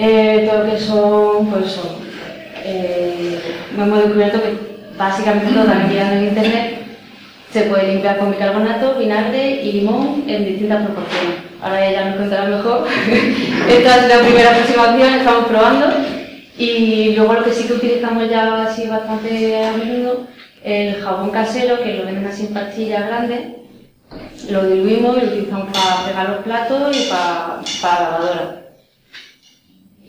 Eh, 0.00 0.46
todo 0.48 0.64
lo 0.64 0.70
que 0.70 0.78
son, 0.78 1.50
pues 1.50 1.72
son, 1.72 1.88
eh, 2.64 3.36
hemos 3.76 3.98
descubierto 3.98 4.40
que 4.40 4.56
básicamente 4.96 5.52
todo 5.52 5.64
también 5.64 5.88
mirando 5.88 6.16
en 6.16 6.24
internet 6.28 6.78
se 7.52 7.62
puede 7.62 7.94
limpiar 7.94 8.18
con 8.18 8.30
bicarbonato, 8.30 8.94
vinagre 8.94 9.62
y 9.62 9.72
limón 9.72 10.24
en 10.28 10.44
distintas 10.44 10.84
proporciones. 10.84 11.36
Ahora 11.60 11.90
ya 11.90 12.04
nos 12.04 12.16
contará 12.16 12.44
mejor. 12.44 12.86
Esta 13.68 13.96
es 13.96 14.08
la 14.08 14.20
primera 14.20 14.50
aproximación, 14.50 15.14
estamos 15.14 15.46
probando. 15.46 15.86
Y 16.56 17.14
luego 17.16 17.34
lo 17.34 17.44
que 17.44 17.52
sí 17.52 17.66
que 17.66 17.74
utilizamos 17.74 18.28
ya 18.28 18.62
así 18.62 18.86
bastante 18.86 19.64
a 19.64 19.72
menudo, 19.72 20.26
el 20.62 21.00
jabón 21.00 21.30
casero, 21.30 21.82
que 21.82 21.94
lo 21.94 22.04
venden 22.04 22.26
así 22.26 22.46
en 22.46 22.54
pastillas 22.54 23.06
grandes, 23.06 23.40
Lo 24.50 24.64
diluimos 24.64 25.16
y 25.16 25.20
lo 25.20 25.26
utilizamos 25.26 25.68
para 25.72 26.06
pegar 26.06 26.28
los 26.28 26.44
platos 26.44 26.96
y 26.96 27.08
para, 27.08 27.60
la 27.82 28.00
lavadora. 28.00 28.67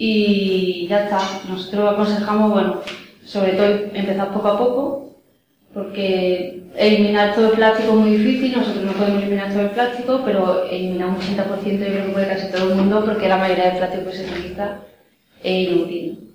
Y 0.02 0.88
ya 0.88 1.04
está. 1.04 1.20
Nosotros 1.50 1.92
aconsejamos, 1.92 2.52
bueno, 2.52 2.82
sobre 3.26 3.52
todo 3.52 3.66
empezar 3.94 4.34
poco 4.34 4.48
a 4.48 4.58
poco, 4.58 5.16
porque 5.74 6.64
eliminar 6.78 7.36
todo 7.36 7.48
el 7.48 7.58
plástico 7.58 7.92
es 7.92 8.00
muy 8.00 8.12
difícil, 8.12 8.58
nosotros 8.58 8.86
no 8.86 8.94
podemos 8.94 9.22
eliminar 9.22 9.52
todo 9.52 9.64
el 9.64 9.72
plástico, 9.72 10.22
pero 10.24 10.64
eliminar 10.64 11.10
un 11.10 11.18
80% 11.18 11.80
yo 11.80 11.86
creo 11.86 12.06
que 12.06 12.12
puede 12.14 12.28
casi 12.28 12.50
todo 12.50 12.70
el 12.70 12.76
mundo, 12.76 13.04
porque 13.04 13.28
la 13.28 13.38
mayoría 13.38 13.66
del 13.66 13.78
plástico 13.78 14.10
que 14.10 14.18
se 14.18 14.24
utiliza 14.24 14.80
es 15.44 15.68
inútil. 15.68 16.29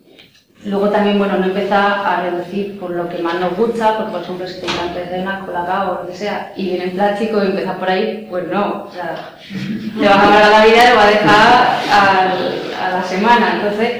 Luego 0.65 0.89
también, 0.89 1.19
bueno, 1.19 1.37
no 1.37 1.45
empezar 1.45 2.07
a 2.07 2.23
reducir 2.23 2.79
por 2.81 2.91
lo 2.91 3.07
que 3.09 3.19
más 3.19 3.35
nos 3.39 3.55
gusta, 3.55 3.99
porque 3.99 4.13
por 4.13 4.23
ejemplo 4.23 4.47
si 4.47 4.61
te 4.61 4.67
encanta 4.67 5.09
cenas, 5.11 5.45
colacao 5.45 5.91
o 5.91 6.03
lo 6.03 6.09
que 6.09 6.17
sea, 6.17 6.53
y 6.57 6.71
viene 6.71 6.85
en 6.85 6.91
plástico 6.93 7.43
y 7.43 7.49
empezar 7.49 7.79
por 7.79 7.91
ahí, 7.91 8.27
pues 8.31 8.49
no, 8.49 8.87
o 8.89 8.91
sea, 8.91 9.31
te 10.01 10.09
vas 10.09 10.17
a 10.17 10.23
amargar 10.23 10.51
la 10.51 10.65
vida 10.65 10.85
y 10.85 10.89
lo 10.89 10.97
vas 10.97 11.07
a 11.07 11.11
dejar 11.11 11.75
a 12.83 12.91
la 12.97 13.03
semana. 13.03 13.53
Entonces, 13.57 13.91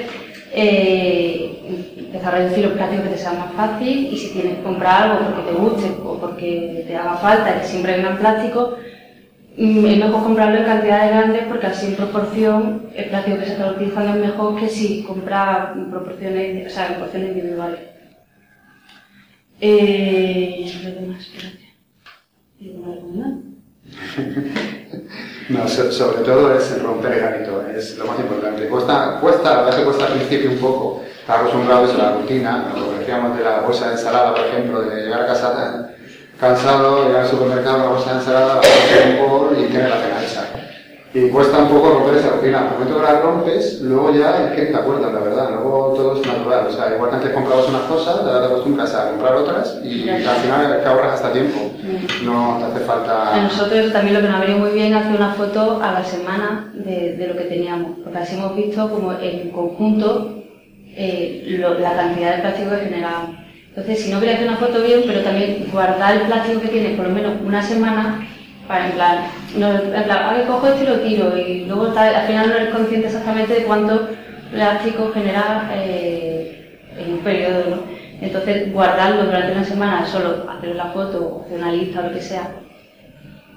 eh, 0.53 1.95
empezar 1.97 2.33
a 2.33 2.37
reducir 2.39 2.65
los 2.65 2.73
plásticos 2.73 3.05
que 3.05 3.11
te 3.11 3.17
sea 3.17 3.33
más 3.33 3.51
fácil 3.55 4.09
y 4.11 4.17
si 4.17 4.33
tienes 4.33 4.57
que 4.57 4.63
comprar 4.63 5.03
algo 5.03 5.19
porque 5.19 5.51
te 5.51 5.57
guste 5.57 5.91
o 6.03 6.17
porque 6.17 6.83
te 6.87 6.95
haga 6.95 7.17
falta, 7.17 7.59
que 7.59 7.67
siempre 7.67 7.97
venga 7.97 8.11
en 8.11 8.17
plástico, 8.17 8.77
es 9.57 9.97
mejor 9.97 10.23
comprarlo 10.23 10.57
en 10.57 10.65
cantidades 10.65 11.09
grandes 11.11 11.43
porque 11.47 11.67
así 11.67 11.87
en 11.87 11.95
proporción 11.95 12.89
el 12.95 13.05
plástico 13.05 13.37
que 13.39 13.45
se 13.45 13.51
está 13.53 13.71
utilizando 13.71 14.13
es 14.15 14.19
mejor 14.31 14.59
que 14.59 14.67
si 14.69 15.03
compras 15.03 15.75
en 15.77 15.89
proporciones, 15.91 16.67
o 16.67 16.69
sea, 16.75 16.87
en 16.93 16.99
porciones 16.99 17.29
individuales. 17.29 17.79
Eh. 19.61 20.65
No, 25.49 25.67
so- 25.67 25.91
sobre 25.91 26.23
todo 26.23 26.55
es 26.55 26.81
romper 26.81 27.13
el 27.13 27.23
hábito, 27.23 27.63
es 27.67 27.97
lo 27.97 28.07
más 28.07 28.19
importante. 28.19 28.67
Cuesta, 28.67 29.19
cuesta, 29.21 29.53
la 29.57 29.61
verdad 29.63 29.83
cuesta 29.83 30.07
al 30.07 30.13
principio 30.13 30.49
un 30.51 30.57
poco, 30.57 31.03
estar 31.19 31.39
acostumbrados 31.39 31.93
a 31.93 31.97
la 31.97 32.11
rutina, 32.15 32.73
lo 32.75 32.91
que 32.93 32.99
decíamos 32.99 33.37
de 33.37 33.43
la 33.43 33.59
bolsa 33.61 33.87
de 33.87 33.91
ensalada, 33.93 34.33
por 34.33 34.45
ejemplo, 34.45 34.81
de 34.81 35.03
llegar 35.03 35.21
a 35.21 35.27
casa 35.27 35.89
cansado, 36.39 37.05
llegar 37.05 37.21
al 37.21 37.27
supermercado, 37.27 37.77
la 37.79 37.85
bolsa 37.89 38.11
de 38.13 38.19
ensalada, 38.19 38.61
un 39.21 39.29
bol 39.29 39.57
y 39.59 39.71
tener 39.71 39.89
la 39.89 39.97
cena 39.97 40.23
hecha. 40.23 40.41
Y 41.13 41.29
cuesta 41.29 41.59
un 41.59 41.69
poco 41.69 41.91
romper 41.91 42.15
esa 42.15 42.31
rutina. 42.31 42.59
Al 42.59 42.71
momento 42.71 42.97
que 42.97 43.03
la 43.03 43.21
rompes, 43.21 43.79
luego 43.81 44.11
ya 44.13 44.47
es 44.47 44.51
que 44.51 44.65
te 44.65 44.75
acuerdas, 44.75 45.13
la 45.13 45.19
verdad. 45.21 45.49
Luego 45.51 45.93
todo 45.95 46.19
es 46.19 46.27
natural. 46.27 46.67
O 46.67 46.71
sea, 46.73 46.93
igual 46.93 47.09
que 47.09 47.15
antes 47.15 47.31
comprabas 47.31 47.69
unas 47.69 47.83
cosas, 47.83 48.19
ahora 48.19 48.41
te 48.41 48.45
acostumbras 48.47 48.93
a 48.95 49.09
comprar 49.11 49.35
otras 49.35 49.79
y 49.81 50.09
al 50.09 50.19
final 50.23 50.81
que 50.83 50.89
ahorras 50.89 51.13
hasta 51.13 51.31
tiempo. 51.31 51.71
No 52.25 52.57
te 52.59 52.65
hace 52.65 52.83
A 52.83 52.87
falta... 52.87 53.41
nosotros 53.43 53.93
también 53.93 54.15
lo 54.15 54.19
que 54.21 54.27
nos 54.27 54.35
ha 54.35 54.39
venido 54.41 54.59
muy 54.59 54.71
bien 54.71 54.93
es 54.93 55.05
hacer 55.05 55.15
una 55.15 55.33
foto 55.35 55.79
a 55.81 55.93
la 55.93 56.03
semana 56.03 56.73
de, 56.73 57.15
de 57.15 57.27
lo 57.27 57.37
que 57.37 57.45
teníamos, 57.45 57.91
porque 58.03 58.17
así 58.19 58.35
hemos 58.35 58.53
visto 58.57 58.89
como 58.89 59.13
en 59.13 59.51
conjunto 59.51 60.43
eh, 60.97 61.45
lo- 61.59 61.79
la 61.79 61.95
cantidad 61.95 62.35
de 62.35 62.41
plástico 62.41 62.71
que 62.71 62.77
generábamos. 62.89 63.37
Entonces, 63.75 64.05
si 64.05 64.11
no 64.11 64.21
queréis 64.21 64.37
hacer 64.37 64.47
una 64.47 64.57
foto 64.57 64.81
bien, 64.81 65.01
pero 65.05 65.19
también 65.19 65.67
guardar 65.69 66.15
el 66.15 66.21
plástico 66.21 66.61
que 66.61 66.69
tienes 66.69 66.95
por 66.95 67.09
lo 67.09 67.13
menos 67.13 67.33
una 67.45 67.61
semana 67.61 68.25
para 68.69 68.85
en 68.85 68.91
plan, 68.93 69.17
no, 69.57 69.69
en 69.69 69.91
plan, 69.91 70.09
ah, 70.09 70.33
que 70.33 70.47
cojo 70.47 70.67
esto 70.67 70.83
y 70.83 70.87
lo 70.87 70.99
tiro 71.01 71.37
y 71.37 71.65
luego 71.65 71.93
al 71.95 72.25
final 72.25 72.47
no 72.47 72.55
eres 72.55 72.73
consciente 72.73 73.07
exactamente 73.07 73.53
de 73.53 73.63
cuánto 73.63 74.07
plástico 74.49 75.11
genera 75.13 75.69
eh, 75.73 76.79
en 76.97 77.13
un 77.15 77.19
periodo, 77.19 77.63
¿no? 77.69 77.83
Entonces, 78.21 78.71
guardarlo 78.71 79.25
durante 79.25 79.51
una 79.51 79.63
semana, 79.65 80.05
solo 80.07 80.49
hacer 80.49 80.73
la 80.73 80.85
foto 80.85 81.43
hacer 81.45 81.57
una 81.57 81.71
lista 81.73 81.99
o 81.99 82.03
lo 82.03 82.13
que 82.13 82.21
sea, 82.21 82.55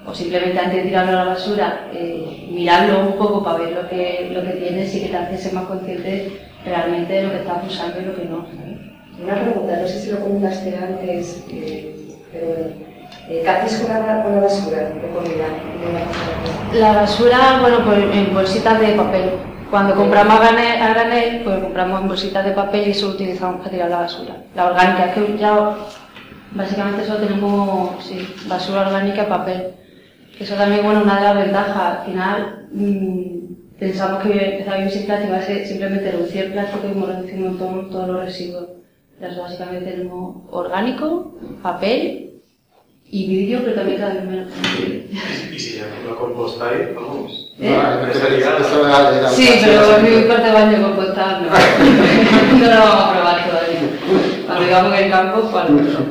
o 0.04 0.12
simplemente 0.12 0.58
antes 0.58 0.82
de 0.82 0.88
tirarlo 0.88 1.12
a 1.12 1.24
la 1.24 1.30
basura, 1.30 1.88
eh, 1.94 2.48
mirarlo 2.50 3.06
un 3.06 3.16
poco 3.16 3.44
para 3.44 3.58
ver 3.58 3.72
lo 3.72 3.88
que, 3.88 4.30
lo 4.32 4.42
que 4.42 4.58
tienes 4.58 4.92
y 4.96 5.02
que 5.02 5.08
te 5.10 5.16
hace 5.16 5.38
ser 5.38 5.52
más 5.52 5.66
consciente 5.66 6.40
realmente 6.64 7.12
de 7.12 7.22
lo 7.22 7.30
que 7.30 7.38
estás 7.38 7.64
usando 7.66 8.00
y 8.00 8.04
lo 8.04 8.16
que 8.16 8.24
no. 8.24 8.67
Una 9.22 9.34
pregunta, 9.34 9.78
no 9.80 9.88
sé 9.88 10.00
si 10.00 10.10
lo 10.10 10.20
comentaste 10.20 10.76
antes, 10.76 11.44
eh, 11.50 12.16
pero 12.32 12.46
bueno, 12.46 12.70
eh, 13.28 13.40
¿qué 13.42 13.48
hacéis 13.50 13.80
con 13.82 13.92
la, 13.92 14.22
con 14.22 14.34
la 14.36 14.40
basura 14.42 14.78
la 14.78 15.20
basura? 15.20 15.46
La 16.72 16.92
basura, 16.92 17.58
bueno, 17.60 17.84
pues 17.84 17.98
en 18.14 18.32
bolsitas 18.32 18.80
de 18.80 18.88
papel. 18.92 19.30
Cuando 19.70 19.94
compramos 19.96 20.40
a 20.40 20.52
granel, 20.52 21.42
pues 21.42 21.58
compramos 21.58 22.00
en 22.00 22.08
bolsitas 22.08 22.44
de 22.44 22.52
papel 22.52 22.88
y 22.88 22.90
eso 22.92 23.08
lo 23.08 23.14
utilizamos 23.14 23.58
para 23.58 23.70
tirar 23.70 23.90
la 23.90 24.00
basura. 24.00 24.36
La 24.54 24.66
orgánica, 24.66 25.12
que 25.12 25.36
ya 25.36 25.74
básicamente 26.52 27.04
solo 27.04 27.26
tenemos 27.26 28.04
sí, 28.04 28.34
basura 28.48 28.86
orgánica 28.86 29.24
y 29.24 29.26
papel. 29.26 29.74
Eso 30.38 30.54
también, 30.54 30.84
bueno, 30.84 31.02
una 31.02 31.16
de 31.16 31.22
las 31.22 31.36
ventajas. 31.36 31.98
Al 31.98 32.06
final, 32.06 32.68
mm, 32.72 33.78
pensamos 33.78 34.22
que 34.22 34.52
empezar 34.52 34.74
a 34.74 34.76
vivir 34.78 34.92
sin 34.92 35.06
plástico 35.06 35.32
va 35.32 35.42
simplemente 35.42 36.12
reducir 36.12 36.44
el 36.44 36.52
plástico 36.52 36.86
y 36.86 37.04
reducido 37.04 37.36
un 37.36 37.58
montón 37.58 37.90
todos 37.90 38.08
los 38.08 38.24
residuos. 38.24 38.78
Entonces, 39.20 39.38
básicamente 39.42 39.90
tenemos 39.90 40.36
orgánico, 40.50 41.34
papel 41.62 42.30
y 43.10 43.26
vidrio, 43.26 43.60
pero 43.64 43.74
también 43.74 43.98
cada 43.98 44.14
vez 44.14 44.24
menos. 44.24 44.48
Y 45.52 45.58
si 45.58 45.76
ya 45.78 45.86
lo 46.06 46.16
compostáis, 46.16 46.94
vamos. 46.94 47.52
¿Eh? 47.58 47.70
No, 47.70 48.06
esto- 48.06 48.28
esto 48.28 49.28
Sí, 49.34 49.48
pero 49.64 49.98
mi 50.02 50.24
cuarto 50.26 50.46
de 50.46 50.52
baño 50.52 50.82
compostar 50.82 51.42
no. 51.42 51.48
no 52.58 52.64
lo 52.74 52.80
vamos 52.80 53.04
a 53.04 53.12
probar 53.12 53.48
todavía. 53.48 53.80
Cuando 54.46 54.64
vivamos 54.64 54.98
en 54.98 55.04
el 55.04 55.10
campo, 55.10 55.40
pues 55.50 55.64
a 55.64 55.68
lo 55.68 55.74
mejor. 55.74 56.04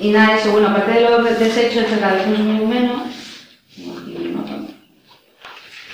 Y 0.00 0.10
nada, 0.10 0.36
eso, 0.38 0.52
bueno, 0.52 0.68
aparte 0.68 0.92
de 0.92 1.00
los 1.10 1.38
desechos, 1.38 1.84
que 1.84 1.98
cada 2.00 2.14
vez 2.14 2.22
consumimos 2.22 2.68
menos, 2.68 2.96
no. 2.96 4.68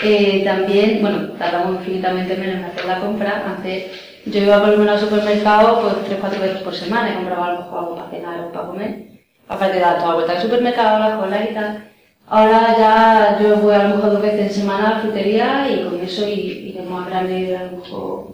Eh, 0.02 0.42
también, 0.44 0.98
bueno, 1.00 1.28
tardamos 1.38 1.76
infinitamente 1.80 2.36
menos 2.36 2.56
en 2.56 2.64
hacer 2.64 2.84
la 2.84 3.00
compra. 3.00 3.44
Antes 3.56 3.84
yo 4.26 4.40
iba 4.40 4.60
por 4.60 4.70
lo 4.70 4.78
menos 4.78 4.94
al 4.94 5.08
supermercado 5.08 5.80
pues 5.82 5.94
tres, 6.06 6.18
cuatro 6.20 6.40
veces 6.40 6.62
por 6.62 6.74
semana 6.74 7.10
y 7.10 7.14
compraba 7.16 7.46
a 7.46 7.52
lo 7.52 7.58
mejor 7.58 7.78
algo 7.78 7.96
para 7.96 8.10
cenar 8.10 8.40
o 8.40 8.52
para 8.52 8.66
comer. 8.66 9.04
Aparte 9.48 9.74
de 9.74 9.80
dar 9.80 9.96
toda 9.98 10.08
la 10.08 10.14
vuelta 10.14 10.32
al 10.32 10.42
supermercado, 10.42 10.98
la 10.98 11.16
cola 11.18 11.50
y 11.50 11.54
tal. 11.54 11.84
Ahora 12.26 12.74
ya 12.78 13.38
yo 13.40 13.56
voy 13.56 13.74
a 13.74 13.84
lo 13.84 13.96
mejor 13.96 14.12
dos 14.12 14.22
veces 14.22 14.40
en 14.40 14.50
semana 14.62 14.88
a 14.88 14.94
la 14.94 15.00
frutería 15.00 15.68
y 15.70 15.84
con 15.84 16.00
eso 16.00 16.26
y 16.26 16.70
iremos 16.70 17.06
a 17.06 17.10
grande 17.10 17.56
a 17.56 17.64
lo 17.64 17.78
mejor 17.78 18.28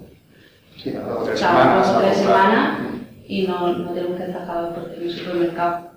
Sí, 0.76 0.92
dos 0.92 1.04
o 1.18 1.24
tres 1.24 1.40
semanas. 1.40 1.86
dos 1.88 1.96
o 1.96 1.98
a 1.98 2.02
tres 2.02 2.16
semanas 2.18 2.78
y 3.26 3.46
no, 3.46 3.68
no 3.72 3.90
tenemos 3.90 4.16
que 4.16 4.24
estar 4.24 4.46
cada 4.46 4.74
por 4.74 4.92
en 4.94 5.02
el 5.02 5.10
supermercado. 5.10 5.90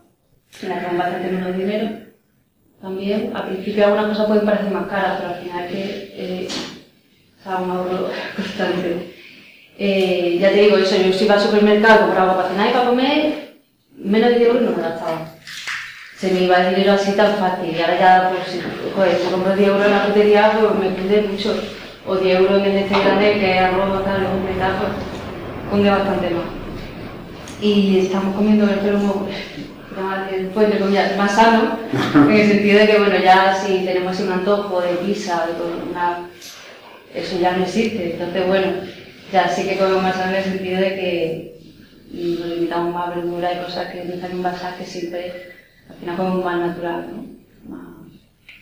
Que 0.60 0.68
dan 0.68 0.98
bastante 0.98 1.32
menos 1.32 1.58
dinero. 1.58 1.90
También, 2.82 3.32
al 3.36 3.48
principio 3.48 3.86
algunas 3.86 4.08
cosas 4.10 4.28
pueden 4.28 4.46
parecer 4.46 4.72
más 4.72 4.88
caras, 4.88 5.20
pero 5.20 5.34
al 5.34 5.42
final 5.42 5.66
es 5.66 5.72
que 5.72 6.14
eh, 6.16 6.48
sea, 7.44 7.58
un 7.58 7.72
ahorro 7.72 8.10
constante. 8.36 9.13
Eh, 9.78 10.38
ya 10.40 10.50
te 10.50 10.62
digo 10.62 10.78
eso, 10.78 10.96
yo 10.98 11.12
si 11.12 11.26
iba 11.26 11.36
al 11.36 11.42
supermercado, 11.42 12.02
compraba 12.02 12.36
para 12.36 12.50
cenar 12.50 12.70
y 12.70 12.74
para 12.74 12.86
comer, 12.86 13.56
menos 13.98 14.30
de 14.30 14.36
10 14.38 14.50
euros 14.50 14.62
no 14.64 14.78
me 14.78 14.84
gastaba. 14.84 15.34
Se 16.18 16.32
me 16.32 16.42
iba 16.42 16.58
el 16.58 16.76
dinero 16.76 16.94
así 16.94 17.12
tan 17.14 17.36
fácil 17.36 17.76
y 17.76 17.82
ahora 17.82 18.00
ya, 18.00 18.30
pues, 18.30 18.52
si, 18.52 18.62
joder, 18.96 19.18
si 19.18 19.32
compro 19.32 19.56
10 19.56 19.68
euros 19.70 19.86
en 19.86 19.92
la 19.92 20.00
frutería, 20.00 20.52
pues 20.60 20.80
me 20.80 20.96
cunde 20.96 21.22
mucho. 21.30 21.56
O 22.06 22.16
10 22.16 22.40
euros 22.40 22.60
en 22.60 22.66
el 22.66 22.78
este 22.78 23.00
grande 23.00 23.40
que 23.40 23.60
arroz, 23.60 24.04
tal, 24.04 24.22
luego 24.22 24.36
me 24.40 24.60
da, 24.60 24.80
pues, 24.80 24.92
cunde 25.72 25.90
bastante 25.90 26.30
más. 26.30 26.46
Y 27.62 28.00
estamos 28.00 28.36
comiendo 28.36 28.66
el 28.66 28.80
pelo 28.80 29.28
pues, 30.54 30.66
entre 30.66 30.80
comillas, 30.80 31.18
más 31.18 31.36
sano, 31.36 31.78
en 32.16 32.32
el 32.32 32.48
sentido 32.48 32.80
de 32.80 32.88
que, 32.88 32.98
bueno, 32.98 33.16
ya 33.24 33.56
si 33.56 33.86
tenemos 33.86 34.14
así 34.14 34.24
un 34.24 34.34
antojo 34.34 34.82
de 34.82 34.94
pizza, 34.96 35.46
de 35.46 35.90
una, 35.90 36.30
eso 37.14 37.40
ya 37.40 37.58
no 37.58 37.64
existe. 37.64 38.14
Entonces, 38.14 38.48
bueno, 38.48 38.68
ya 39.34 39.50
sí 39.50 39.68
que 39.68 39.78
comemos 39.78 40.04
más 40.04 40.16
en 40.28 40.36
el 40.36 40.44
sentido 40.44 40.80
de 40.80 40.90
que 40.96 41.54
nos 42.14 42.48
limitamos 42.48 42.94
más 42.94 43.08
a 43.08 43.16
verdura 43.16 43.52
y 43.54 43.66
cosas 43.66 43.88
que 43.92 44.06
no 44.06 44.14
están 44.14 44.32
envasadas, 44.32 44.76
que 44.76 44.86
siempre 44.86 45.32
al 45.90 45.96
final 45.96 46.16
comemos 46.18 46.46
más 46.46 46.60
natural, 46.60 47.08
¿no? 47.12 47.34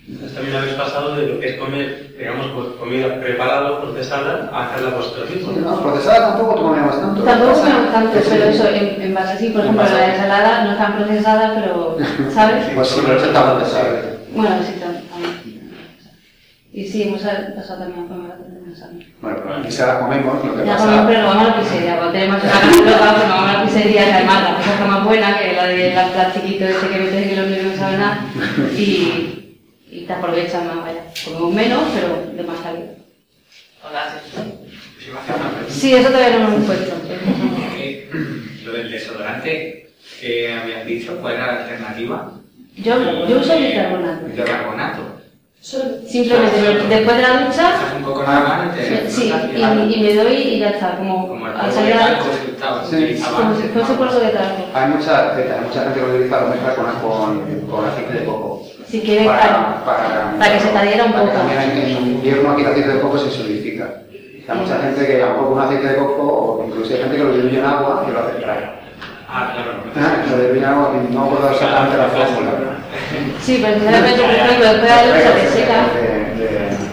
Entonces 0.08 0.34
también 0.36 0.58
habéis 0.58 0.74
pasado 0.74 1.16
de 1.16 1.28
lo 1.28 1.40
que 1.40 1.50
es 1.50 1.56
comer, 1.58 2.16
digamos, 2.18 2.48
pues, 2.56 2.68
comida 2.80 3.20
preparada 3.20 3.72
o 3.72 3.82
procesada 3.82 4.50
a 4.52 4.66
hacerla 4.72 4.96
vosotros 4.98 5.30
mismos. 5.30 5.58
No, 5.58 5.82
procesada 5.82 6.30
tampoco 6.38 6.64
comemos 6.64 7.00
tanto. 7.00 7.22
Tampoco 7.24 7.52
Procesada- 7.52 7.76
comemos 7.76 7.94
tanto, 7.94 8.30
pero 8.30 8.44
eso, 8.46 8.68
en, 8.70 9.02
en 9.02 9.14
base 9.14 9.34
así, 9.34 9.50
por 9.50 9.62
ejemplo, 9.62 9.84
la 9.84 10.14
ensalada 10.16 10.64
no 10.64 10.72
está 10.72 10.96
procesada, 10.98 11.54
pero, 11.56 11.98
¿sabes? 12.34 12.66
Pues 12.74 12.88
sí, 12.88 13.02
pero 13.06 13.24
está 13.24 13.56
procesado. 13.58 13.98
Bueno, 14.34 14.56
sí, 14.66 14.80
también. 14.80 15.72
Y 16.74 16.88
sí, 16.88 17.04
hemos 17.04 17.22
pasado 17.22 17.80
también 17.84 18.06
a 18.06 18.08
comer. 18.08 18.32
Bueno, 19.22 19.38
pero 19.44 19.56
aquí 19.58 19.72
se 19.72 19.86
la 19.86 20.00
comemos, 20.00 20.46
lo 20.46 20.56
que 20.58 20.66
Ya 20.66 20.74
pasa... 20.74 20.86
comemos, 20.86 21.06
pero 21.08 21.26
vamos 21.28 21.44
a 21.44 21.48
la 21.50 21.60
pizzería. 21.62 21.96
Cuando 21.98 22.12
tenemos 22.14 22.44
una 22.44 22.52
casa 22.52 22.66
nos 22.68 23.30
vamos 23.30 23.50
a 23.50 23.54
la 23.54 23.64
pizzería, 23.64 24.06
que 24.06 24.12
además 24.14 24.44
la 24.44 24.56
cosa 24.58 24.74
está 24.74 24.86
más 24.86 25.04
buena 25.06 25.38
que 25.40 25.54
la 25.54 25.68
de 25.68 25.94
la 25.94 26.08
plastiquito 26.08 26.66
ese 26.66 26.88
que 26.90 26.98
metes 27.00 27.14
en 27.28 27.30
el 27.30 27.40
horno 27.40 27.56
y 27.58 27.64
no 27.72 27.76
sabe 27.78 27.98
nada. 27.98 28.26
Y, 28.78 29.58
y 29.92 30.06
te 30.08 30.14
aprovechas 30.14 30.64
más, 30.66 30.78
vaya. 30.86 31.02
Comemos 31.26 31.54
menos, 31.54 31.82
pero 31.94 32.34
de 32.36 32.44
más 32.44 32.60
calidad. 32.60 32.92
Hola, 33.84 34.22
iba 35.08 35.20
a 35.20 35.24
hacer 35.24 35.36
una 35.36 35.50
pregunta. 35.50 35.74
Sí, 35.74 35.94
eso 35.94 36.10
todavía 36.10 36.40
no 36.40 36.48
lo 36.50 36.56
hemos 36.56 36.66
puesto. 36.66 36.96
Eh, 37.78 38.10
Lo 38.64 38.72
del 38.74 38.92
desodorante 38.92 39.90
que 40.20 40.54
habías 40.54 40.86
dicho, 40.86 41.18
¿cuál 41.20 41.34
era 41.36 41.48
la 41.48 41.62
alternativa? 41.64 42.32
Yo, 42.76 43.28
yo 43.28 43.40
uso 43.40 43.58
bicarbonato. 43.58 44.26
Bicarbonato. 44.28 45.21
Simplemente 45.62 46.60
después 46.90 47.18
de 47.18 47.22
la 47.22 47.46
ducha, 47.46 47.74
un 47.96 48.04
poco 48.04 48.24
nada 48.24 48.40
más 48.66 48.76
y 48.76 48.80
te 48.80 49.10
sí, 49.12 49.32
y, 49.56 49.62
y 49.62 50.02
me 50.02 50.16
doy 50.16 50.34
y 50.34 50.60
ya 50.60 50.70
está, 50.72 50.98
como 50.98 51.28
Como 51.28 51.48
el 51.48 51.54
al 51.56 51.72
salir 51.72 51.94
de 51.94 52.00
la 52.00 52.10
ducha, 52.18 52.84
Sí. 52.90 53.24
como 53.24 53.56
si 53.56 53.68
fuese 53.70 53.92
¿no? 53.94 53.98
polvo 54.00 54.20
de 54.20 54.30
talco. 54.30 54.64
Hay 54.74 54.90
mucha, 54.90 55.36
hay 55.36 55.62
mucha 55.64 55.84
gente 55.84 56.00
que 56.00 56.06
lo 56.08 56.14
utiliza, 56.16 56.42
lo 56.42 56.48
mezcla 56.48 56.76
con, 56.76 56.86
con, 57.00 57.62
con 57.70 57.86
aceite 57.86 58.14
de 58.14 58.26
coco. 58.26 58.64
Si 58.88 59.02
quieres, 59.02 59.28
para, 59.28 59.40
claro. 59.40 59.86
para, 59.86 60.36
para 60.40 60.54
que 60.54 60.60
se 60.60 60.68
te 60.70 60.78
adhiera 60.80 61.06
un 61.06 61.12
para 61.14 61.26
poco. 61.26 61.38
También 61.38 61.62
en, 61.62 61.78
en 61.78 62.08
invierno 62.08 62.52
aquí 62.52 62.62
el 62.64 62.68
aceite 62.68 62.94
de 62.94 63.00
coco 63.02 63.18
se 63.20 63.30
solidifica. 63.32 64.02
Hay 64.50 64.58
mucha 64.58 64.80
gente 64.80 65.06
que 65.06 65.22
a 65.22 65.26
lo 65.28 65.32
mejor 65.34 65.44
con 65.46 65.54
un 65.54 65.60
aceite 65.64 65.88
de 65.90 65.96
coco, 65.96 66.24
o 66.24 66.66
incluso 66.68 66.92
hay 66.96 67.02
gente 67.02 67.18
que 67.18 67.24
lo 67.24 67.34
diluye 67.34 67.60
en 67.60 67.66
agua 67.66 68.04
y 68.10 68.12
lo 68.12 68.20
hace 68.20 68.40
traer. 68.42 68.81
Ah, 69.34 69.54
claro. 69.54 70.28
Lo 70.38 70.54
en 70.56 70.66
agua, 70.66 70.92
y 71.10 71.14
no 71.14 71.24
recuerdo 71.24 71.52
exactamente 71.52 71.98
la 71.98 72.10
fórmula. 72.10 72.52
Sí, 73.42 73.64
precisamente, 73.64 74.22
por 74.22 74.30
ejemplo, 74.32 74.66
después 74.66 74.82
de 74.82 74.90
la 74.90 75.06
ducha 75.08 75.36
te 75.36 75.48
seca. 75.50 75.88
De- 75.96 76.44
de- 76.44 76.92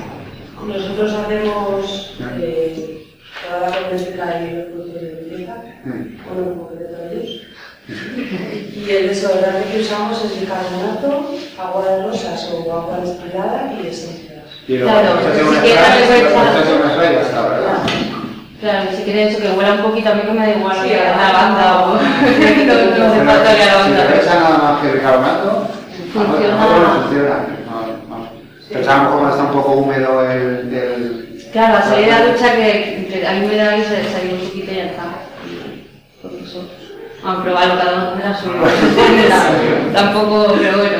Nosotros 0.66 1.12
hacemos 1.14 2.16
eh, 2.41 3.07
toda 3.49 3.68
la 3.70 3.76
cosmética 3.76 4.41
y 4.41 4.55
los 4.57 4.64
productos 4.66 4.95
de 5.03 5.22
limpieza, 5.22 5.55
Mm. 5.84 6.28
con 6.28 6.39
un 6.39 6.59
poco 6.59 6.74
de 6.74 6.84
todos 6.84 7.12
ellos. 7.12 7.47
Y 8.76 8.91
el 8.91 9.09
desodorante 9.09 9.64
que 9.72 9.80
usamos 9.80 10.24
es 10.24 10.41
bicarbonato, 10.41 11.34
agua 11.59 11.84
de 11.91 12.03
rosas 12.05 12.51
o 12.53 12.72
agua 12.72 12.99
destilada 13.03 13.72
y 13.82 13.86
esencias. 13.86 14.45
Y 14.68 14.76
luego, 14.78 14.93
Claro, 14.93 15.18
si 15.34 15.41
una 15.43 15.61
quieres 15.62 15.80
spray, 15.80 15.91
darle 15.91 16.07
pues, 16.07 16.34
vuelta. 16.34 16.61
hace 16.61 16.72
una 16.74 16.91
spray 16.93 17.11
y 17.11 17.14
ya 17.14 17.22
está, 17.22 17.49
¿verdad? 17.49 17.78
Claro, 18.61 18.91
si 18.97 19.03
quieres 19.05 19.35
eso, 19.35 19.43
que 19.43 19.51
huela 19.57 19.75
un 19.75 19.83
poquito, 19.83 20.11
a 20.11 20.15
mí 20.15 20.23
que 20.23 20.33
me 20.33 20.41
da 20.47 20.51
igual 20.51 20.77
Sí, 20.83 20.89
que 20.89 20.99
a 21.01 21.17
la 21.17 21.33
lavanda 21.33 21.81
o... 21.83 21.95
no, 21.95 22.01
hace 22.01 23.25
falta 23.25 23.55
que 23.57 23.67
la 23.67 23.85
Si 23.85 23.91
le 23.91 23.97
lavanda. 23.97 24.17
echan 24.21 24.41
nada 24.43 24.59
más 24.59 24.81
que 24.83 24.93
bicarbonato, 24.93 25.69
Funciona. 26.13 26.55
a 26.55 26.57
nosotros 26.59 26.83
no 26.83 27.03
funciona. 27.03 27.37
No, 27.71 28.17
no. 28.17 28.31
Pero 28.69 28.91
a 28.91 28.97
lo 28.97 29.03
mejor 29.05 29.31
está 29.31 29.43
un 29.45 29.53
poco 29.53 29.73
húmedo 29.73 30.31
el... 30.31 30.75
el 30.75 31.49
Claro, 31.53 31.77
a 31.79 31.83
salir 31.83 32.07
de 32.07 32.11
la 32.13 32.27
ducha 32.27 32.53
que, 32.57 33.09
que 33.11 33.27
a 33.27 33.33
mí 33.35 33.47
me 33.47 33.57
da 33.57 33.77
y 33.79 33.83
se 33.83 34.05
salir 34.11 34.35
un 34.35 34.41
poquito 34.41 34.73
y 34.73 34.77
ya 34.77 34.85
está. 34.87 35.05
Por 36.21 36.33
eso. 36.35 36.69
Vamos 37.23 37.41
a 37.41 37.45
probarlo, 37.45 37.79
cada 37.79 37.95
uno 37.95 38.09
tendrá 38.11 38.37
su 38.37 38.51
Tampoco, 39.95 40.55
pero 40.61 40.79
bueno, 40.79 40.99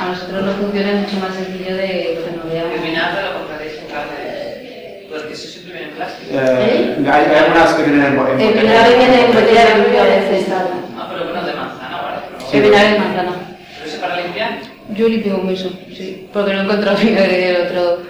a 0.00 0.06
nosotros 0.08 0.42
nos 0.44 0.56
funciona 0.56 0.90
es 0.90 0.96
mucho 1.02 1.16
más 1.24 1.34
sencillo 1.34 1.76
de 1.76 1.86
que 1.86 2.34
nos 2.36 2.52
veamos. 2.52 2.82
vinagre 2.82 3.22
lo 3.22 3.38
compraréis 3.38 3.72
en 3.80 3.86
carne, 3.88 5.06
porque 5.10 5.25
eso 5.36 5.48
siempre 5.48 5.72
viene 5.72 5.88
en 5.90 5.96
plástico. 5.96 6.30
Eh, 6.32 6.96
hay, 7.06 7.24
hay 7.24 7.36
algunas 7.44 7.74
que 7.74 7.82
vienen 7.84 8.06
en, 8.06 8.16
bo- 8.16 8.26
en 8.28 8.40
El 8.40 8.46
botella. 8.48 8.62
vinagre 8.62 8.96
viene 8.98 9.24
en 9.26 9.32
botella 9.34 9.64
de 9.66 9.80
vidrio 9.80 10.00
a 10.00 10.04
veces, 10.04 10.46
tal. 10.48 10.66
Ah, 10.98 11.08
pero 11.10 11.24
bueno, 11.30 11.46
de 11.46 11.52
manzana, 11.54 12.02
¿vale? 12.02 12.16
Pero, 12.50 12.52
El 12.52 12.62
vinagre 12.70 12.92
de 12.92 12.98
manzana. 12.98 13.32
¿Pero 13.78 13.90
ese 13.90 13.98
para 13.98 14.20
limpiar? 14.20 14.58
Yo 14.94 15.08
limpio 15.08 15.40
con 15.40 15.50
eso, 15.50 15.70
sí. 15.96 16.28
Porque 16.32 16.52
no 16.54 16.60
he 16.60 16.64
encontrado 16.64 16.98
vinagre 17.02 17.36
del 17.38 17.66
otro 17.66 18.02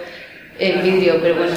en 0.59 0.83
vidrio, 0.83 1.15
pero 1.21 1.35
bueno. 1.35 1.55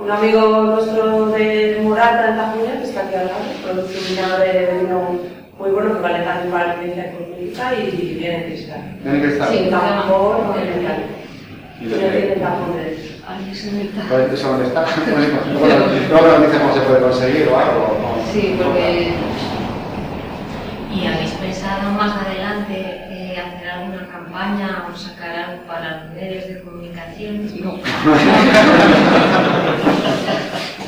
Un 0.00 0.10
amigo 0.10 0.40
nuestro 0.62 1.26
de 1.30 1.78
Morata 1.82 2.30
en 2.30 2.36
Tajuña, 2.36 2.78
que 2.80 2.84
está 2.88 3.00
aquí 3.06 3.14
al 3.14 3.26
lado, 3.26 3.38
produce 3.62 3.98
un 3.98 4.16
vinagre 4.16 4.52
de 4.66 4.78
vino 4.80 5.20
muy 5.58 5.70
bueno 5.70 5.94
que 5.94 6.00
vale 6.00 6.24
también 6.24 6.50
para 6.50 6.66
la 6.68 6.76
limpieza 6.82 7.10
cosmética 7.12 7.74
y 7.74 8.14
viene 8.18 8.36
en 8.36 8.42
cristal. 8.44 8.80
Tiene 9.02 9.20
que 9.20 9.28
estar. 9.28 9.48
Sí. 9.48 9.58
Sin 9.58 9.70
tapón, 9.70 10.46
no 10.48 10.54
tiene 10.54 10.76
metal. 10.76 11.04
Y 11.80 11.84
no 11.84 11.90
que- 11.98 12.08
tiene 12.18 12.36
tapón 12.36 12.76
de 12.76 13.11
Ay, 13.26 13.54
se 13.54 13.70
me 13.70 13.82
está. 13.82 14.02
Pues, 14.08 14.32
¿Eso 14.32 14.48
dónde 14.48 14.66
está? 14.66 14.84
Bueno, 15.58 15.84
luego 16.10 16.38
nos 16.38 16.46
dice 16.46 16.58
cómo 16.60 16.74
se 16.74 16.80
puede 16.80 17.00
conseguir 17.00 17.48
o 17.48 17.58
algo. 17.58 17.80
o- 17.82 18.32
Sí, 18.32 18.54
porque 18.58 19.14
¿Y 20.94 21.06
habéis 21.06 21.30
pensado 21.32 21.90
más 21.92 22.16
adelante 22.26 22.74
eh, 22.76 23.36
hacer 23.38 23.68
alguna 23.70 24.06
campaña 24.08 24.86
o 24.92 24.96
sacar 24.96 25.34
algo 25.36 25.62
para 25.66 26.04
los 26.04 26.14
medios 26.14 26.46
de 26.48 26.60
comunicación? 26.60 27.50
no. 27.62 27.72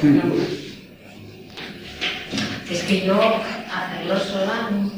Es 2.71 2.83
que 2.85 3.07
yo 3.07 3.15
hacerlo 3.15 4.19
sola, 4.19 4.69
no. 4.71 4.91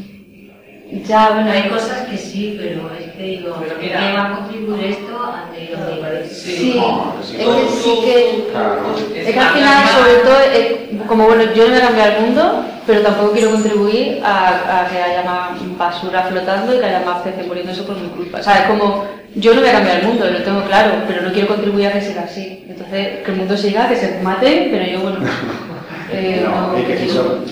Ya, 0.88 1.30
bueno, 1.30 1.50
hay 1.50 1.68
cosas 1.68 2.06
que 2.06 2.16
sí, 2.16 2.56
pero 2.56 2.90
es 2.96 3.12
que 3.12 3.22
digo, 3.22 3.56
Pero 3.60 3.80
¿qué 3.80 3.92
va 3.92 4.26
a 4.26 4.36
contribuir 4.36 4.84
esto 4.84 5.20
ante 5.20 5.70
lo 5.72 6.00
que 6.00 6.28
Sí, 6.28 6.80
sí. 7.22 7.36
es 7.38 7.46
que 7.46 7.68
sí 7.82 8.00
que... 8.04 8.48
Claro. 8.52 8.94
Es 9.14 9.34
que 9.34 9.38
al 9.40 9.54
final, 9.54 9.88
sobre 9.88 10.14
todo, 10.18 11.06
como 11.08 11.26
bueno, 11.26 11.42
yo 11.54 11.64
no 11.64 11.70
voy 11.70 11.78
a 11.80 11.86
cambiar 11.86 12.16
el 12.16 12.22
mundo, 12.26 12.64
pero 12.86 13.00
tampoco 13.00 13.32
quiero 13.32 13.50
contribuir 13.50 14.20
a, 14.24 14.82
a 14.82 14.88
que 14.88 15.02
haya 15.02 15.24
más 15.24 15.50
basura 15.76 16.22
flotando 16.22 16.74
y 16.74 16.78
que 16.78 16.84
haya 16.86 17.04
más 17.04 17.22
peces 17.22 17.46
muriéndose 17.46 17.82
por 17.82 17.96
mi 17.96 18.08
culpa. 18.08 18.38
O 18.38 18.42
sea, 18.42 18.60
es 18.60 18.66
como, 18.66 19.04
yo 19.34 19.54
no 19.54 19.62
voy 19.62 19.70
a 19.70 19.72
cambiar 19.72 20.00
el 20.00 20.06
mundo, 20.06 20.30
lo 20.30 20.42
tengo 20.42 20.62
claro, 20.66 21.02
pero 21.08 21.22
no 21.22 21.32
quiero 21.32 21.48
contribuir 21.48 21.88
a 21.88 21.92
que 21.94 22.00
siga 22.00 22.22
así. 22.22 22.64
Entonces, 22.68 23.24
que 23.24 23.30
el 23.32 23.36
mundo 23.36 23.56
siga, 23.56 23.88
que 23.88 23.96
se 23.96 24.20
maten, 24.22 24.68
pero 24.70 24.84
yo, 24.84 25.00
bueno, 25.00 25.18
eh, 26.12 26.42
No, 26.44 26.72
no 26.72 26.78
y 26.78 26.82
que 26.84 27.06
eso... 27.06 27.44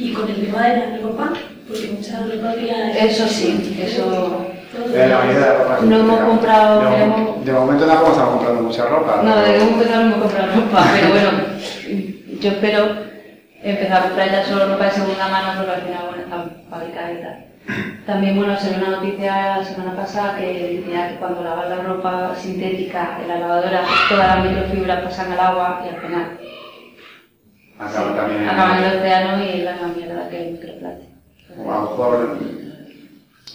Y 0.00 0.12
con 0.12 0.28
el 0.28 0.46
tema 0.46 0.62
de 0.68 0.76
la 0.76 0.96
ropa, 1.02 1.32
porque 1.66 1.88
mucha 1.88 2.18
ropa 2.20 2.50
había... 2.50 2.96
Eso 3.04 3.26
sí, 3.26 3.76
eso... 3.82 4.46
Eh, 4.94 5.06
la 5.08 5.18
mayoría 5.18 5.40
de 5.40 5.46
la 5.46 5.54
ropa 5.64 5.76
es 5.78 5.82
No 5.84 5.96
hemos 5.98 6.20
comprado, 6.20 6.80
De, 6.80 6.86
mo- 6.86 6.92
queremos- 7.16 7.44
de 7.44 7.52
momento 7.52 7.86
tampoco 7.86 8.12
estamos 8.12 8.34
comprando 8.34 8.62
mucha 8.62 8.86
ropa. 8.86 9.20
No, 9.24 9.34
pero- 9.34 9.52
de 9.58 9.64
momento 9.70 9.94
no 9.96 10.00
hemos 10.02 10.18
comprado 10.22 10.46
ropa, 10.60 10.84
pero 10.94 11.08
bueno, 11.10 11.30
yo 12.40 12.50
espero 12.50 12.88
empezar 13.62 13.98
a 13.98 14.02
comprar 14.04 14.30
ya 14.30 14.44
solo 14.44 14.68
ropa 14.68 14.84
de 14.84 14.90
segunda 14.92 15.28
mano 15.28 15.52
porque 15.56 15.72
al 15.74 15.82
final, 15.82 16.02
bueno, 16.06 16.22
están 16.22 16.62
fabricadas 16.70 17.10
y 17.12 17.22
tal. 17.22 17.44
También, 18.06 18.36
bueno, 18.36 18.56
se 18.58 18.70
ve 18.70 18.76
una 18.76 18.96
noticia 18.96 19.58
la 19.58 19.64
semana 19.64 19.96
pasada 19.96 20.38
que 20.38 20.80
decía 20.86 21.08
que 21.10 21.16
cuando 21.16 21.42
lavas 21.42 21.68
la 21.68 21.76
ropa 21.82 22.32
sintética 22.40 23.18
en 23.20 23.28
la 23.28 23.38
lavadora, 23.40 23.82
todas 24.08 24.36
las 24.36 24.44
microfibras 24.46 25.00
pasan 25.02 25.32
al 25.32 25.40
agua 25.40 25.82
y 25.84 25.94
al 25.94 26.00
final 26.00 26.38
Acaba 27.78 28.16
también... 28.16 28.48
acaban 28.48 28.78
en 28.78 28.84
el 28.90 28.98
océano 28.98 29.44
y 29.44 29.62
la 29.62 29.76
mierda 29.96 30.28
que 30.28 30.36
es 30.40 30.46
el 30.46 30.52
microplástico. 30.54 31.12
O 31.64 31.72
a 31.72 31.74
lo 31.76 31.82
mejor 31.82 32.38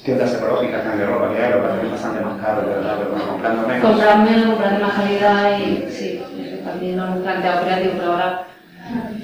tiendas 0.04 0.34
ecológicas 0.36 0.82
que 0.82 0.98
de 0.98 1.06
ropa 1.06 1.34
que 1.34 1.42
hay, 1.44 1.52
lo 1.54 1.62
que 1.80 1.86
es 1.86 1.92
bastante 1.92 2.22
más 2.26 2.42
caro, 2.42 2.62
de 2.62 2.68
verdad, 2.76 2.96
pero 2.98 3.10
bueno, 3.12 3.28
comprando 3.32 3.68
menos. 3.68 3.84
Comprar 3.90 4.18
menos, 4.30 4.46
comprar 4.48 4.72
de 4.78 4.84
más 4.84 4.94
calidad 4.96 5.60
y 5.60 5.62
sí, 5.92 6.22
eso 6.40 6.58
también 6.64 6.98
lo 6.98 7.04
hemos 7.06 7.20
planteado 7.24 7.64
creativo, 7.64 7.94
pero 7.98 8.12
ahora 8.12 8.48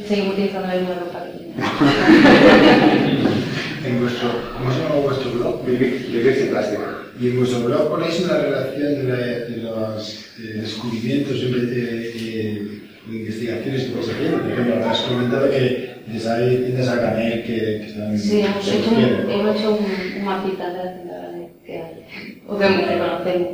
seguimos 0.08 0.34
utilizando 0.34 0.68
la 0.68 0.74
misma 0.76 0.96
ropa 0.96 1.20
que. 1.26 1.30
En 3.86 4.02
vuestro, 4.02 4.30
¿Cómo 4.58 4.72
se 4.74 4.80
llama 4.82 4.96
vuestro 4.96 5.32
blog? 5.32 5.66
Vivir, 5.66 6.36
sin 6.38 6.50
plástico. 6.50 6.84
Y 7.20 7.30
en 7.30 7.38
vuestro 7.38 7.62
blog 7.62 7.90
ponéis 7.90 8.20
una 8.26 8.38
relación 8.38 8.94
de, 8.96 9.04
la- 9.04 9.16
de 9.18 9.58
los 9.64 10.26
eh, 10.38 10.60
descubrimientos 10.62 11.38
eh, 11.38 12.12
eh, 12.16 12.82
investigaciones 13.12 13.84
que 13.86 13.96
vais 13.96 14.10
haciendo. 14.10 14.38
Por 14.42 14.52
ejemplo, 14.52 14.86
has 14.90 15.00
comentado 15.02 15.50
que 15.50 15.96
les 16.12 16.28
hay 16.28 16.58
tiendas 16.66 16.88
a 16.90 16.96
granel 16.96 17.44
que, 17.44 17.56
que 17.56 17.86
están 17.88 18.18
Sí, 18.18 18.42
hemos 18.42 18.68
hecho 18.68 18.90
un, 18.92 19.32
hemos 19.32 19.56
hecho 19.56 19.72
un, 19.72 19.86
un 20.20 20.26
mapita 20.26 20.70
de 20.70 20.78
la 20.84 20.94
tienda 20.96 21.18
grande 21.20 21.50
que 21.66 21.78
hay, 21.78 22.42
o 22.48 22.58
que 22.58 22.66
que 22.68 22.98
conocemos, 22.98 23.50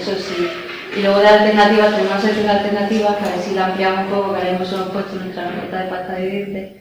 eso 0.00 0.12
sí. 0.16 0.46
Y 0.96 1.02
luego 1.02 1.18
de 1.20 1.26
alternativas, 1.26 1.90
tenemos 1.90 2.12
una 2.12 2.20
sección 2.20 2.46
de 2.46 2.52
alternativas 2.52 3.16
que 3.16 3.24
a 3.24 3.28
ver 3.30 3.38
si 3.40 3.54
la 3.54 3.66
ampliamos 3.66 4.04
un 4.06 4.10
poco, 4.14 4.34
que 4.34 4.40
haremos 4.40 4.72
hemos 4.72 4.88
puesto 4.90 5.16
nuestra 5.16 5.50
receta 5.50 5.82
de 5.84 5.90
pasta 5.90 6.14
de 6.14 6.30
dientes, 6.30 6.72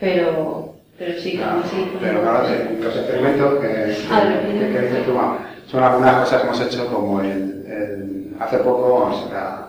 pero, 0.00 0.74
pero 0.96 1.20
sí, 1.20 1.32
Claro, 1.36 1.62
como 1.62 1.70
sí. 1.70 1.90
Pero 2.00 2.22
claro, 2.22 2.48
los 2.82 2.96
experimentos 2.96 3.60
que, 3.60 3.66
Ah, 4.10 4.22
que, 4.22 4.34
experimentos. 4.34 5.04
que 5.06 5.10
bueno, 5.10 5.38
son 5.66 5.82
algunas 5.82 6.14
cosas 6.24 6.40
que 6.42 6.46
hemos 6.46 6.60
hecho 6.62 6.86
como 6.86 7.20
el, 7.20 7.28
el- 7.66 8.34
hace 8.38 8.58
poco, 8.58 9.00
vamos, 9.00 9.30
la- 9.32 9.67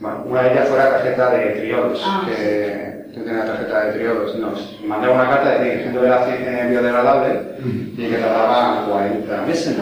bueno, 0.00 0.24
una 0.26 0.42
de 0.42 0.52
ellas 0.52 0.68
fue 0.68 0.78
la 0.78 0.90
tarjeta 0.90 1.30
de 1.30 1.46
triodos, 1.60 2.02
Ah. 2.04 2.22
que 2.26 2.90
tienes 3.12 3.34
la 3.36 3.44
tarjeta 3.44 3.84
de 3.84 3.92
triodos, 3.92 4.34
nos 4.36 4.80
mandaba 4.84 5.14
una 5.14 5.28
carta 5.28 5.50
de 5.50 5.58
que 5.58 5.88
el 5.88 6.04
era 6.04 6.24
eh, 6.28 6.66
biodegradable 6.70 7.40
y 7.96 8.08
que 8.08 8.16
tardaba 8.16 8.86
40 8.88 9.42
meses 9.42 9.66
en 9.68 9.74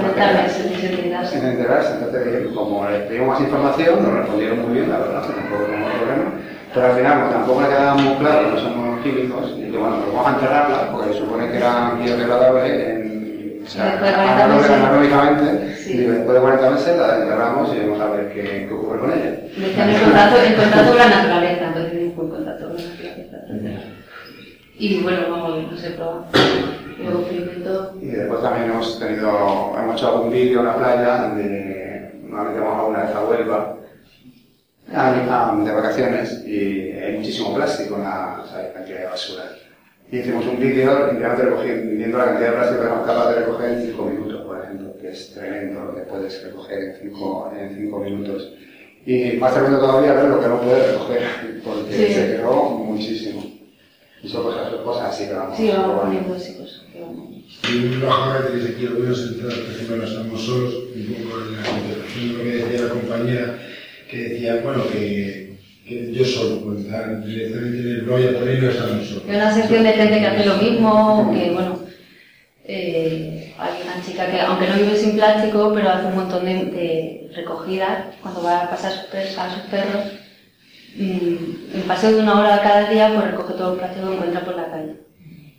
en 1.38 1.46
enterarse. 1.46 1.92
Entonces, 1.94 2.48
como 2.54 2.88
les 2.88 3.02
pedimos 3.02 3.28
más 3.28 3.40
información, 3.40 4.02
nos 4.02 4.12
respondieron 4.12 4.62
muy 4.62 4.78
bien, 4.78 4.90
la 4.90 4.98
verdad, 4.98 5.22
que 5.26 5.32
tampoco 5.34 5.64
tenemos 5.64 5.92
problema. 5.92 6.24
Pero 6.74 6.86
al 6.86 6.92
final, 6.96 7.18
como 7.20 7.30
tampoco 7.30 7.60
le 7.62 7.68
quedaba 7.68 7.94
muy 7.94 8.14
claro 8.16 8.40
que 8.40 8.50
no 8.50 8.58
somos 8.60 9.00
químicos, 9.02 9.54
y 9.56 9.70
que 9.70 9.78
bueno, 9.78 9.96
pues 10.02 10.12
vamos 10.14 10.26
a 10.26 10.34
enterrarla, 10.34 10.92
porque 10.92 11.12
se 11.12 11.18
supone 11.20 11.50
que 11.50 11.56
era 11.58 11.92
biodegradable 12.02 12.90
en, 12.90 12.97
o 13.68 13.70
sea, 13.70 13.84
Después 13.84 14.10
de 14.10 14.16
40 14.16 14.34
anaeróbica- 14.44 14.56
meses. 14.56 14.70
anaeróbicamente, 14.70 15.76
Sí. 15.76 15.92
y 15.92 15.96
después 15.98 16.34
de 16.34 16.40
40 16.40 16.70
meses 16.70 16.98
la 16.98 17.16
enterramos 17.18 17.74
y 17.74 17.80
vamos 17.80 18.00
a 18.00 18.10
ver 18.10 18.32
qué, 18.32 18.42
qué 18.66 18.72
ocurre 18.74 18.98
con 19.00 19.12
ella. 19.12 19.30
Decían 19.56 19.90
el 19.90 20.00
contacto, 20.00 20.88
con 20.88 20.96
la 20.98 21.08
naturaleza, 21.08 21.66
entonces 21.68 22.16
buen 22.16 22.28
contacto 22.30 22.64
con 22.68 22.76
la 22.76 22.82
naturaleza. 22.82 23.36
Y 24.80 25.02
bueno, 25.02 25.18
vamos, 25.30 25.72
no 25.72 25.76
sé, 25.76 25.90
probamos. 25.90 26.26
Luego 26.98 27.20
experimento. 27.20 27.94
Y 28.00 28.06
después 28.06 28.42
también 28.42 28.70
hemos 28.70 28.98
tenido, 28.98 29.72
hemos 29.78 29.96
hecho 29.96 30.08
algún 30.08 30.30
vídeo 30.32 30.60
en 30.60 30.66
la 30.66 30.76
playa 30.76 31.22
donde 31.22 32.12
normalmente 32.22 32.60
vamos 32.60 32.78
alguna 32.80 33.02
vez 33.04 33.14
a 33.14 33.24
Huelva 33.24 33.74
a- 34.94 35.50
a- 35.50 35.56
de 35.64 35.72
vacaciones 35.72 36.44
y 36.46 36.92
hay 36.92 37.16
muchísimo 37.18 37.54
plástico 37.54 37.96
en 37.96 38.04
la, 38.04 38.40
o 38.42 38.46
sea, 38.46 38.58
hay 38.60 38.72
cantidad 38.72 39.00
de 39.00 39.06
basura. 39.06 39.42
Y 40.10 40.18
hicimos 40.20 40.46
un 40.46 40.58
vídeo 40.58 41.06
limpiando 41.08 41.42
recogiendo, 41.42 41.96
viendo 41.96 42.16
la 42.18 42.24
cantidad 42.24 42.50
de 42.50 42.56
plástico 42.56 42.80
que 42.80 42.86
éramos 42.86 43.06
capaces 43.06 43.34
de 43.34 43.40
recoger 43.44 43.70
en 43.72 43.86
5 43.88 44.04
minutos, 44.06 44.40
por 44.46 44.64
ejemplo, 44.64 44.96
que 44.98 45.08
es 45.10 45.34
tremendo 45.34 45.84
lo 45.84 45.94
que 45.94 46.00
puedes 46.02 46.42
recoger 46.44 46.78
en 46.78 46.94
5 47.02 47.52
en 47.58 47.76
cinco 47.76 47.98
minutos. 48.00 48.52
Y 49.04 49.32
más 49.36 49.52
tremendo 49.52 49.78
todavía 49.80 50.14
ver 50.14 50.24
lo 50.30 50.40
que 50.40 50.48
no 50.48 50.60
puedes 50.62 50.92
recoger, 50.92 51.22
porque 51.62 51.92
Sí. 51.92 52.14
se 52.14 52.26
quedó 52.36 52.70
muchísimo. 52.70 53.44
Y 54.22 54.28
son 54.28 54.42
cosas, 54.44 54.72
cosas 54.82 55.08
así 55.10 55.26
que 55.26 55.34
vamos. 55.34 55.56
Sí, 55.56 55.70
vamos 55.76 56.00
poniendo 56.00 56.34
que 56.36 57.00
vamos. 57.00 57.28
Y 57.70 57.76
un 57.84 58.00
bajada 58.00 58.38
que 58.42 58.48
tenéis 58.48 58.70
aquí 58.74 58.86
algunas 58.86 59.18
entradas, 59.18 59.58
por 59.58 59.70
ejemplo, 59.74 59.96
las 59.98 60.10
estamos 60.10 60.42
solos, 60.42 60.74
un 60.74 61.14
poco 61.22 61.38
en 61.44 61.52
la 61.56 61.62
conversación 61.68 62.38
lo 62.38 62.44
que 62.44 62.50
decía 62.50 62.80
la 62.82 62.88
compañera, 62.90 63.58
que 64.10 64.16
decía, 64.16 64.60
bueno, 64.64 64.84
que 64.90 65.37
yo 65.88 66.24
solo, 66.24 66.60
pues 66.64 66.84
directamente 67.26 67.78
en 67.98 68.04
blog 68.04 68.20
y 68.20 68.34
también 68.34 68.64
no 68.64 68.70
estamos 68.70 69.06
solos. 69.06 69.22
Hay 69.28 69.36
una 69.36 69.54
sección 69.54 69.82
de 69.82 69.92
gente 69.92 70.18
que 70.20 70.26
hace 70.26 70.46
lo 70.46 70.56
mismo, 70.56 71.30
que 71.32 71.50
bueno, 71.50 71.78
eh, 72.64 73.54
hay 73.58 73.72
una 73.82 74.04
chica 74.04 74.30
que 74.30 74.40
aunque 74.40 74.68
no 74.68 74.74
vive 74.76 74.96
sin 74.96 75.12
plástico, 75.16 75.72
pero 75.74 75.88
hace 75.90 76.06
un 76.06 76.14
montón 76.16 76.44
de, 76.44 77.30
recogidas 77.34 78.14
cuando 78.22 78.42
va 78.42 78.64
a 78.64 78.70
pasar 78.70 78.92
a 78.92 78.94
sus, 78.96 79.04
per- 79.10 79.38
a 79.38 79.54
sus 79.54 79.62
perros. 79.70 80.04
mm, 80.96 81.76
en 81.76 81.82
paseo 81.86 82.12
de 82.16 82.22
una 82.22 82.38
hora 82.40 82.60
cada 82.62 82.90
día, 82.90 83.12
pues 83.14 83.30
recoge 83.30 83.54
todo 83.54 83.72
el 83.74 83.78
plástico 83.78 84.08
que 84.08 84.14
encuentra 84.16 84.44
por 84.44 84.56
la 84.56 84.70
calle. 84.70 84.94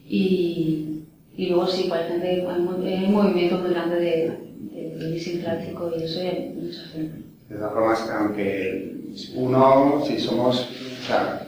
Y, 0.07 1.03
y 1.37 1.47
luego 1.47 1.67
sí, 1.67 1.85
pues 1.87 2.01
hay 2.01 2.07
gente, 2.11 2.27
hay, 2.47 2.59
mu- 2.61 2.85
hay 2.85 3.05
un 3.05 3.13
movimiento 3.13 3.59
muy 3.59 3.69
grande 3.71 3.95
de, 3.95 4.31
de 4.73 4.95
vivir 5.05 5.21
sin 5.23 5.41
plástico 5.41 5.91
y 5.97 6.03
eso 6.03 6.19
hay 6.19 6.53
mucha 6.55 6.81
gente. 6.93 7.28
De 7.49 7.55
todas 7.55 7.73
formas, 7.73 8.09
aunque 8.17 8.93
uno, 9.35 10.03
si 10.05 10.19
somos, 10.19 10.69
o 11.03 11.07
sea, 11.07 11.41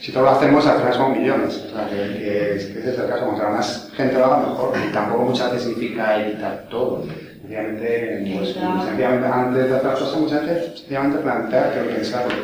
si 0.00 0.12
todos 0.12 0.24
lo 0.26 0.30
hacemos, 0.32 0.66
al 0.66 0.78
final 0.78 0.94
son 0.94 1.18
millones. 1.20 1.64
O 1.66 1.74
sea, 1.74 1.88
que, 1.90 1.96
que, 2.18 2.54
es- 2.56 2.66
que 2.66 2.78
ese 2.78 2.90
es 2.92 2.98
el 2.98 3.08
caso. 3.08 3.24
Cuanto 3.26 3.48
más 3.50 3.90
gente 3.96 4.14
lo 4.14 4.24
haga, 4.26 4.48
mejor. 4.48 4.72
Y 4.88 4.92
tampoco 4.92 5.24
muchas 5.24 5.52
veces 5.52 5.68
significa 5.68 6.24
evitar 6.24 6.66
todo. 6.70 7.04
Sencillamente, 7.40 8.32
pues, 8.38 8.48
sencillamente, 8.54 9.26
antes 9.26 9.68
de 9.68 9.74
hacer 9.76 9.84
las 9.90 9.98
cosas, 9.98 10.20
muchas 10.20 10.46
veces, 10.46 10.78
sencillamente 10.78 11.18
plantear 11.18 11.74
que 11.74 11.80
pensarlo. 11.94 12.34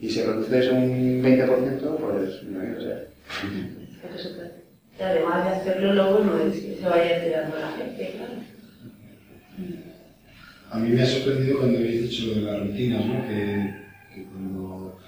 Y 0.00 0.10
si 0.10 0.22
reduces 0.22 0.70
un 0.70 1.22
20%, 1.22 1.96
pues, 1.96 2.42
no 2.42 2.80
sé. 2.80 3.08
Porque 4.02 4.18
se 4.22 4.28
puede. 4.30 4.64
Y 4.98 5.02
además 5.02 5.44
de 5.44 5.50
hacerlo 5.50 5.94
luego 5.94 6.18
no 6.20 6.38
es 6.38 6.54
que 6.60 6.76
se 6.80 6.86
vaya 6.88 7.24
tirando 7.24 7.56
la 7.58 7.68
gente, 7.72 8.14
claro. 8.16 8.32
A 10.74 10.78
mí 10.78 10.88
me 10.90 11.02
ha 11.02 11.06
sorprendido 11.06 11.58
cuando 11.58 11.78
habéis 11.78 12.02
dicho 12.10 12.34
de 12.34 12.40
las 12.40 12.58
rutinas, 12.58 13.06
¿no? 13.06 13.24
Que, 13.28 13.70
que 14.12 14.22
cuando 14.24 14.98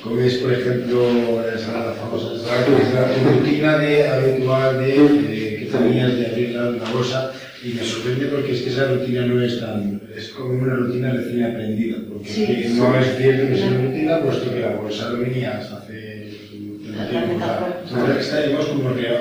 comes, 0.00 0.34
por 0.34 0.52
ejemplo, 0.52 1.42
la 1.44 1.52
ensalada 1.54 1.92
famosa, 1.94 2.32
ensalada, 2.34 3.12
tu 3.12 3.28
rutina 3.30 3.78
de 3.78 4.06
habitual 4.08 4.78
de, 4.78 4.86
de 4.86 5.56
que 5.58 5.66
tenías 5.72 6.14
de 6.14 6.26
abrir 6.26 6.50
la, 6.52 6.70
la 6.70 6.88
bolsa, 6.88 7.32
y 7.64 7.72
me 7.72 7.82
sorprende 7.82 8.26
porque 8.26 8.52
es 8.52 8.60
que 8.60 8.68
esa 8.68 8.92
rutina 8.92 9.26
no 9.26 9.40
es 9.42 9.58
tan, 9.58 10.02
es 10.16 10.28
como 10.28 10.52
una 10.62 10.74
rutina 10.76 11.12
recién 11.12 11.42
aprendida, 11.46 11.96
porque 12.08 12.28
Sí, 12.28 12.46
que 12.46 12.68
sí. 12.68 12.78
no 12.78 12.96
es 12.96 13.16
cierto 13.16 13.48
que 13.48 13.56
sea 13.56 13.68
una 13.70 13.82
rutina, 13.88 14.20
puesto 14.20 14.50
que 14.54 14.60
la 14.60 14.76
bolsa 14.76 15.08
lo 15.10 15.18
venías 15.18 15.68
hace 15.72 16.30
un 16.54 16.78
tiempo. 16.78 17.34
O 17.34 17.88
sea, 17.88 18.00
ahora 18.00 18.20
estaremos 18.20 18.66
como 18.66 18.88
re, 18.90 19.18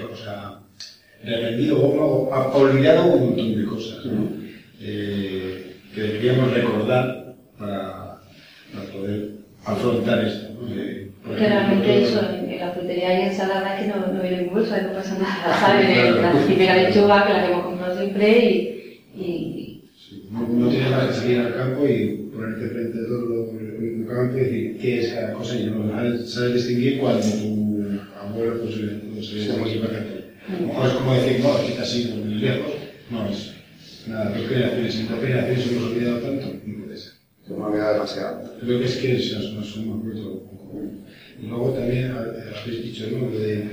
o 0.00 0.16
sea, 0.16 0.54
reprendido 1.24 1.80
o, 1.80 2.32
ha 2.32 2.56
olvidado 2.56 3.06
un 3.06 3.20
montón 3.30 3.56
de 3.56 3.64
cosas 3.64 4.04
¿no? 4.06 4.44
Eh, 4.86 5.23
que 5.94 6.00
deberíamos 6.02 6.52
recordar 6.52 7.34
para, 7.58 8.18
para 8.72 8.86
poder 8.92 9.30
afrontar 9.64 10.24
esto. 10.24 10.48
¿no? 10.60 10.68
Eh, 10.74 11.10
Que 11.24 11.48
todo- 11.48 11.92
eso, 11.92 12.20
en, 12.34 12.58
la 12.60 12.70
frutería 12.72 13.08
hay 13.10 13.22
ensaladas 13.28 13.80
que 13.80 13.86
no, 13.88 14.12
no 14.12 14.22
vienen 14.22 14.40
en 14.48 14.52
bolsa, 14.54 14.78
y 14.80 14.84
no 14.84 14.92
pasa 14.92 15.18
nada, 15.18 15.56
¿sabes? 15.58 15.86
Claro. 15.92 16.22
La 16.22 16.46
típica 16.46 16.76
lechuga 16.76 17.26
que 17.26 17.32
la 17.32 17.46
que 17.46 17.52
hemos 17.52 17.64
comprado 17.66 17.96
siempre 17.98 18.38
y, 18.38 19.20
y 19.20 19.80
Sí, 19.96 20.22
No, 20.30 20.40
no 20.46 20.68
tienes 20.68 20.90
más 20.90 21.06
que 21.06 21.12
salir 21.14 21.38
al 21.38 21.54
campo 21.54 21.86
y 21.86 22.28
ponerte 22.34 22.66
frente 22.68 22.98
a 22.98 23.06
todo 23.06 23.50
el 23.58 24.06
campo 24.06 24.36
y 24.36 24.40
decir 24.40 24.78
qué 24.80 25.00
es 25.00 25.12
cada 25.14 25.32
cosa 25.32 25.56
y 25.56 25.64
no 25.66 26.26
sabes, 26.26 26.54
distinguir 26.54 26.98
cuando 26.98 27.26
tu 27.26 28.00
abuelo 28.20 28.60
pues, 28.62 28.74
se 28.74 29.40
Sí. 29.40 29.48
muy 29.58 29.78
perfecto. 29.78 30.24
No 30.60 30.86
es 30.86 30.92
como 30.92 31.14
decir, 31.14 31.40
no, 31.42 31.58
es 31.58 31.72
que 31.72 31.80
así 31.80 32.12
muy 32.14 32.34
lejos. 32.34 32.72
No, 33.10 33.26
es 33.28 33.54
na 34.06 34.30
propia 34.30 34.68
defensa, 34.68 35.02
na 35.02 35.16
propia 35.16 35.42
defensa 35.42 35.70
hemos 35.70 35.84
olvidado 35.84 36.20
tanto, 36.20 36.46
no 36.66 36.84
puede 36.84 36.98
ser. 36.98 37.12
É 37.48 37.52
unha 37.52 37.68
olvidada 37.68 37.94
demasiado. 37.94 38.36
Creo 38.60 38.78
que 38.78 38.88
es 38.88 38.96
que 39.00 39.18
xa 39.18 39.38
nos 39.54 39.76
hemos 39.76 40.02
vuelto 40.02 40.54
Y 41.40 41.46
luego 41.46 41.70
también 41.70 42.12
habéis 42.12 42.82
dicho, 42.82 43.06
¿no? 43.12 43.30
De, 43.30 43.64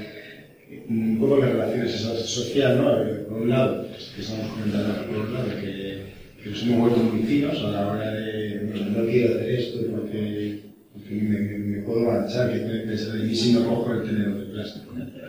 mm, 0.88 1.14
un 1.14 1.20
poco 1.20 1.38
las 1.38 1.52
relaciones 1.52 1.96
esa 1.96 2.16
social, 2.16 2.78
¿no? 2.78 3.28
Por 3.30 3.42
un 3.44 3.50
lado, 3.50 3.88
que 4.16 4.22
estamos 4.22 4.48
comentando, 4.48 5.06
por 5.08 5.26
un 5.26 5.34
lado, 5.34 5.50
que, 5.60 6.02
que 6.44 6.50
nos 6.50 6.64
hemos 6.64 6.80
vuelto 6.80 7.00
muy 7.04 7.24
finos 7.24 7.58
a 7.64 7.72
la 7.72 7.88
hora 7.88 8.12
de, 8.12 8.60
bueno, 8.72 9.02
no 9.02 9.06
quiero 9.10 9.36
hacer 9.36 9.50
esto 9.50 9.80
porque, 9.92 10.60
porque 10.94 11.16
me, 11.16 11.40
me, 11.40 11.58
me 11.58 11.82
puedo 11.84 12.02
marchar, 12.02 12.52
que 12.52 12.60
puede 12.60 12.88
pensar 12.88 13.14
de 13.18 13.24
mí 13.24 13.36
si 13.36 13.54
no 13.54 13.68
cojo 13.68 13.94
el 13.94 14.04
tenedor 14.04 14.40
de 14.40 14.54
plástico. 14.54 14.94
¿no? 14.94 15.21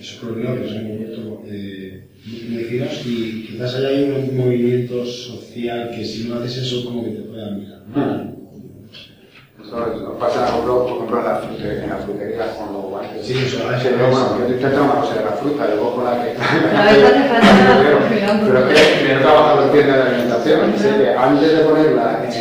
Eso 0.00 0.26
un 0.28 0.42
lado, 0.42 0.56
que 0.56 0.62
nos 0.62 0.72
hemos 0.72 0.96
vuelto 0.98 1.42
eh, 1.46 2.04
muy 2.24 2.40
muy 2.48 2.64
finos 2.64 3.02
y 3.04 3.46
quizás 3.46 3.74
haya 3.74 3.90
un 4.16 4.34
movimiento 4.36 5.04
social 5.04 5.90
que 5.94 6.02
si 6.04 6.24
no 6.28 6.36
haces 6.36 6.56
eso 6.58 6.84
como 6.86 7.04
que 7.04 7.10
te 7.10 7.20
puedan 7.22 7.58
mirar 7.60 7.82
mal. 7.94 8.34
Eso 9.62 9.76
nos 9.76 10.16
pasa, 10.18 10.56
por 10.56 10.86
ejemplo, 10.88 11.18
en 11.18 11.24
la 11.24 11.36
frutería, 11.36 11.84
en 11.84 11.90
la 11.90 11.96
frutería 11.98 12.56
con 12.56 12.72
los 12.72 12.82
guantes. 12.84 13.26
Sí, 13.26 13.34
eso, 13.34 13.70
Es 13.70 13.84
eso, 13.84 13.88
eso. 13.90 13.98
bueno, 13.98 14.38
yo 14.38 14.48
intento 14.54 14.84
una 14.84 14.94
cosa 15.00 15.14
de 15.16 15.24
la 15.24 15.32
fruta, 15.32 15.68
yo 15.70 15.76
cojo 15.80 16.02
la 16.02 16.12
que... 16.24 16.32
Pero 18.46 18.58
es 18.70 18.80
que 18.80 19.08
yo 19.12 19.18
trabajo 19.20 19.62
en 19.64 19.70
tiendas 19.72 19.96
de 19.96 20.02
alimentación, 20.02 20.58
que 20.72 21.08
antes 21.14 21.52
de 21.52 21.58
ponerla 21.64 22.06
en, 22.24 22.32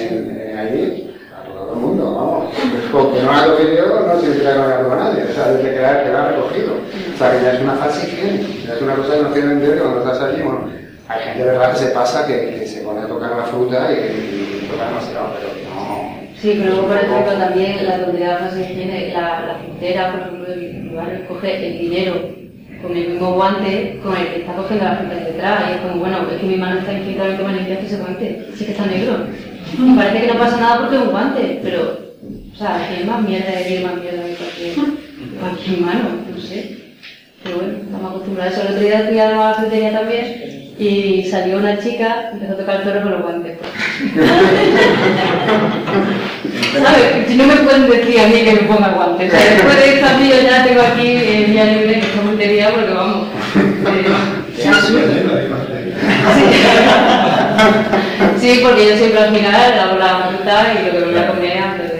en 0.42 0.58
ahí, 0.58 1.14
a 1.38 1.44
todo 1.44 1.74
el 1.74 1.80
mundo, 1.80 2.04
vamos. 2.16 2.54
Con 2.92 3.14
que 3.14 3.22
no 3.22 3.46
toque 3.46 3.76
yo 3.76 4.08
no 4.08 4.20
significa 4.20 4.54
que 4.54 4.60
no 4.60 4.68
la 4.68 4.80
toque 4.80 4.96
nadie, 4.96 5.24
o 5.24 5.34
sea, 5.34 5.52
desde 5.52 5.74
que 5.74 5.82
la, 5.82 6.04
que 6.04 6.10
la 6.10 6.24
ha 6.24 6.28
recogido. 6.30 6.74
O 7.14 7.18
sea, 7.18 7.32
que 7.32 7.44
ya 7.44 7.54
es 7.54 7.62
una 7.62 7.78
higiene, 7.88 8.48
ya 8.66 8.74
es 8.74 8.82
una 8.82 8.96
cosa 8.96 9.16
que 9.16 9.22
no 9.22 9.30
tiene 9.30 9.54
entender 9.54 9.78
que 9.78 9.84
cuando 9.84 10.00
estás 10.00 10.22
allí, 10.22 10.42
bueno, 10.42 10.70
hay 11.08 11.24
gente 11.24 11.40
de 11.40 11.52
verdad 11.52 11.72
que 11.72 11.80
se 11.80 11.88
pasa 11.88 12.28
que, 12.28 12.68
se 12.68 12.82
pone 12.82 13.02
a 13.02 13.08
tocar 13.08 13.32
la 13.32 13.44
fruta 13.44 13.92
y, 13.92 13.96
y 13.96 14.68
toca 14.70 14.88
demasiado, 14.88 15.34
pero 15.36 15.50
no... 15.70 16.20
Sí, 16.42 16.56
pero 16.58 16.72
luego, 16.72 16.88
por 16.88 16.98
ejemplo, 16.98 17.34
también 17.34 17.86
la 17.86 18.00
tontería 18.00 18.40
no 18.40 18.52
se 18.52 18.64
tiene, 18.64 19.14
la, 19.14 19.58
frontera, 19.62 20.12
por 20.12 20.22
ejemplo, 20.22 21.28
coge 21.28 21.68
el 21.68 21.80
dinero 21.80 22.14
con 22.82 22.96
el 22.96 23.10
mismo 23.10 23.34
guante 23.34 24.00
con 24.02 24.16
el 24.16 24.28
que 24.28 24.40
está 24.40 24.54
cogiendo 24.54 24.86
la 24.86 24.96
fruta 24.96 25.16
de 25.16 25.26
detrás. 25.26 25.64
Y 25.68 25.72
es 25.74 25.82
como, 25.82 26.00
bueno, 26.00 26.18
es 26.32 26.40
que 26.40 26.48
mi 26.48 26.56
mano 26.56 26.80
está 26.80 26.94
infinitamente 26.94 27.44
más 27.44 27.54
limpia 27.56 27.80
que 27.80 27.86
ese 27.86 27.98
guante, 27.98 28.48
sí 28.56 28.66
que 28.66 28.72
está 28.72 28.86
negro. 28.86 29.18
Y 29.78 29.96
parece 29.96 30.22
que 30.22 30.34
no 30.34 30.40
pasa 30.40 30.58
nada 30.58 30.80
porque 30.80 30.96
es 30.96 31.02
un 31.02 31.12
guante, 31.12 31.60
pero, 31.62 32.09
sea, 32.60 32.88
que 32.90 33.00
es 33.02 33.08
más 33.08 33.22
mierda 33.22 33.52
de 33.52 33.64
que 33.64 33.80
más 33.80 33.96
mierda 33.96 34.22
de 34.24 34.36
cualquier, 34.36 34.74
cualquier 35.40 35.80
mano, 35.80 36.10
no 36.30 36.42
sé. 36.42 36.78
Pero 37.42 37.56
bueno, 37.58 37.74
estamos 37.84 38.12
acostumbrados 38.12 38.54
a 38.54 38.58
eso. 38.58 38.68
El 38.68 38.74
otro 38.76 38.86
día 38.86 39.06
fui 39.08 39.20
a 39.20 39.30
la 39.32 39.54
frutería 39.54 39.92
también 39.94 40.26
y 40.78 41.24
salió 41.30 41.58
una 41.58 41.80
chica, 41.80 42.32
empezó 42.34 42.54
a 42.54 42.58
tocar 42.58 42.76
el 42.76 42.82
perro 42.82 43.02
con 43.04 43.12
los 43.14 43.22
guantes. 43.22 43.58
¿Sabes? 46.84 47.28
Si 47.28 47.36
no 47.36 47.46
me 47.48 47.56
pueden 47.56 47.90
decir 47.90 48.20
a 48.20 48.28
mí 48.28 48.44
que 48.44 48.52
me 48.54 48.62
ponga 48.64 48.90
guantes. 48.90 49.34
O 49.34 49.38
sea, 49.38 49.52
después 49.54 49.78
de 49.78 49.94
esta 49.96 50.18
vídeo 50.18 50.42
ya 50.42 50.64
tengo 50.66 50.82
aquí 50.82 51.08
eh, 51.08 51.46
vía 51.48 51.66
libre 51.66 51.94
en 51.94 52.00
esta 52.02 52.22
frutería 52.22 52.70
porque 52.72 52.94
vamos. 52.94 53.28
eh, 54.58 54.68
absurdo. 54.68 55.00
Sí, 58.40 58.60
porque 58.64 58.90
yo 58.90 58.98
siempre 58.98 59.20
al 59.20 59.36
final 59.36 59.80
hago 59.80 59.98
la 60.00 60.30
fruta 60.30 60.74
y 60.74 60.86
lo 60.86 60.92
que 60.92 61.00
me 61.00 61.06
voy 61.12 61.18
a 61.18 61.28
comer 61.28 61.58
antes. 61.58 61.92
O 61.92 61.96
de 61.96 61.99